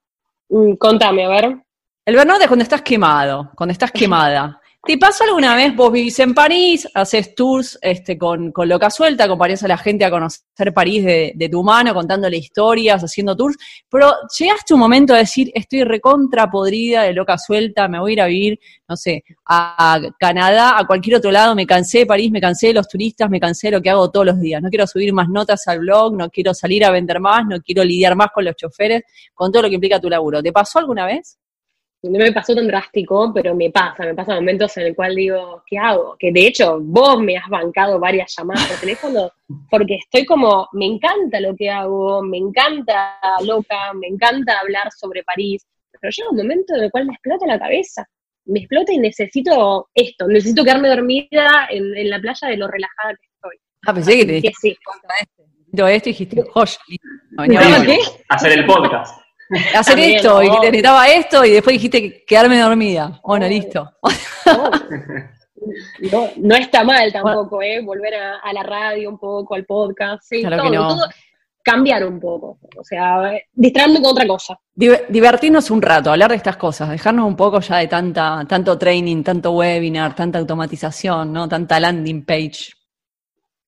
Mm, 0.49 0.75
contame, 0.75 1.25
a 1.25 1.29
ver. 1.29 1.57
El 2.05 2.17
burnout 2.17 2.41
es 2.41 2.47
cuando 2.47 2.63
estás 2.63 2.83
quemado, 2.83 3.51
cuando 3.57 3.73
estás 3.73 3.91
quemada. 3.91 4.60
¿Te 4.83 4.97
pasó 4.97 5.25
alguna 5.25 5.55
vez, 5.55 5.77
vos 5.77 5.93
vivís 5.93 6.19
en 6.21 6.33
París, 6.33 6.89
haces 6.95 7.35
tours 7.35 7.79
este, 7.83 8.17
con, 8.17 8.51
Loca 8.65 8.89
Suelta, 8.89 9.25
acompañás 9.25 9.63
a 9.63 9.69
la 9.69 9.77
gente 9.77 10.07
a 10.07 10.11
conocer 10.11 10.73
París 10.75 11.05
de, 11.05 11.33
de 11.37 11.49
tu 11.51 11.63
mano, 11.63 11.93
contándole 11.93 12.39
historias, 12.39 13.03
haciendo 13.03 13.37
tours, 13.37 13.59
pero 13.91 14.11
llegaste 14.39 14.73
un 14.73 14.81
momento 14.81 15.13
a 15.13 15.19
decir, 15.19 15.53
estoy 15.55 15.85
recontra 15.85 16.51
podrida 16.51 17.03
de 17.03 17.13
Loca 17.13 17.37
Suelta, 17.37 17.89
me 17.89 18.01
voy 18.01 18.13
a 18.13 18.15
ir 18.15 18.21
a 18.23 18.27
vivir, 18.27 18.61
no 18.89 18.97
sé, 18.97 19.23
a, 19.45 19.97
a 19.97 20.01
Canadá, 20.19 20.79
a 20.79 20.87
cualquier 20.87 21.17
otro 21.17 21.31
lado, 21.31 21.55
me 21.55 21.67
cansé 21.67 21.99
de 21.99 22.07
París, 22.07 22.31
me 22.31 22.41
cansé 22.41 22.69
de 22.69 22.75
los 22.75 22.89
turistas, 22.89 23.29
me 23.29 23.39
cansé 23.39 23.67
de 23.67 23.73
lo 23.73 23.83
que 23.83 23.91
hago 23.91 24.11
todos 24.11 24.25
los 24.25 24.41
días, 24.41 24.63
no 24.63 24.71
quiero 24.71 24.87
subir 24.87 25.13
más 25.13 25.29
notas 25.29 25.69
al 25.69 25.81
blog, 25.81 26.17
no 26.17 26.31
quiero 26.31 26.55
salir 26.55 26.87
a 26.87 26.91
vender 26.91 27.21
más, 27.21 27.45
no 27.47 27.61
quiero 27.61 27.85
lidiar 27.85 28.17
más 28.17 28.29
con 28.33 28.47
los 28.47 28.57
choferes, 28.57 29.03
con 29.35 29.53
todo 29.53 29.65
lo 29.65 29.69
que 29.69 29.75
implica 29.75 30.01
tu 30.01 30.09
laburo. 30.09 30.43
¿Te 30.43 30.53
pasó 30.53 30.79
alguna 30.79 31.05
vez? 31.05 31.40
No 32.03 32.19
me 32.19 32.33
pasó 32.33 32.55
tan 32.55 32.67
drástico, 32.67 33.31
pero 33.35 33.55
me 33.55 33.71
pasa, 33.71 34.05
me 34.05 34.15
pasa 34.15 34.35
momentos 34.35 34.75
en 34.79 34.87
el 34.87 34.95
cual 34.95 35.15
digo, 35.15 35.63
¿qué 35.67 35.77
hago? 35.77 36.17
Que 36.19 36.33
de 36.33 36.47
hecho 36.47 36.79
vos 36.81 37.21
me 37.21 37.37
has 37.37 37.49
bancado 37.49 38.01
varias 38.01 38.35
llamadas 38.37 38.67
por 38.69 38.81
teléfono 38.81 39.31
porque 39.69 39.97
estoy 39.97 40.25
como, 40.25 40.67
me 40.73 40.87
encanta 40.87 41.41
lo 41.41 41.55
que 41.55 41.69
hago, 41.69 42.23
me 42.23 42.39
encanta 42.39 43.19
loca, 43.45 43.93
me 43.95 44.07
encanta 44.07 44.59
hablar 44.61 44.91
sobre 44.93 45.23
París, 45.25 45.67
pero 46.01 46.11
llega 46.11 46.31
un 46.31 46.37
momento 46.39 46.75
en 46.75 46.85
el 46.85 46.91
cual 46.91 47.07
me 47.07 47.13
explota 47.13 47.47
la 47.47 47.59
cabeza, 47.59 48.09
me 48.47 48.61
explota 48.61 48.93
y 48.93 48.99
necesito 48.99 49.89
esto, 49.95 50.27
necesito 50.27 50.65
quedarme 50.65 50.89
dormida 50.89 51.69
en, 51.69 51.97
en 51.97 52.09
la 52.09 52.19
playa 52.19 52.49
de 52.49 52.57
lo 52.57 52.67
relajada 52.67 53.15
que 53.15 53.27
estoy. 53.27 53.57
Ah, 53.87 53.93
pensé 53.93 54.17
que 54.17 54.25
te 54.25 54.33
dijiste 54.33 54.61
sí. 54.61 54.79
esto 55.89 56.09
y 56.09 56.13
dijiste. 56.13 56.45
Hacer 58.29 58.53
el 58.53 58.67
podcast. 58.67 59.20
Hacer 59.77 59.95
También, 59.97 60.17
esto, 60.17 60.43
y 60.43 60.47
no. 60.49 60.55
que 60.55 60.61
te 60.61 60.67
necesitaba 60.67 61.09
esto, 61.09 61.45
y 61.45 61.51
después 61.51 61.75
dijiste 61.75 62.01
que 62.03 62.25
quedarme 62.25 62.59
dormida. 62.61 63.21
Bueno, 63.25 63.47
No. 63.47 63.51
listo. 63.51 63.91
No, 64.47 64.71
no, 66.13 66.29
no 66.37 66.55
está 66.57 66.85
mal 66.85 67.13
tampoco, 67.13 67.61
¿eh? 67.63 67.81
Volver 67.83 68.15
a, 68.15 68.37
a 68.39 68.53
la 68.53 68.63
radio 68.63 69.11
un 69.11 69.19
poco, 69.19 69.55
al 69.55 69.65
podcast, 69.65 70.23
sí, 70.23 70.41
Claro 70.43 70.63
todo, 70.63 70.71
que 70.71 70.77
no. 70.77 70.89
todo. 70.89 71.07
cambiar 71.63 72.07
un 72.07 72.19
poco, 72.19 72.59
o 72.79 72.85
sea, 72.85 73.33
distraerme 73.53 74.01
con 74.01 74.13
otra 74.13 74.27
cosa. 74.27 74.59
Diver- 74.75 75.07
divertirnos 75.09 75.71
un 75.71 75.83
rato, 75.83 76.11
hablar 76.11 76.31
de 76.31 76.37
estas 76.37 76.57
cosas, 76.57 76.89
dejarnos 76.89 77.27
un 77.27 77.37
poco 77.37 77.61
ya 77.61 77.77
de 77.79 77.87
tanta, 77.89 78.45
tanto 78.49 78.79
training, 78.79 79.23
tanto 79.23 79.51
webinar, 79.53 80.15
tanta 80.15 80.39
automatización, 80.39 81.33
¿no? 81.33 81.49
Tanta 81.49 81.79
landing 81.79 82.25
page. 82.25 82.73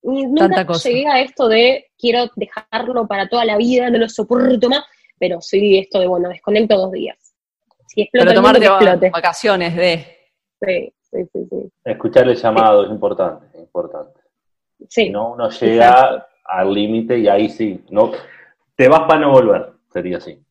Y 0.05 0.27
nunca 0.27 0.49
Tanta 0.49 0.67
cosa. 0.67 0.89
llegué 0.89 1.07
a 1.07 1.21
esto 1.21 1.47
de 1.49 1.87
quiero 1.99 2.29
dejarlo 2.35 3.07
para 3.07 3.29
toda 3.29 3.45
la 3.45 3.57
vida, 3.57 3.89
no 3.91 3.99
lo 3.99 4.09
soporto 4.09 4.69
más, 4.69 4.83
pero 5.23 5.41
soy 5.41 5.79
esto 5.79 6.01
de, 6.01 6.09
bueno, 6.09 6.31
desconecto 6.31 6.77
dos 6.77 6.91
días. 6.91 7.17
Si 7.87 8.03
explota 8.03 8.27
Pero 8.31 8.41
el 8.41 8.45
mundo, 8.55 8.77
tomarte 8.81 9.11
vacaciones 9.11 9.77
de... 9.77 10.05
Sí, 10.61 10.93
sí, 11.01 11.19
sí, 11.33 11.47
sí. 11.49 11.73
Escuchar 11.85 12.29
el 12.29 12.35
llamado 12.35 12.85
es 12.87 12.91
importante, 12.91 13.47
es 13.55 13.61
importante. 13.61 14.21
Sí, 14.89 15.05
Si 15.05 15.11
no, 15.11 15.35
uno 15.35 15.49
llega 15.49 16.27
al 16.45 16.75
límite 16.75 17.21
y 17.21 17.29
ahí 17.29 17.49
sí, 17.49 17.85
no, 17.91 18.11
te 18.75 18.89
vas 18.89 19.03
para 19.03 19.21
no 19.21 19.31
volver, 19.31 19.75
sería 19.93 20.17
así. 20.17 20.43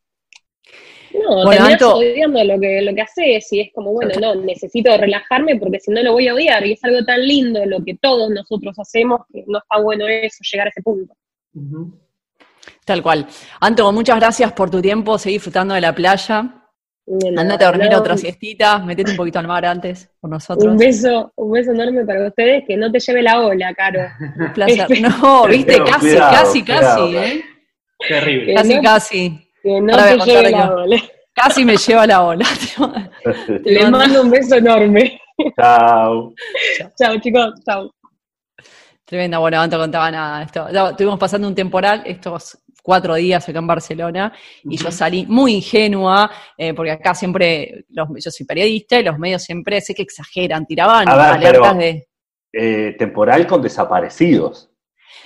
No, 1.12 1.44
Bueno, 1.44 1.50
terminás 1.50 1.72
Anto- 1.72 1.96
odiando 1.98 2.44
lo 2.44 2.58
que, 2.58 2.80
lo 2.80 2.94
que 2.94 3.02
haces 3.02 3.52
y 3.52 3.60
es 3.60 3.74
como, 3.74 3.92
bueno, 3.92 4.12
no, 4.22 4.34
necesito 4.36 4.96
relajarme 4.96 5.56
porque 5.56 5.80
si 5.80 5.90
no 5.90 6.02
lo 6.02 6.12
voy 6.12 6.28
a 6.28 6.34
odiar 6.34 6.66
y 6.66 6.72
es 6.72 6.84
algo 6.84 7.04
tan 7.04 7.20
lindo 7.20 7.66
lo 7.66 7.84
que 7.84 7.98
todos 7.98 8.30
nosotros 8.30 8.78
hacemos 8.78 9.20
que 9.30 9.44
no 9.46 9.58
está 9.58 9.82
bueno 9.82 10.08
eso, 10.08 10.38
llegar 10.50 10.68
a 10.68 10.70
ese 10.70 10.80
punto. 10.80 11.12
Ujú. 11.54 11.92
Tal 12.84 13.02
cual. 13.02 13.26
Anto, 13.60 13.92
muchas 13.92 14.16
gracias 14.16 14.52
por 14.52 14.70
tu 14.70 14.80
tiempo, 14.82 15.18
seguí 15.18 15.34
disfrutando 15.36 15.74
de 15.74 15.80
la 15.80 15.94
playa. 15.94 16.58
Andate 17.36 17.64
a 17.64 17.68
dormir 17.68 17.90
no, 17.90 17.98
otra 17.98 18.16
siestita, 18.16 18.78
metete 18.78 19.10
un 19.10 19.16
poquito 19.16 19.38
al 19.40 19.48
mar 19.48 19.64
antes 19.66 20.08
por 20.20 20.30
nosotros. 20.30 20.70
Un 20.72 20.78
beso, 20.78 21.32
un 21.34 21.50
beso 21.52 21.72
enorme 21.72 22.04
para 22.04 22.28
ustedes, 22.28 22.64
que 22.66 22.76
no 22.76 22.90
te 22.92 23.00
lleve 23.00 23.22
la 23.22 23.40
ola, 23.40 23.74
Caro. 23.74 24.00
Un 24.38 24.52
placer. 24.52 24.86
No, 25.00 25.46
viste, 25.48 25.72
Pero 25.72 25.84
casi, 25.84 25.98
cuidado, 26.00 26.32
casi, 26.32 26.64
cuidado. 26.64 27.12
casi, 27.12 27.16
¿eh? 27.16 27.44
Terrible. 28.08 28.54
Casi, 28.54 28.74
no- 28.76 28.82
casi. 28.82 29.48
Que 29.62 29.80
no 29.80 29.92
Ahora 29.92 30.24
te 30.24 30.30
lleve 30.30 30.50
la 30.50 30.74
ola. 30.74 30.96
Casi 31.34 31.64
me 31.64 31.76
lleva 31.76 32.06
la 32.06 32.22
ola. 32.22 32.46
Les 33.64 33.90
mando 33.90 34.22
un 34.22 34.30
beso 34.30 34.56
enorme. 34.56 35.20
Chao. 35.60 36.32
chao, 36.96 37.18
chicos, 37.20 37.54
chao. 37.64 37.90
Tremenda, 39.04 39.38
bueno, 39.38 39.60
Anto 39.60 39.76
contaba 39.78 40.10
nada. 40.10 40.42
Esto, 40.42 40.68
ya 40.70 40.90
estuvimos 40.90 41.18
pasando 41.18 41.48
un 41.48 41.54
temporal 41.54 42.02
estos 42.06 42.58
cuatro 42.82 43.14
días 43.14 43.48
acá 43.48 43.58
en 43.60 43.66
Barcelona 43.66 44.32
y 44.64 44.76
yo 44.76 44.90
salí 44.90 45.24
muy 45.26 45.54
ingenua, 45.54 46.30
eh, 46.58 46.74
porque 46.74 46.90
acá 46.90 47.14
siempre, 47.14 47.84
los, 47.90 48.08
yo 48.22 48.30
soy 48.30 48.44
periodista 48.44 48.98
y 48.98 49.04
los 49.04 49.18
medios 49.18 49.42
siempre 49.44 49.80
sé 49.80 49.94
que 49.94 50.02
exageran, 50.02 50.66
tiraban 50.66 51.06
ver, 51.06 51.14
alertas 51.18 51.72
pero- 51.72 51.74
de... 51.74 52.08
Eh, 52.54 52.96
temporal 52.98 53.46
con 53.46 53.62
desaparecidos. 53.62 54.68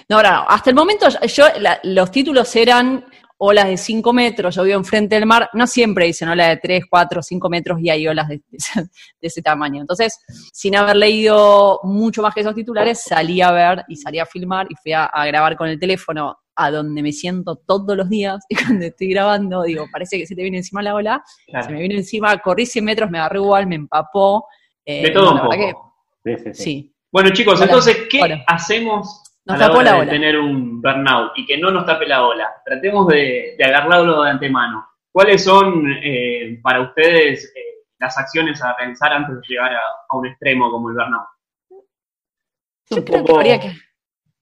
No, 0.08 0.22
no, 0.22 0.30
no. 0.30 0.44
Hasta 0.48 0.70
el 0.70 0.76
momento 0.76 1.06
yo, 1.26 1.44
la- 1.58 1.80
los 1.82 2.10
títulos 2.12 2.54
eran 2.54 3.04
olas 3.38 3.66
de 3.66 3.76
5 3.76 4.12
metros, 4.12 4.54
yo 4.54 4.62
vivo 4.62 4.78
enfrente 4.78 5.16
del 5.16 5.26
mar, 5.26 5.50
no 5.52 5.66
siempre 5.66 6.06
dicen 6.06 6.28
olas 6.28 6.48
de 6.50 6.56
3, 6.58 6.84
4, 6.88 7.22
5 7.22 7.48
metros 7.50 7.80
y 7.80 7.90
hay 7.90 8.06
olas 8.06 8.28
de, 8.28 8.40
ese- 8.52 8.82
de 8.82 8.88
ese 9.20 9.42
tamaño. 9.42 9.80
Entonces, 9.80 10.18
sin 10.52 10.76
haber 10.76 10.96
leído 10.96 11.80
mucho 11.82 12.22
más 12.22 12.32
que 12.34 12.40
esos 12.42 12.54
titulares, 12.54 13.02
salí 13.02 13.40
a 13.42 13.50
ver 13.50 13.84
y 13.88 13.96
salí 13.96 14.18
a 14.20 14.26
filmar 14.26 14.66
y 14.70 14.74
fui 14.76 14.92
a, 14.92 15.06
a 15.06 15.26
grabar 15.26 15.56
con 15.56 15.68
el 15.68 15.78
teléfono 15.80 16.38
a 16.56 16.70
donde 16.70 17.02
me 17.02 17.12
siento 17.12 17.56
todos 17.56 17.96
los 17.96 18.08
días 18.08 18.44
y 18.48 18.56
cuando 18.56 18.86
estoy 18.86 19.10
grabando 19.10 19.62
digo, 19.62 19.86
parece 19.92 20.18
que 20.18 20.26
se 20.26 20.34
te 20.34 20.42
viene 20.42 20.58
encima 20.58 20.82
la 20.82 20.94
ola, 20.94 21.22
Claro. 21.46 21.66
se 21.66 21.72
me 21.72 21.80
vino 21.82 21.94
encima, 21.94 22.36
corrí 22.38 22.66
100 22.66 22.84
metros, 22.84 23.10
me 23.10 23.18
agarré 23.18 23.38
igual, 23.38 23.66
me 23.66 23.76
empapó. 23.76 24.46
eh, 24.84 25.02
De 25.02 25.10
todo 25.10 25.34
no, 25.34 25.34
un 25.34 25.40
poco. 25.50 25.50
que 26.24 26.36
Sí, 26.36 26.42
sí, 26.44 26.54
sí. 26.54 26.62
sí. 26.62 26.92
Bueno, 27.12 27.30
chicos, 27.30 27.54
Hola. 27.56 27.64
entonces, 27.66 27.98
¿qué 28.10 28.20
Hola. 28.22 28.44
hacemos 28.48 29.22
Nos 29.44 29.56
a 29.56 29.58
la 29.60 29.66
tapó 29.68 29.78
hora 29.78 29.92
la 29.98 30.04
de 30.04 30.10
tener 30.10 30.36
un 30.38 30.82
burnout 30.82 31.32
y 31.36 31.46
que 31.46 31.56
no 31.56 31.70
nos 31.70 31.86
tape 31.86 32.06
la 32.06 32.26
ola? 32.26 32.48
Tratemos 32.64 33.06
de, 33.08 33.54
de 33.56 33.64
agarrarlo 33.64 34.22
de 34.22 34.30
antemano. 34.30 34.84
¿Cuáles 35.12 35.44
son 35.44 35.86
eh, 36.02 36.58
para 36.62 36.80
ustedes 36.82 37.44
eh, 37.56 37.84
las 37.98 38.18
acciones 38.18 38.60
a 38.62 38.74
realizar 38.76 39.12
antes 39.12 39.36
de 39.36 39.40
llegar 39.48 39.72
a, 39.72 39.78
a 40.10 40.16
un 40.16 40.26
extremo 40.26 40.70
como 40.70 40.90
el 40.90 40.96
burnout? 40.96 41.26
Yo 42.90 42.96
Un 42.98 43.02
creo 43.04 43.24
que 43.24 43.32
habría 43.32 43.60
que... 43.60 43.72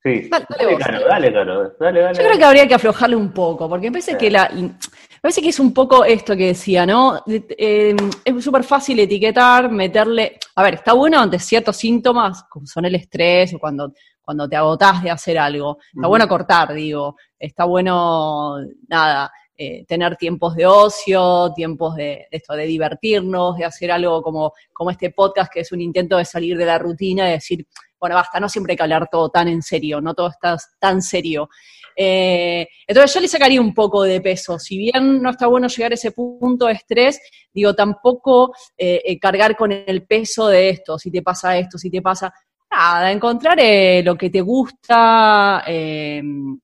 Sí. 0.05 0.29
Dale, 0.29 0.47
dale 0.51 0.65
Dale, 0.65 0.75
vos. 0.75 0.85
Caro, 0.85 1.01
dale, 1.09 1.33
Caro, 1.33 1.75
dale, 1.81 2.01
dale. 2.01 2.19
Yo 2.19 2.25
creo 2.25 2.39
que 2.39 2.45
habría 2.45 2.69
que 2.69 2.75
aflojarle 2.75 3.17
un 3.17 3.33
poco, 3.33 3.69
porque 3.69 3.87
me 3.87 3.93
parece 3.93 4.19
que 4.19 4.31
la, 4.31 4.51
me 4.53 4.77
parece 5.23 5.41
que 5.41 5.49
es 5.49 5.59
un 5.59 5.73
poco 5.73 6.05
esto 6.05 6.37
que 6.37 6.49
decía, 6.49 6.85
¿no? 6.85 7.23
Eh, 7.27 7.97
es 8.23 8.45
súper 8.45 8.65
fácil 8.65 9.01
etiquetar, 9.01 9.71
meterle, 9.71 10.39
a 10.57 10.63
ver, 10.63 10.75
está 10.75 10.93
bueno 10.93 11.19
ante 11.21 11.39
ciertos 11.39 11.79
síntomas, 11.79 12.45
como 12.51 12.67
son 12.67 12.85
el 12.85 12.95
estrés 12.97 13.55
o 13.55 13.59
cuando, 13.59 13.95
cuando 14.21 14.47
te 14.47 14.57
agotás 14.57 15.03
de 15.03 15.11
hacer 15.11 15.39
algo. 15.39 15.79
Está 15.95 16.07
bueno 16.07 16.29
cortar, 16.29 16.75
digo. 16.75 17.17
Está 17.39 17.65
bueno, 17.65 18.57
nada, 18.89 19.33
eh, 19.57 19.85
tener 19.87 20.17
tiempos 20.17 20.57
de 20.57 20.67
ocio, 20.67 21.53
tiempos 21.55 21.95
de, 21.95 22.27
esto, 22.29 22.55
de 22.55 22.67
divertirnos, 22.67 23.57
de 23.57 23.65
hacer 23.65 23.93
algo 23.93 24.21
como, 24.21 24.53
como 24.73 24.91
este 24.91 25.11
podcast, 25.11 25.53
que 25.53 25.61
es 25.61 25.71
un 25.71 25.81
intento 25.81 26.17
de 26.17 26.25
salir 26.25 26.57
de 26.57 26.67
la 26.67 26.77
rutina, 26.77 27.27
de 27.27 27.33
decir, 27.35 27.65
bueno, 28.01 28.17
basta, 28.17 28.41
no 28.41 28.49
siempre 28.49 28.73
hay 28.73 28.77
que 28.77 28.83
hablar 28.83 29.09
todo 29.09 29.29
tan 29.29 29.47
en 29.47 29.63
serio, 29.63 30.01
no 30.01 30.13
todo 30.13 30.27
está 30.27 30.57
tan 30.81 31.01
serio. 31.01 31.49
Eh, 31.95 32.67
entonces 32.85 33.15
yo 33.15 33.21
le 33.21 33.29
sacaría 33.29 33.61
un 33.61 33.73
poco 33.73 34.03
de 34.03 34.21
peso. 34.21 34.59
Si 34.59 34.77
bien 34.77 35.23
no 35.23 35.31
está 35.31 35.47
bueno 35.47 35.69
llegar 35.69 35.93
a 35.93 35.95
ese 35.95 36.11
punto 36.11 36.67
de 36.67 36.73
estrés, 36.73 37.21
digo, 37.53 37.75
tampoco 37.75 38.53
eh, 38.77 39.21
cargar 39.21 39.57
con 39.57 39.71
el 39.71 40.05
peso 40.05 40.49
de 40.49 40.71
esto, 40.71 40.99
si 40.99 41.13
te 41.13 41.23
pasa 41.23 41.57
esto, 41.57 41.79
si 41.79 41.91
te 41.91 42.03
pasa... 42.03 42.35
Nada, 42.69 43.13
encontrar 43.13 43.57
lo 44.03 44.17
que 44.17 44.31
te 44.31 44.41
gusta, 44.41 45.63
en 45.65 46.61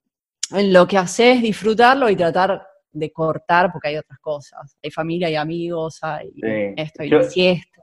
lo 0.51 0.89
que 0.89 0.99
haces, 0.99 1.41
disfrutarlo 1.41 2.11
y 2.11 2.17
tratar 2.17 2.70
de 2.93 3.13
cortar, 3.13 3.71
porque 3.73 3.89
hay 3.89 3.97
otras 3.97 4.19
cosas. 4.21 4.77
Hay 4.83 4.91
familia, 4.91 5.29
hay 5.29 5.37
amigos, 5.37 5.99
hay 6.03 6.31
Sí. 6.33 6.75
esto, 6.77 7.03
hay 7.03 7.11
Yo- 7.11 7.19
la 7.19 7.25
siesta. 7.25 7.71
Yo 7.77 7.83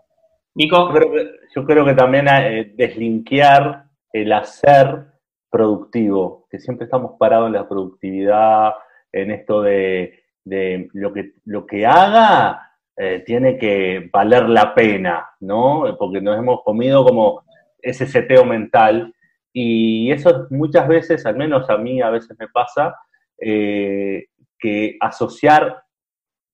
Nico, 0.55 0.89
creo 0.91 1.12
que, 1.12 1.32
yo 1.55 1.66
creo 1.66 1.86
que 1.86 1.93
también 1.93 2.28
eh, 2.30 2.74
deslinkear 2.76 3.86
el 4.12 4.34
hacer 4.34 5.05
productivo, 5.49 6.47
que 6.49 6.60
siempre 6.60 6.86
estamos 6.86 7.14
parados 7.20 7.47
en 7.47 7.53
la 7.53 7.68
productividad, 7.70 8.74
en 9.12 9.32
esto 9.32 9.62
de, 9.62 10.24
de 10.43 10.89
lo, 10.93 11.14
que, 11.14 11.34
lo 11.45 11.66
que 11.66 11.86
haga 11.86 12.72
eh, 12.97 13.24
tiene 13.26 13.58
que 13.58 14.10
valer 14.12 14.49
la 14.49 14.74
pena, 14.74 15.30
¿no? 15.41 15.95
Porque 15.99 16.20
nos 16.22 16.38
hemos 16.38 16.64
comido 16.64 17.03
como 17.05 17.43
ese 17.80 18.05
seteo 18.08 18.43
mental 18.43 19.14
y 19.53 20.12
eso 20.12 20.47
muchas 20.49 20.88
veces, 20.88 21.26
al 21.26 21.36
menos 21.36 21.70
a 21.70 21.78
mí 21.78 22.01
a 22.01 22.10
veces 22.10 22.36
me 22.39 22.47
pasa, 22.47 22.95
eh, 23.39 24.26
que 24.60 24.97
asociar 24.99 25.84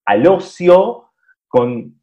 al 0.06 0.28
ocio 0.28 1.10
con 1.48 2.00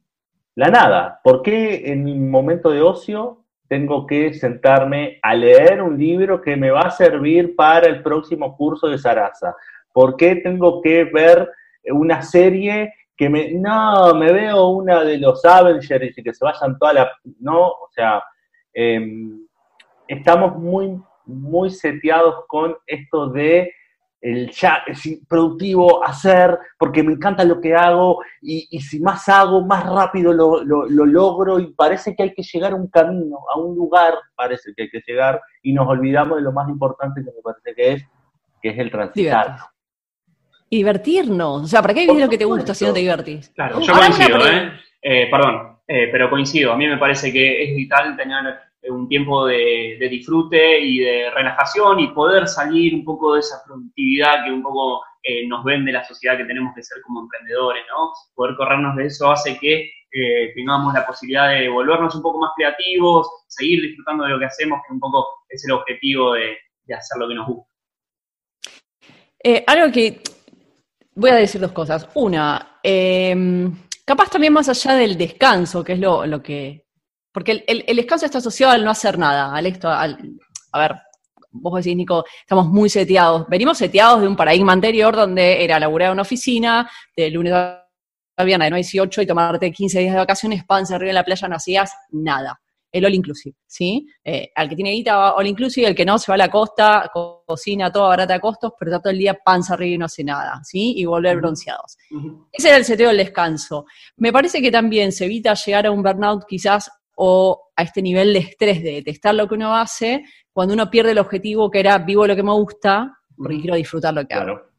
la 0.55 0.69
nada. 0.69 1.19
¿Por 1.23 1.41
qué 1.41 1.91
en 1.91 2.03
mi 2.03 2.17
momento 2.17 2.69
de 2.69 2.81
ocio 2.81 3.45
tengo 3.67 4.05
que 4.05 4.33
sentarme 4.33 5.19
a 5.21 5.33
leer 5.33 5.81
un 5.81 5.97
libro 5.97 6.41
que 6.41 6.57
me 6.57 6.71
va 6.71 6.81
a 6.81 6.91
servir 6.91 7.55
para 7.55 7.87
el 7.87 8.01
próximo 8.01 8.55
curso 8.57 8.87
de 8.87 8.97
Sarasa? 8.97 9.55
¿Por 9.93 10.17
qué 10.17 10.37
tengo 10.37 10.81
que 10.81 11.05
ver 11.05 11.49
una 11.91 12.21
serie 12.21 12.93
que 13.15 13.29
me... 13.29 13.51
No, 13.51 14.13
me 14.15 14.31
veo 14.31 14.69
una 14.69 15.03
de 15.03 15.17
los 15.17 15.43
Avengers 15.45 16.17
y 16.17 16.23
que 16.23 16.33
se 16.33 16.43
vayan 16.43 16.77
toda 16.77 16.93
la... 16.93 17.11
No, 17.39 17.67
o 17.67 17.87
sea, 17.91 18.23
em, 18.73 19.45
estamos 20.07 20.57
muy, 20.57 21.01
muy 21.25 21.69
seteados 21.69 22.45
con 22.47 22.75
esto 22.87 23.27
de 23.27 23.71
el 24.21 24.51
ya, 24.51 24.83
es 24.85 25.01
productivo, 25.27 26.05
hacer, 26.05 26.57
porque 26.77 27.01
me 27.03 27.13
encanta 27.13 27.43
lo 27.43 27.59
que 27.59 27.73
hago, 27.75 28.21
y, 28.41 28.67
y 28.69 28.79
si 28.81 28.99
más 28.99 29.27
hago, 29.29 29.65
más 29.65 29.83
rápido 29.85 30.31
lo, 30.31 30.63
lo- 30.63 30.85
lo 30.87 31.05
logro, 31.05 31.59
y 31.59 31.73
parece 31.73 32.15
que 32.15 32.23
hay 32.23 32.33
que 32.33 32.43
llegar 32.43 32.73
a 32.73 32.75
un 32.75 32.87
camino, 32.87 33.37
a 33.53 33.57
un 33.59 33.75
lugar, 33.75 34.13
parece 34.35 34.73
que 34.75 34.83
hay 34.83 34.89
que 34.89 35.01
llegar, 35.07 35.41
y 35.63 35.73
nos 35.73 35.87
olvidamos 35.87 36.37
de 36.37 36.43
lo 36.43 36.51
más 36.51 36.69
importante 36.69 37.21
que 37.23 37.31
me 37.31 37.41
parece 37.43 37.73
que 37.75 37.93
es, 37.93 38.05
que 38.61 38.69
es 38.69 38.77
el 38.77 38.91
transitar. 38.91 39.57
Y 40.69 40.77
divertirnos. 40.77 41.63
O 41.63 41.67
sea, 41.67 41.81
¿para 41.81 41.93
qué 41.93 42.05
vivir 42.07 42.21
lo 42.21 42.29
que 42.29 42.37
te 42.37 42.45
gusta 42.45 42.73
si 42.73 42.85
no 42.85 42.93
te 42.93 42.99
divertís? 42.99 43.49
claro, 43.49 43.79
yo 43.81 43.93
coincido, 43.93 44.47
¿eh? 44.47 44.71
Eh, 45.01 45.27
Perdón, 45.31 45.77
eh, 45.87 46.07
pero 46.11 46.29
coincido. 46.29 46.71
A 46.71 46.77
mí 46.77 46.87
me 46.87 46.97
parece 46.97 47.33
que 47.33 47.63
es 47.63 47.75
vital 47.75 48.15
tener 48.15 48.57
un 48.83 49.07
tiempo 49.07 49.45
de, 49.45 49.97
disfrute 50.09 50.79
y 50.79 50.99
de 50.99 51.29
relajación 51.31 51.99
y 51.99 52.07
poder 52.09 52.47
salir 52.47 52.95
un 52.95 53.05
poco 53.05 53.33
de 53.35 53.41
esa 53.41 53.61
productividad 53.65 54.43
que 54.43 54.51
un 54.51 54.63
poco 54.63 55.01
eh, 55.23 55.47
nos 55.47 55.63
vende 55.63 55.91
la 55.91 56.03
sociedad 56.03 56.37
que 56.37 56.45
tenemos 56.45 56.73
que 56.75 56.83
ser 56.83 57.01
como 57.03 57.21
emprendedores, 57.21 57.83
¿no? 57.89 58.11
Poder 58.33 58.55
corrernos 58.55 58.95
de 58.95 59.05
eso 59.05 59.31
hace 59.31 59.57
que 59.59 59.91
eh, 60.13 60.51
tengamos 60.55 60.93
la 60.93 61.07
posibilidad 61.07 61.49
de 61.51 61.69
volvernos 61.69 62.13
un 62.15 62.21
poco 62.21 62.39
más 62.39 62.51
creativos, 62.55 63.29
seguir 63.47 63.81
disfrutando 63.81 64.25
de 64.25 64.31
lo 64.31 64.39
que 64.39 64.45
hacemos, 64.45 64.81
que 64.85 64.93
un 64.93 64.99
poco 64.99 65.25
es 65.47 65.63
el 65.65 65.71
objetivo 65.71 66.33
de, 66.33 66.57
hacer 66.93 67.17
lo 67.17 67.29
que 67.29 67.35
nos 67.35 67.47
gusta. 67.47 67.71
Eh, 69.41 69.63
algo 69.65 69.89
que 69.93 70.21
voy 71.15 71.29
a 71.29 71.35
decir 71.35 71.61
dos 71.61 71.71
cosas. 71.71 72.09
Una, 72.15 72.79
eh, 72.83 73.69
capaz 74.03 74.29
también 74.29 74.51
más 74.51 74.67
allá 74.67 74.95
del 74.95 75.17
descanso, 75.17 75.81
que 75.83 75.93
es 75.93 75.99
lo, 75.99 76.25
lo 76.25 76.43
que. 76.43 76.85
Porque 77.31 77.51
el, 77.53 77.63
el- 77.67 77.85
el 77.87 77.95
descanso 77.97 78.25
está 78.25 78.39
asociado 78.39 78.73
al 78.73 78.83
no 78.83 78.91
hacer 78.91 79.17
nada, 79.17 79.53
al 79.55 79.65
esto, 79.65 79.89
al, 79.89 80.17
a 80.73 80.79
ver, 80.79 80.95
vos 81.51 81.75
decís, 81.83 81.95
Nico, 81.95 82.23
estamos 82.41 82.67
muy 82.67 82.89
seteados. 82.89 83.45
Venimos 83.47 83.77
seteados 83.77 84.21
de 84.21 84.27
un 84.27 84.35
paradigma 84.35 84.73
anterior 84.73 85.15
donde 85.15 85.63
era 85.63 85.79
laburar 85.79 86.07
en 86.07 86.13
una 86.13 86.21
oficina, 86.23 86.89
de 87.15 87.29
lunes 87.29 87.53
a 87.53 87.77
viernes 88.43 88.65
de 88.67 88.69
9 88.71 88.75
a 88.75 88.83
18 88.83 89.21
y 89.21 89.27
tomarte 89.27 89.71
15 89.71 89.99
días 89.99 90.13
de 90.13 90.19
vacaciones, 90.19 90.63
panza 90.65 90.95
arriba 90.95 91.09
en 91.11 91.15
la 91.15 91.23
playa, 91.23 91.47
no 91.47 91.55
hacías 91.57 91.93
nada. 92.11 92.59
El 92.93 93.05
all 93.05 93.13
inclusive, 93.13 93.55
¿sí? 93.65 94.05
Eh, 94.21 94.51
al 94.53 94.67
que 94.67 94.75
tiene 94.75 94.91
guita 94.91 95.15
va 95.15 95.35
all 95.35 95.47
inclusive, 95.47 95.87
el 95.87 95.95
que 95.95 96.03
no 96.03 96.17
se 96.19 96.29
va 96.29 96.35
a 96.35 96.37
la 96.39 96.49
costa, 96.51 97.09
co- 97.13 97.43
cocina 97.47 97.89
todo 97.89 98.09
barata 98.09 98.33
a 98.35 98.39
costos, 98.41 98.73
pero 98.77 98.91
está 98.91 99.01
todo 99.01 99.11
el 99.11 99.17
día 99.19 99.33
panza 99.45 99.75
arriba 99.75 99.95
y 99.95 99.97
no 99.97 100.05
hace 100.05 100.23
nada, 100.25 100.59
¿sí? 100.65 100.93
Y 100.97 101.05
volver 101.05 101.37
bronceados. 101.37 101.97
Ese 102.51 102.67
era 102.67 102.75
el 102.77 102.83
seteo 102.83 103.07
del 103.07 103.17
descanso. 103.17 103.85
Me 104.17 104.33
parece 104.33 104.61
que 104.61 104.71
también 104.71 105.13
se 105.13 105.23
evita 105.25 105.53
llegar 105.53 105.85
a 105.87 105.91
un 105.91 106.03
burnout 106.03 106.43
quizás 106.45 106.91
o 107.23 107.71
a 107.75 107.83
este 107.83 108.01
nivel 108.01 108.33
de 108.33 108.39
estrés 108.39 108.81
de 108.81 108.93
detestar 108.93 109.35
lo 109.35 109.47
que 109.47 109.53
uno 109.53 109.75
hace 109.75 110.25
cuando 110.51 110.73
uno 110.73 110.89
pierde 110.89 111.11
el 111.11 111.19
objetivo 111.19 111.69
que 111.69 111.79
era 111.79 111.99
vivo 111.99 112.25
lo 112.25 112.35
que 112.35 112.41
me 112.41 112.51
gusta 112.51 113.15
porque 113.37 113.59
quiero 113.59 113.75
disfrutar 113.75 114.11
lo 114.15 114.25
que 114.25 114.33
hago. 114.33 114.45
Claro. 114.45 114.71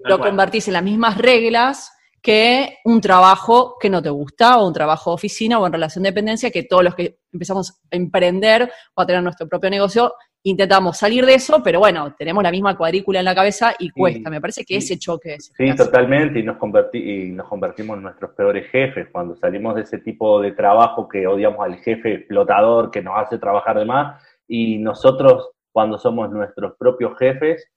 Lo 0.00 0.18
cual. 0.18 0.30
convertís 0.30 0.66
en 0.66 0.74
las 0.74 0.82
mismas 0.82 1.16
reglas 1.16 1.92
que 2.20 2.78
un 2.84 3.00
trabajo 3.00 3.76
que 3.80 3.88
no 3.88 4.02
te 4.02 4.10
gusta 4.10 4.58
o 4.58 4.66
un 4.66 4.72
trabajo 4.72 5.10
de 5.10 5.14
oficina 5.14 5.60
o 5.60 5.66
en 5.66 5.74
relación 5.74 6.02
de 6.02 6.10
dependencia 6.10 6.50
que 6.50 6.64
todos 6.64 6.82
los 6.82 6.96
que 6.96 7.20
empezamos 7.32 7.70
a 7.70 7.74
emprender 7.96 8.72
o 8.96 9.02
a 9.02 9.06
tener 9.06 9.22
nuestro 9.22 9.48
propio 9.48 9.70
negocio 9.70 10.12
intentamos 10.46 10.96
salir 10.96 11.26
de 11.26 11.34
eso, 11.34 11.60
pero 11.62 11.80
bueno, 11.80 12.14
tenemos 12.16 12.40
la 12.40 12.52
misma 12.52 12.76
cuadrícula 12.76 13.18
en 13.18 13.24
la 13.24 13.34
cabeza 13.34 13.74
y 13.80 13.90
cuesta. 13.90 14.30
Me 14.30 14.40
parece 14.40 14.64
que 14.64 14.76
ese 14.76 14.96
choque 14.96 15.34
es 15.34 15.52
Sí, 15.56 15.74
totalmente, 15.74 16.38
y 16.38 16.44
nos, 16.44 16.56
converti 16.56 16.98
y 16.98 17.32
nos 17.32 17.48
convertimos 17.48 17.96
en 17.96 18.04
nuestros 18.04 18.30
peores 18.30 18.70
jefes 18.70 19.08
cuando 19.10 19.34
salimos 19.34 19.74
de 19.74 19.82
ese 19.82 19.98
tipo 19.98 20.40
de 20.40 20.52
trabajo 20.52 21.08
que 21.08 21.26
odiamos 21.26 21.66
al 21.66 21.76
jefe 21.78 22.14
explotador 22.14 22.92
que 22.92 23.02
nos 23.02 23.18
hace 23.18 23.38
trabajar 23.38 23.76
de 23.76 23.86
más, 23.86 24.22
y 24.46 24.78
nosotros 24.78 25.50
cuando 25.72 25.98
somos 25.98 26.30
nuestros 26.30 26.74
propios 26.78 27.18
jefes 27.18 27.68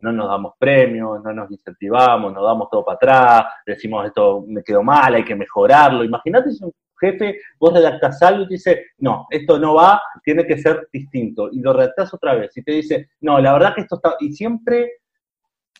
no 0.00 0.12
nos 0.12 0.28
damos 0.28 0.52
premios, 0.58 1.22
no 1.24 1.32
nos 1.32 1.50
incentivamos, 1.50 2.34
nos 2.34 2.44
damos 2.44 2.68
todo 2.70 2.84
para 2.84 2.96
atrás, 2.96 3.46
decimos 3.64 4.04
esto 4.04 4.44
me 4.46 4.62
quedó 4.62 4.82
mal, 4.82 5.14
hay 5.14 5.24
que 5.24 5.34
mejorarlo. 5.34 6.04
Imagínate 6.04 6.52
si 6.52 6.62
un 6.62 6.72
jefe, 7.00 7.38
vos 7.58 7.72
redactás 7.72 8.22
algo 8.22 8.44
y 8.44 8.48
te 8.48 8.54
dice, 8.54 8.86
no, 8.98 9.26
esto 9.30 9.58
no 9.58 9.74
va, 9.74 10.00
tiene 10.22 10.46
que 10.46 10.58
ser 10.58 10.88
distinto, 10.92 11.48
y 11.52 11.60
lo 11.60 11.72
redactás 11.72 12.12
otra 12.14 12.34
vez, 12.34 12.56
y 12.56 12.62
te 12.62 12.72
dice, 12.72 13.10
no, 13.20 13.38
la 13.40 13.52
verdad 13.52 13.74
que 13.74 13.82
esto 13.82 13.96
está, 13.96 14.16
y 14.20 14.32
siempre 14.32 15.00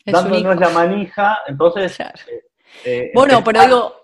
Es 0.04 0.12
dándonos 0.12 0.56
la 0.58 0.68
manija, 0.70 1.38
entonces... 1.46 1.96
Claro. 1.96 2.12
eh, 2.84 3.10
Bueno, 3.14 3.38
empezar- 3.38 3.44
pero 3.44 3.64
digo, 3.64 3.94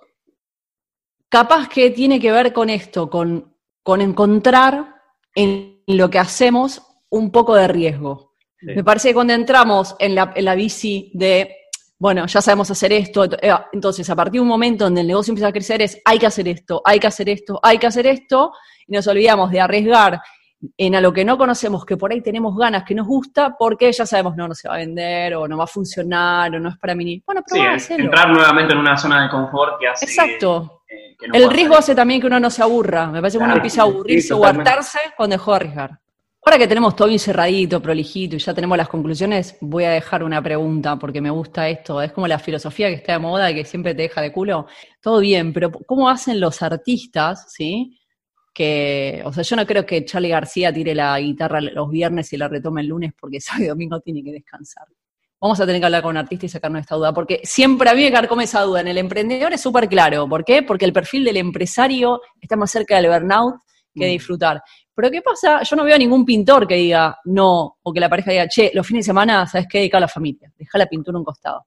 capaz 1.29 1.69
que 1.69 1.91
tiene 1.91 2.19
que 2.21 2.33
ver 2.33 2.53
con 2.53 2.71
esto, 2.71 3.09
con, 3.09 3.57
con 3.83 4.01
encontrar 4.01 4.95
en 5.35 5.83
lo 5.87 6.11
que 6.11 6.19
hacemos 6.19 6.83
un 7.11 7.31
poco 7.31 7.55
de 7.55 7.69
riesgo. 7.69 8.35
Sí. 8.59 8.67
Me 8.67 8.85
parece 8.85 9.09
que 9.09 9.15
cuando 9.15 9.33
entramos 9.33 9.97
en 9.99 10.15
la, 10.15 10.33
en 10.35 10.45
la 10.45 10.55
bici 10.55 11.11
de, 11.15 11.57
bueno, 12.01 12.27
ya 12.27 12.41
sabemos 12.41 12.71
hacer 12.71 12.95
esto, 12.95 13.25
eh, 13.27 13.53
entonces 13.73 14.09
a 14.09 14.17
partir 14.17 14.39
de 14.39 14.41
un 14.41 14.49
momento 14.49 14.85
donde 14.85 15.03
el 15.03 15.07
negocio 15.07 15.33
empieza 15.33 15.49
a 15.49 15.53
crecer 15.53 15.83
es, 15.83 16.01
hay 16.03 16.19
que 16.19 16.25
hacer 16.27 16.49
esto, 16.49 16.81
hay 16.83 16.99
que 16.99 17.07
hacer 17.07 17.29
esto, 17.29 17.61
hay 17.63 17.77
que 17.77 17.87
hacer 17.87 18.07
esto, 18.07 18.53
y 18.87 18.93
nos 18.95 19.07
olvidamos 19.07 19.51
de 19.51 19.61
arriesgar 19.61 20.19
en 20.79 20.95
a 20.95 21.01
lo 21.03 21.13
que 21.13 21.27
no 21.27 21.37
conocemos, 21.37 21.85
que 21.85 21.99
por 21.99 22.11
ahí 22.11 22.23
tenemos 22.23 22.57
ganas, 22.57 22.85
que 22.85 22.95
nos 22.95 23.07
gusta, 23.07 23.55
porque 23.59 23.93
ya 23.93 24.07
sabemos, 24.07 24.35
no, 24.35 24.49
no 24.49 24.55
se 24.55 24.67
va 24.67 24.77
a 24.77 24.79
vender, 24.79 25.35
o 25.35 25.47
no 25.47 25.59
va 25.59 25.65
a 25.65 25.67
funcionar, 25.67 26.55
o 26.55 26.59
no 26.59 26.71
es 26.71 26.79
para 26.79 26.95
mí. 26.95 27.23
Bueno, 27.27 27.43
Sí, 27.47 27.59
en- 27.59 27.67
hacelo. 27.69 28.05
entrar 28.05 28.31
nuevamente 28.31 28.73
en 28.73 28.79
una 28.79 28.97
zona 28.97 29.23
de 29.25 29.29
confort 29.31 29.79
que 29.79 29.89
hace 29.89 30.07
Exacto. 30.07 30.83
que, 30.89 31.17
que 31.19 31.29
no 31.29 31.35
El 31.35 31.51
riesgo 31.51 31.77
hace 31.77 31.95
también 31.95 32.21
que 32.21 32.27
uno 32.29 32.41
no 32.41 32.49
se 32.51 32.63
aburra. 32.63 33.07
Me 33.09 33.21
parece 33.21 33.37
que 33.37 33.45
uno 33.45 33.53
Claro, 33.53 33.59
empieza 33.59 33.83
a 33.83 33.85
sí, 33.87 33.91
aburrirse 33.91 34.33
o 34.35 34.37
totalmente. 34.39 34.71
hartarse 34.71 34.99
cuando 35.17 35.35
dejó 35.35 35.51
de 35.53 35.57
arriesgar. 35.57 35.91
Ahora 36.43 36.57
que 36.57 36.67
tenemos 36.67 36.97
todo 36.97 37.09
encerradito, 37.09 37.83
prolijito 37.83 38.35
y 38.35 38.39
ya 38.39 38.55
tenemos 38.55 38.77
las 38.79 38.89
conclusiones, 38.89 39.57
voy 39.61 39.85
a 39.85 39.91
dejar 39.91 40.23
una 40.25 40.43
pregunta 40.43 40.99
porque 40.99 41.21
me 41.21 41.29
gusta 41.31 41.69
esto. 41.69 42.01
Es 42.01 42.13
como 42.13 42.27
la 42.27 42.39
filosofía 42.39 42.89
que 42.89 42.95
está 42.95 43.13
de 43.13 43.19
moda 43.19 43.51
y 43.51 43.55
que 43.57 43.65
siempre 43.65 43.95
te 43.95 44.03
deja 44.03 44.23
de 44.23 44.33
culo. 44.33 44.67
Todo 45.03 45.21
bien, 45.21 45.53
pero 45.53 45.71
¿cómo 45.71 46.09
hacen 46.09 46.41
los 46.41 46.63
artistas, 46.63 47.53
sí? 47.53 47.99
Que, 48.55 49.23
o 49.25 49.33
sea, 49.33 49.43
yo 49.45 49.55
no 49.55 49.67
creo 49.67 49.85
que 49.85 50.05
Charlie 50.05 50.31
García 50.31 50.73
tire 50.73 50.95
la 50.95 51.21
guitarra 51.21 51.61
los 51.61 51.91
viernes 51.91 52.33
y 52.33 52.39
la 52.39 52.49
retome 52.49 52.81
el 52.81 52.89
lunes 52.89 53.13
porque 53.21 53.39
sábado 53.41 53.65
y 53.65 53.69
domingo 53.69 54.01
tiene 54.01 54.25
que 54.25 54.33
descansar. 54.33 54.87
Vamos 55.43 55.61
a 55.61 55.67
tener 55.67 55.81
que 55.81 55.87
hablar 55.87 56.03
con 56.03 56.11
un 56.11 56.17
artista 56.19 56.47
y 56.47 56.49
sacarnos 56.49 56.81
esta 56.81 56.97
duda, 56.97 57.13
porque 57.15 57.41
siempre 57.45 57.89
a 57.89 57.95
mí 57.95 58.03
me 58.03 58.13
carcome 58.13 58.45
esa 58.45 58.63
duda. 58.63 58.81
En 58.81 58.89
el 58.89 58.99
emprendedor 58.99 59.53
es 59.53 59.61
súper 59.61 59.89
claro. 59.89 60.29
¿Por 60.29 60.45
qué? 60.45 60.63
Porque 60.63 60.85
el 60.87 60.93
perfil 60.93 61.25
del 61.25 61.37
empresario 61.37 62.21
está 62.41 62.57
más 62.57 62.71
cerca 62.71 62.97
del 62.97 63.09
burnout 63.11 63.57
que 63.95 64.05
de 64.05 64.11
Mm. 64.11 64.13
disfrutar. 64.13 64.63
Pero 65.01 65.13
¿qué 65.13 65.23
pasa? 65.23 65.63
Yo 65.63 65.77
no 65.77 65.85
veo 65.85 65.95
a 65.95 65.99
ningún 65.99 66.27
pintor 66.27 66.67
que 66.67 66.75
diga 66.75 67.19
no, 67.25 67.79
o 67.83 67.91
que 67.93 68.01
la 68.01 68.11
pareja 68.11 68.33
diga, 68.33 68.49
che, 68.49 68.71
los 68.75 68.87
fines 68.87 69.07
de 69.07 69.09
semana, 69.09 69.47
¿sabes 69.47 69.67
qué? 69.67 69.79
Dedica 69.79 69.97
a 69.97 70.01
la 70.01 70.09
familia. 70.09 70.53
Deja 70.59 70.77
la 70.77 70.85
pintura 70.85 71.17
a 71.17 71.21
un 71.21 71.25
costado. 71.25 71.65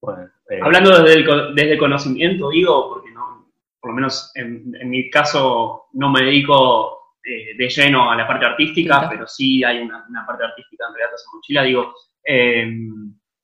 Bueno, 0.00 0.28
eh, 0.50 0.58
Hablando 0.60 1.00
desde 1.00 1.20
el, 1.20 1.54
desde 1.54 1.72
el 1.74 1.78
conocimiento, 1.78 2.50
digo, 2.50 2.88
porque 2.88 3.12
no, 3.12 3.52
por 3.78 3.92
lo 3.92 3.94
menos 3.94 4.32
en, 4.34 4.74
en 4.80 4.90
mi 4.90 5.08
caso 5.10 5.90
no 5.92 6.10
me 6.10 6.22
dedico 6.24 7.18
eh, 7.22 7.56
de 7.56 7.68
lleno 7.68 8.10
a 8.10 8.16
la 8.16 8.26
parte 8.26 8.46
artística, 8.46 9.08
pero 9.08 9.28
sí 9.28 9.62
hay 9.62 9.78
una, 9.78 10.04
una 10.08 10.26
parte 10.26 10.42
artística 10.42 10.84
en 10.88 10.94
Relatos 10.94 11.24
en 11.24 11.36
Mochila. 11.36 11.62
Digo, 11.62 11.94
eh, 12.24 12.62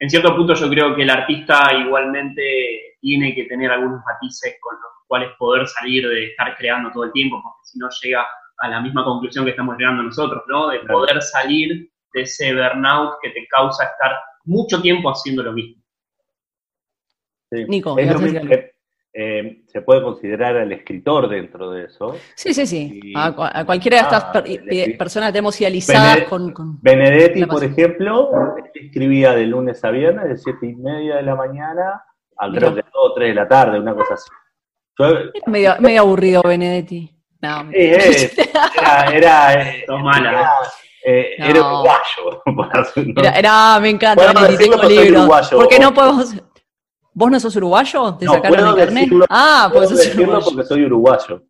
en 0.00 0.10
cierto 0.10 0.34
punto 0.34 0.54
yo 0.54 0.68
creo 0.68 0.96
que 0.96 1.02
el 1.02 1.10
artista 1.10 1.72
igualmente 1.74 2.96
tiene 3.00 3.36
que 3.36 3.44
tener 3.44 3.70
algunos 3.70 4.00
matices 4.04 4.56
con 4.60 4.74
los 4.74 4.90
cuales 5.06 5.30
poder 5.38 5.64
salir 5.68 6.08
de 6.08 6.26
estar 6.26 6.56
creando 6.56 6.90
todo 6.90 7.04
el 7.04 7.12
tiempo, 7.12 7.40
porque 7.40 7.60
si 7.62 7.78
no 7.78 7.88
llega 8.02 8.26
a 8.60 8.68
la 8.68 8.80
misma 8.80 9.04
conclusión 9.04 9.44
que 9.44 9.50
estamos 9.52 9.76
llegando 9.78 10.02
nosotros, 10.02 10.42
¿no? 10.48 10.68
De 10.68 10.80
poder 10.80 11.20
salir 11.22 11.90
de 12.14 12.22
ese 12.22 12.52
burnout 12.54 13.14
que 13.22 13.30
te 13.30 13.46
causa 13.48 13.84
estar 13.84 14.12
mucho 14.44 14.80
tiempo 14.80 15.10
haciendo 15.10 15.42
lo 15.42 15.52
mismo. 15.52 15.82
sí. 17.50 17.64
Nico, 17.68 17.98
Es 17.98 18.12
lo 18.12 18.18
mismo 18.18 18.40
que, 18.48 18.72
eh, 19.14 19.62
se 19.66 19.80
puede 19.82 20.02
considerar 20.02 20.56
al 20.56 20.70
escritor 20.72 21.28
dentro 21.28 21.70
de 21.70 21.84
eso. 21.86 22.14
Sí, 22.34 22.52
sí, 22.52 22.66
sí. 22.66 23.00
Y- 23.02 23.12
A, 23.16 23.34
cua- 23.34 23.50
a 23.54 23.64
cualquiera 23.64 23.96
de 23.98 24.02
estas 24.02 24.24
Ah, 24.24 24.32
per- 24.32 24.44
eh, 24.46 24.96
personas 24.98 25.32
tenemos 25.32 25.58
idealizadas 25.60 26.16
Benedetti- 26.18 26.28
con, 26.28 26.52
con- 26.52 26.78
Benedetti, 26.82 27.44
por 27.46 27.64
ejemplo, 27.64 28.30
escribía 28.74 29.32
de 29.34 29.46
lunes 29.46 29.82
a 29.84 29.90
viernes, 29.90 30.28
de 30.28 30.36
siete 30.36 30.66
y 30.66 30.74
media 30.76 31.16
de 31.16 31.22
la 31.22 31.34
mañana 31.34 32.02
a 32.36 32.50
creo 32.50 32.74
que 32.74 32.82
2 32.82 32.90
o 32.92 33.14
3 33.14 33.28
de 33.30 33.34
la 33.34 33.48
tarde, 33.48 33.80
una 33.80 33.94
cosa 33.94 34.14
así. 34.14 34.28
Yo, 34.98 35.06
Era 35.06 35.30
medio, 35.46 35.74
medio 35.80 36.00
aburrido 36.02 36.42
Benedetti. 36.42 37.14
No, 37.40 37.64
me- 37.64 37.76
eh, 37.76 37.96
eh, 37.96 38.32
era, 38.76 39.04
era, 39.12 39.52
eh, 39.54 39.84
Sos 39.86 40.00
mala. 40.02 40.30
era, 40.30 40.50
eh, 41.04 41.30
No. 41.38 41.46
era 41.46 41.60
uruguayo. 41.60 42.42
así- 42.72 43.12
no- 43.14 43.20
Era, 43.22 43.32
era- 43.38 43.80
me 43.80 43.90
encanta, 43.90 44.32
tengo 44.56 44.76
porque 44.76 44.94
soy 44.94 45.04
libros. 45.04 45.20
uruguayo. 45.22 45.50
¿Por 45.58 45.68
qué 45.68 45.78
no 45.78 45.94
podemos...? 45.94 46.34
¿Vos 47.14 47.30
no 47.32 47.40
sos 47.40 47.56
uruguayo? 47.56 48.14
¿Te 48.14 48.26
No, 48.26 48.32
sacaron 48.34 48.56
puedo 48.58 48.70
el 48.76 48.76
carnet? 48.84 49.10
Ah, 49.28 49.68
Puedo 49.72 49.80
pues 49.86 49.88
sos 49.90 49.98
decirlo 49.98 50.22
uruguayo. 50.24 50.44
porque 50.54 50.64
soy 50.68 50.84
uruguayo. 50.84 51.42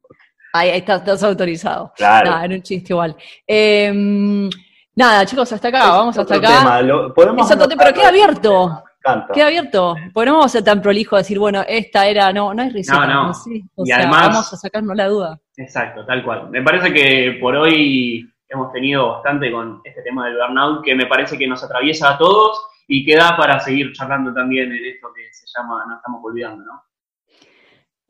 Ahí, 0.54 0.70
estás, 0.70 1.22
autorizado. 1.22 1.92
Claro. 1.94 2.30
Nada, 2.30 2.44
era 2.46 2.54
un 2.54 2.62
chiste 2.62 2.92
igual. 2.94 3.14
Eh, 3.46 4.48
nada, 4.94 5.26
chicos, 5.26 5.52
hasta 5.52 5.68
acá, 5.68 5.90
vamos 5.90 6.16
hasta 6.16 6.36
acá. 6.36 6.58
tema, 6.58 6.80
lo- 6.80 7.12
podemos 7.12 7.46
Es 7.46 7.54
otro 7.54 7.68
tema, 7.68 7.82
pero 7.84 7.94
queda 7.94 8.08
abierto. 8.08 8.82
Encanta. 9.12 9.34
Queda 9.34 9.46
abierto. 9.46 9.94
Porque 10.12 10.26
no 10.26 10.32
vamos 10.36 10.46
a 10.46 10.48
ser 10.58 10.64
tan 10.64 10.80
prolijo 10.82 11.16
a 11.16 11.18
decir, 11.18 11.38
bueno, 11.38 11.62
esta 11.66 12.06
era, 12.06 12.32
no, 12.32 12.52
no 12.54 12.62
hay 12.62 12.70
receta. 12.70 13.06
No, 13.06 13.26
no. 13.28 13.34
sé. 13.34 13.62
O 13.74 13.82
Y 13.84 13.86
sea, 13.86 13.96
además- 13.98 14.28
vamos 14.28 14.52
a 14.52 14.56
sacarnos 14.56 14.96
la 14.96 15.06
duda. 15.08 15.40
Exacto, 15.56 16.04
tal 16.06 16.22
cual. 16.24 16.50
Me 16.50 16.62
parece 16.62 16.92
que 16.92 17.38
por 17.40 17.56
hoy 17.56 18.28
hemos 18.48 18.72
tenido 18.72 19.08
bastante 19.14 19.50
con 19.52 19.80
este 19.84 20.02
tema 20.02 20.26
del 20.26 20.36
burnout, 20.38 20.84
que 20.84 20.94
me 20.94 21.06
parece 21.06 21.36
que 21.36 21.46
nos 21.46 21.62
atraviesa 21.64 22.10
a 22.10 22.18
todos 22.18 22.60
y 22.86 23.04
que 23.04 23.16
da 23.16 23.36
para 23.36 23.60
seguir 23.60 23.92
charlando 23.92 24.32
también 24.32 24.72
en 24.72 24.84
esto 24.86 25.08
que 25.14 25.22
se 25.32 25.44
llama 25.56 25.84
No 25.88 25.96
estamos 25.96 26.20
olvidando, 26.24 26.64
¿no? 26.64 26.82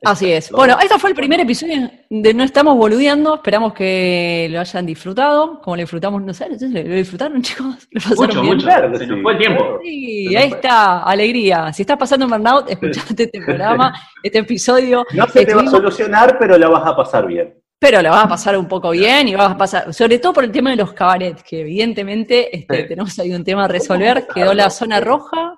Así 0.01 0.31
es. 0.31 0.49
Bueno, 0.51 0.77
este 0.81 0.97
fue 0.97 1.09
el 1.09 1.15
primer 1.15 1.41
episodio 1.41 1.91
de 2.09 2.33
No 2.33 2.43
Estamos 2.45 2.77
Boludeando. 2.77 3.35
Esperamos 3.35 3.73
que 3.73 4.47
lo 4.49 4.61
hayan 4.61 4.85
disfrutado. 4.85 5.59
Como 5.61 5.75
lo 5.75 5.81
disfrutamos, 5.81 6.21
no 6.21 6.33
sé, 6.33 6.47
¿lo 6.49 6.95
disfrutaron, 6.95 7.41
chicos? 7.43 7.87
¿Lo 7.91 7.99
pasaron 8.01 8.25
Mucho, 8.27 8.41
bien? 8.41 8.53
mucho. 8.55 8.65
Claro 8.65 8.91
que 8.91 8.97
Se 8.97 9.03
sí, 9.03 9.09
nos 9.11 9.21
fue 9.21 9.33
el 9.33 9.37
tiempo. 9.39 9.79
Sí, 9.83 10.27
Se 10.29 10.37
ahí 10.37 10.47
fue. 10.49 10.57
está, 10.57 11.03
alegría. 11.03 11.73
Si 11.73 11.81
estás 11.81 11.97
pasando 11.97 12.25
un 12.27 12.31
burnout, 12.31 12.69
escuchate 12.69 13.23
este 13.23 13.41
programa, 13.41 13.93
este 14.23 14.39
episodio. 14.39 15.05
No 15.13 15.27
se 15.27 15.45
te 15.45 15.53
va 15.53 15.63
a 15.63 15.67
solucionar, 15.67 16.37
pero 16.39 16.57
la 16.57 16.69
vas 16.69 16.85
a 16.87 16.95
pasar 16.95 17.27
bien. 17.27 17.53
Pero 17.77 18.01
la 18.01 18.11
vas 18.11 18.25
a 18.25 18.29
pasar 18.29 18.57
un 18.57 18.67
poco 18.67 18.91
bien 18.91 19.27
y 19.27 19.35
vas 19.35 19.51
a 19.51 19.57
pasar, 19.57 19.93
sobre 19.93 20.19
todo 20.19 20.31
por 20.33 20.43
el 20.45 20.51
tema 20.51 20.69
de 20.69 20.75
los 20.77 20.93
cabarets, 20.93 21.43
que 21.43 21.61
evidentemente 21.61 22.55
este, 22.57 22.81
Sí. 22.83 22.87
tenemos 22.89 23.17
ahí 23.19 23.33
un 23.33 23.43
tema 23.43 23.65
a 23.65 23.67
resolver. 23.67 24.27
Quedó 24.33 24.53
la 24.53 24.69
zona 24.69 24.99
roja. 25.01 25.55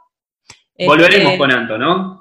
Este, 0.76 0.88
Volveremos 0.88 1.38
con 1.38 1.52
Anto, 1.52 1.78
¿no? 1.78 2.21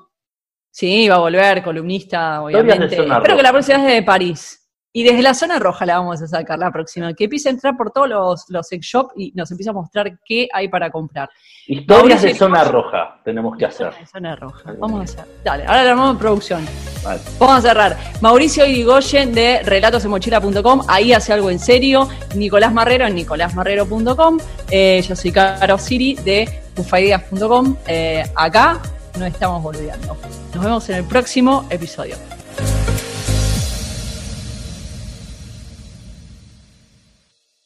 Sí, 0.71 1.09
va 1.09 1.17
a 1.17 1.19
volver, 1.19 1.63
columnista, 1.63 2.35
de 2.35 2.57
obviamente. 2.57 3.03
Espero 3.03 3.37
que 3.37 3.43
la 3.43 3.53
próxima 3.53 3.79
es 3.79 3.85
desde 3.85 4.03
París. 4.03 4.57
Y 4.93 5.05
desde 5.05 5.23
la 5.23 5.35
zona 5.35 5.61
roja 5.61 5.87
la 5.87 5.99
vamos 5.99 6.21
a 6.21 6.27
sacar 6.27 6.59
la 6.59 6.73
próxima. 6.73 7.15
Que 7.15 7.25
empiece 7.25 7.49
a 7.49 7.53
entrar 7.53 7.77
por 7.77 7.93
todos 7.93 8.09
los, 8.09 8.45
los 8.49 8.67
sex 8.67 8.85
shop 8.85 9.13
y 9.17 9.33
nos 9.37 9.49
empieza 9.53 9.71
a 9.71 9.75
mostrar 9.75 10.19
qué 10.25 10.49
hay 10.53 10.69
para 10.69 10.91
comprar. 10.91 11.31
Historias 11.69 12.23
de 12.23 12.35
zona 12.35 12.65
roja 12.65 13.21
tenemos 13.25 13.57
que 13.57 13.67
hacer. 13.67 13.93
Zona 14.05 14.35
roja. 14.35 14.75
Vamos 14.79 15.01
a 15.01 15.05
hacer. 15.05 15.25
Dale, 15.45 15.65
ahora 15.65 15.85
la 15.85 15.91
armamos 15.91 16.13
en 16.13 16.19
producción. 16.19 16.67
Vale. 17.05 17.21
Vamos 17.39 17.59
a 17.59 17.61
cerrar. 17.61 17.97
Mauricio 18.21 18.67
Irigoyen 18.67 19.33
de 19.33 19.63
relatosemochila.com, 19.63 20.83
ahí 20.89 21.13
hace 21.13 21.33
algo 21.33 21.51
en 21.51 21.61
serio. 21.61 22.09
Nicolás 22.35 22.73
Marrero 22.73 23.07
en 23.07 23.15
nicolásmarrero.com. 23.15 24.39
Eh, 24.73 25.05
yo 25.07 25.15
soy 25.15 25.31
Caro 25.31 25.79
Siri 25.79 26.15
de 26.17 26.49
bufaideas.com. 26.75 27.77
Eh, 27.87 28.25
acá 28.35 28.81
no 29.19 29.27
estamos 29.27 29.63
boludeando. 29.63 30.17
Nos 30.55 30.65
vemos 30.65 30.89
en 30.89 30.97
el 30.97 31.05
próximo 31.05 31.67
episodio. 31.71 32.17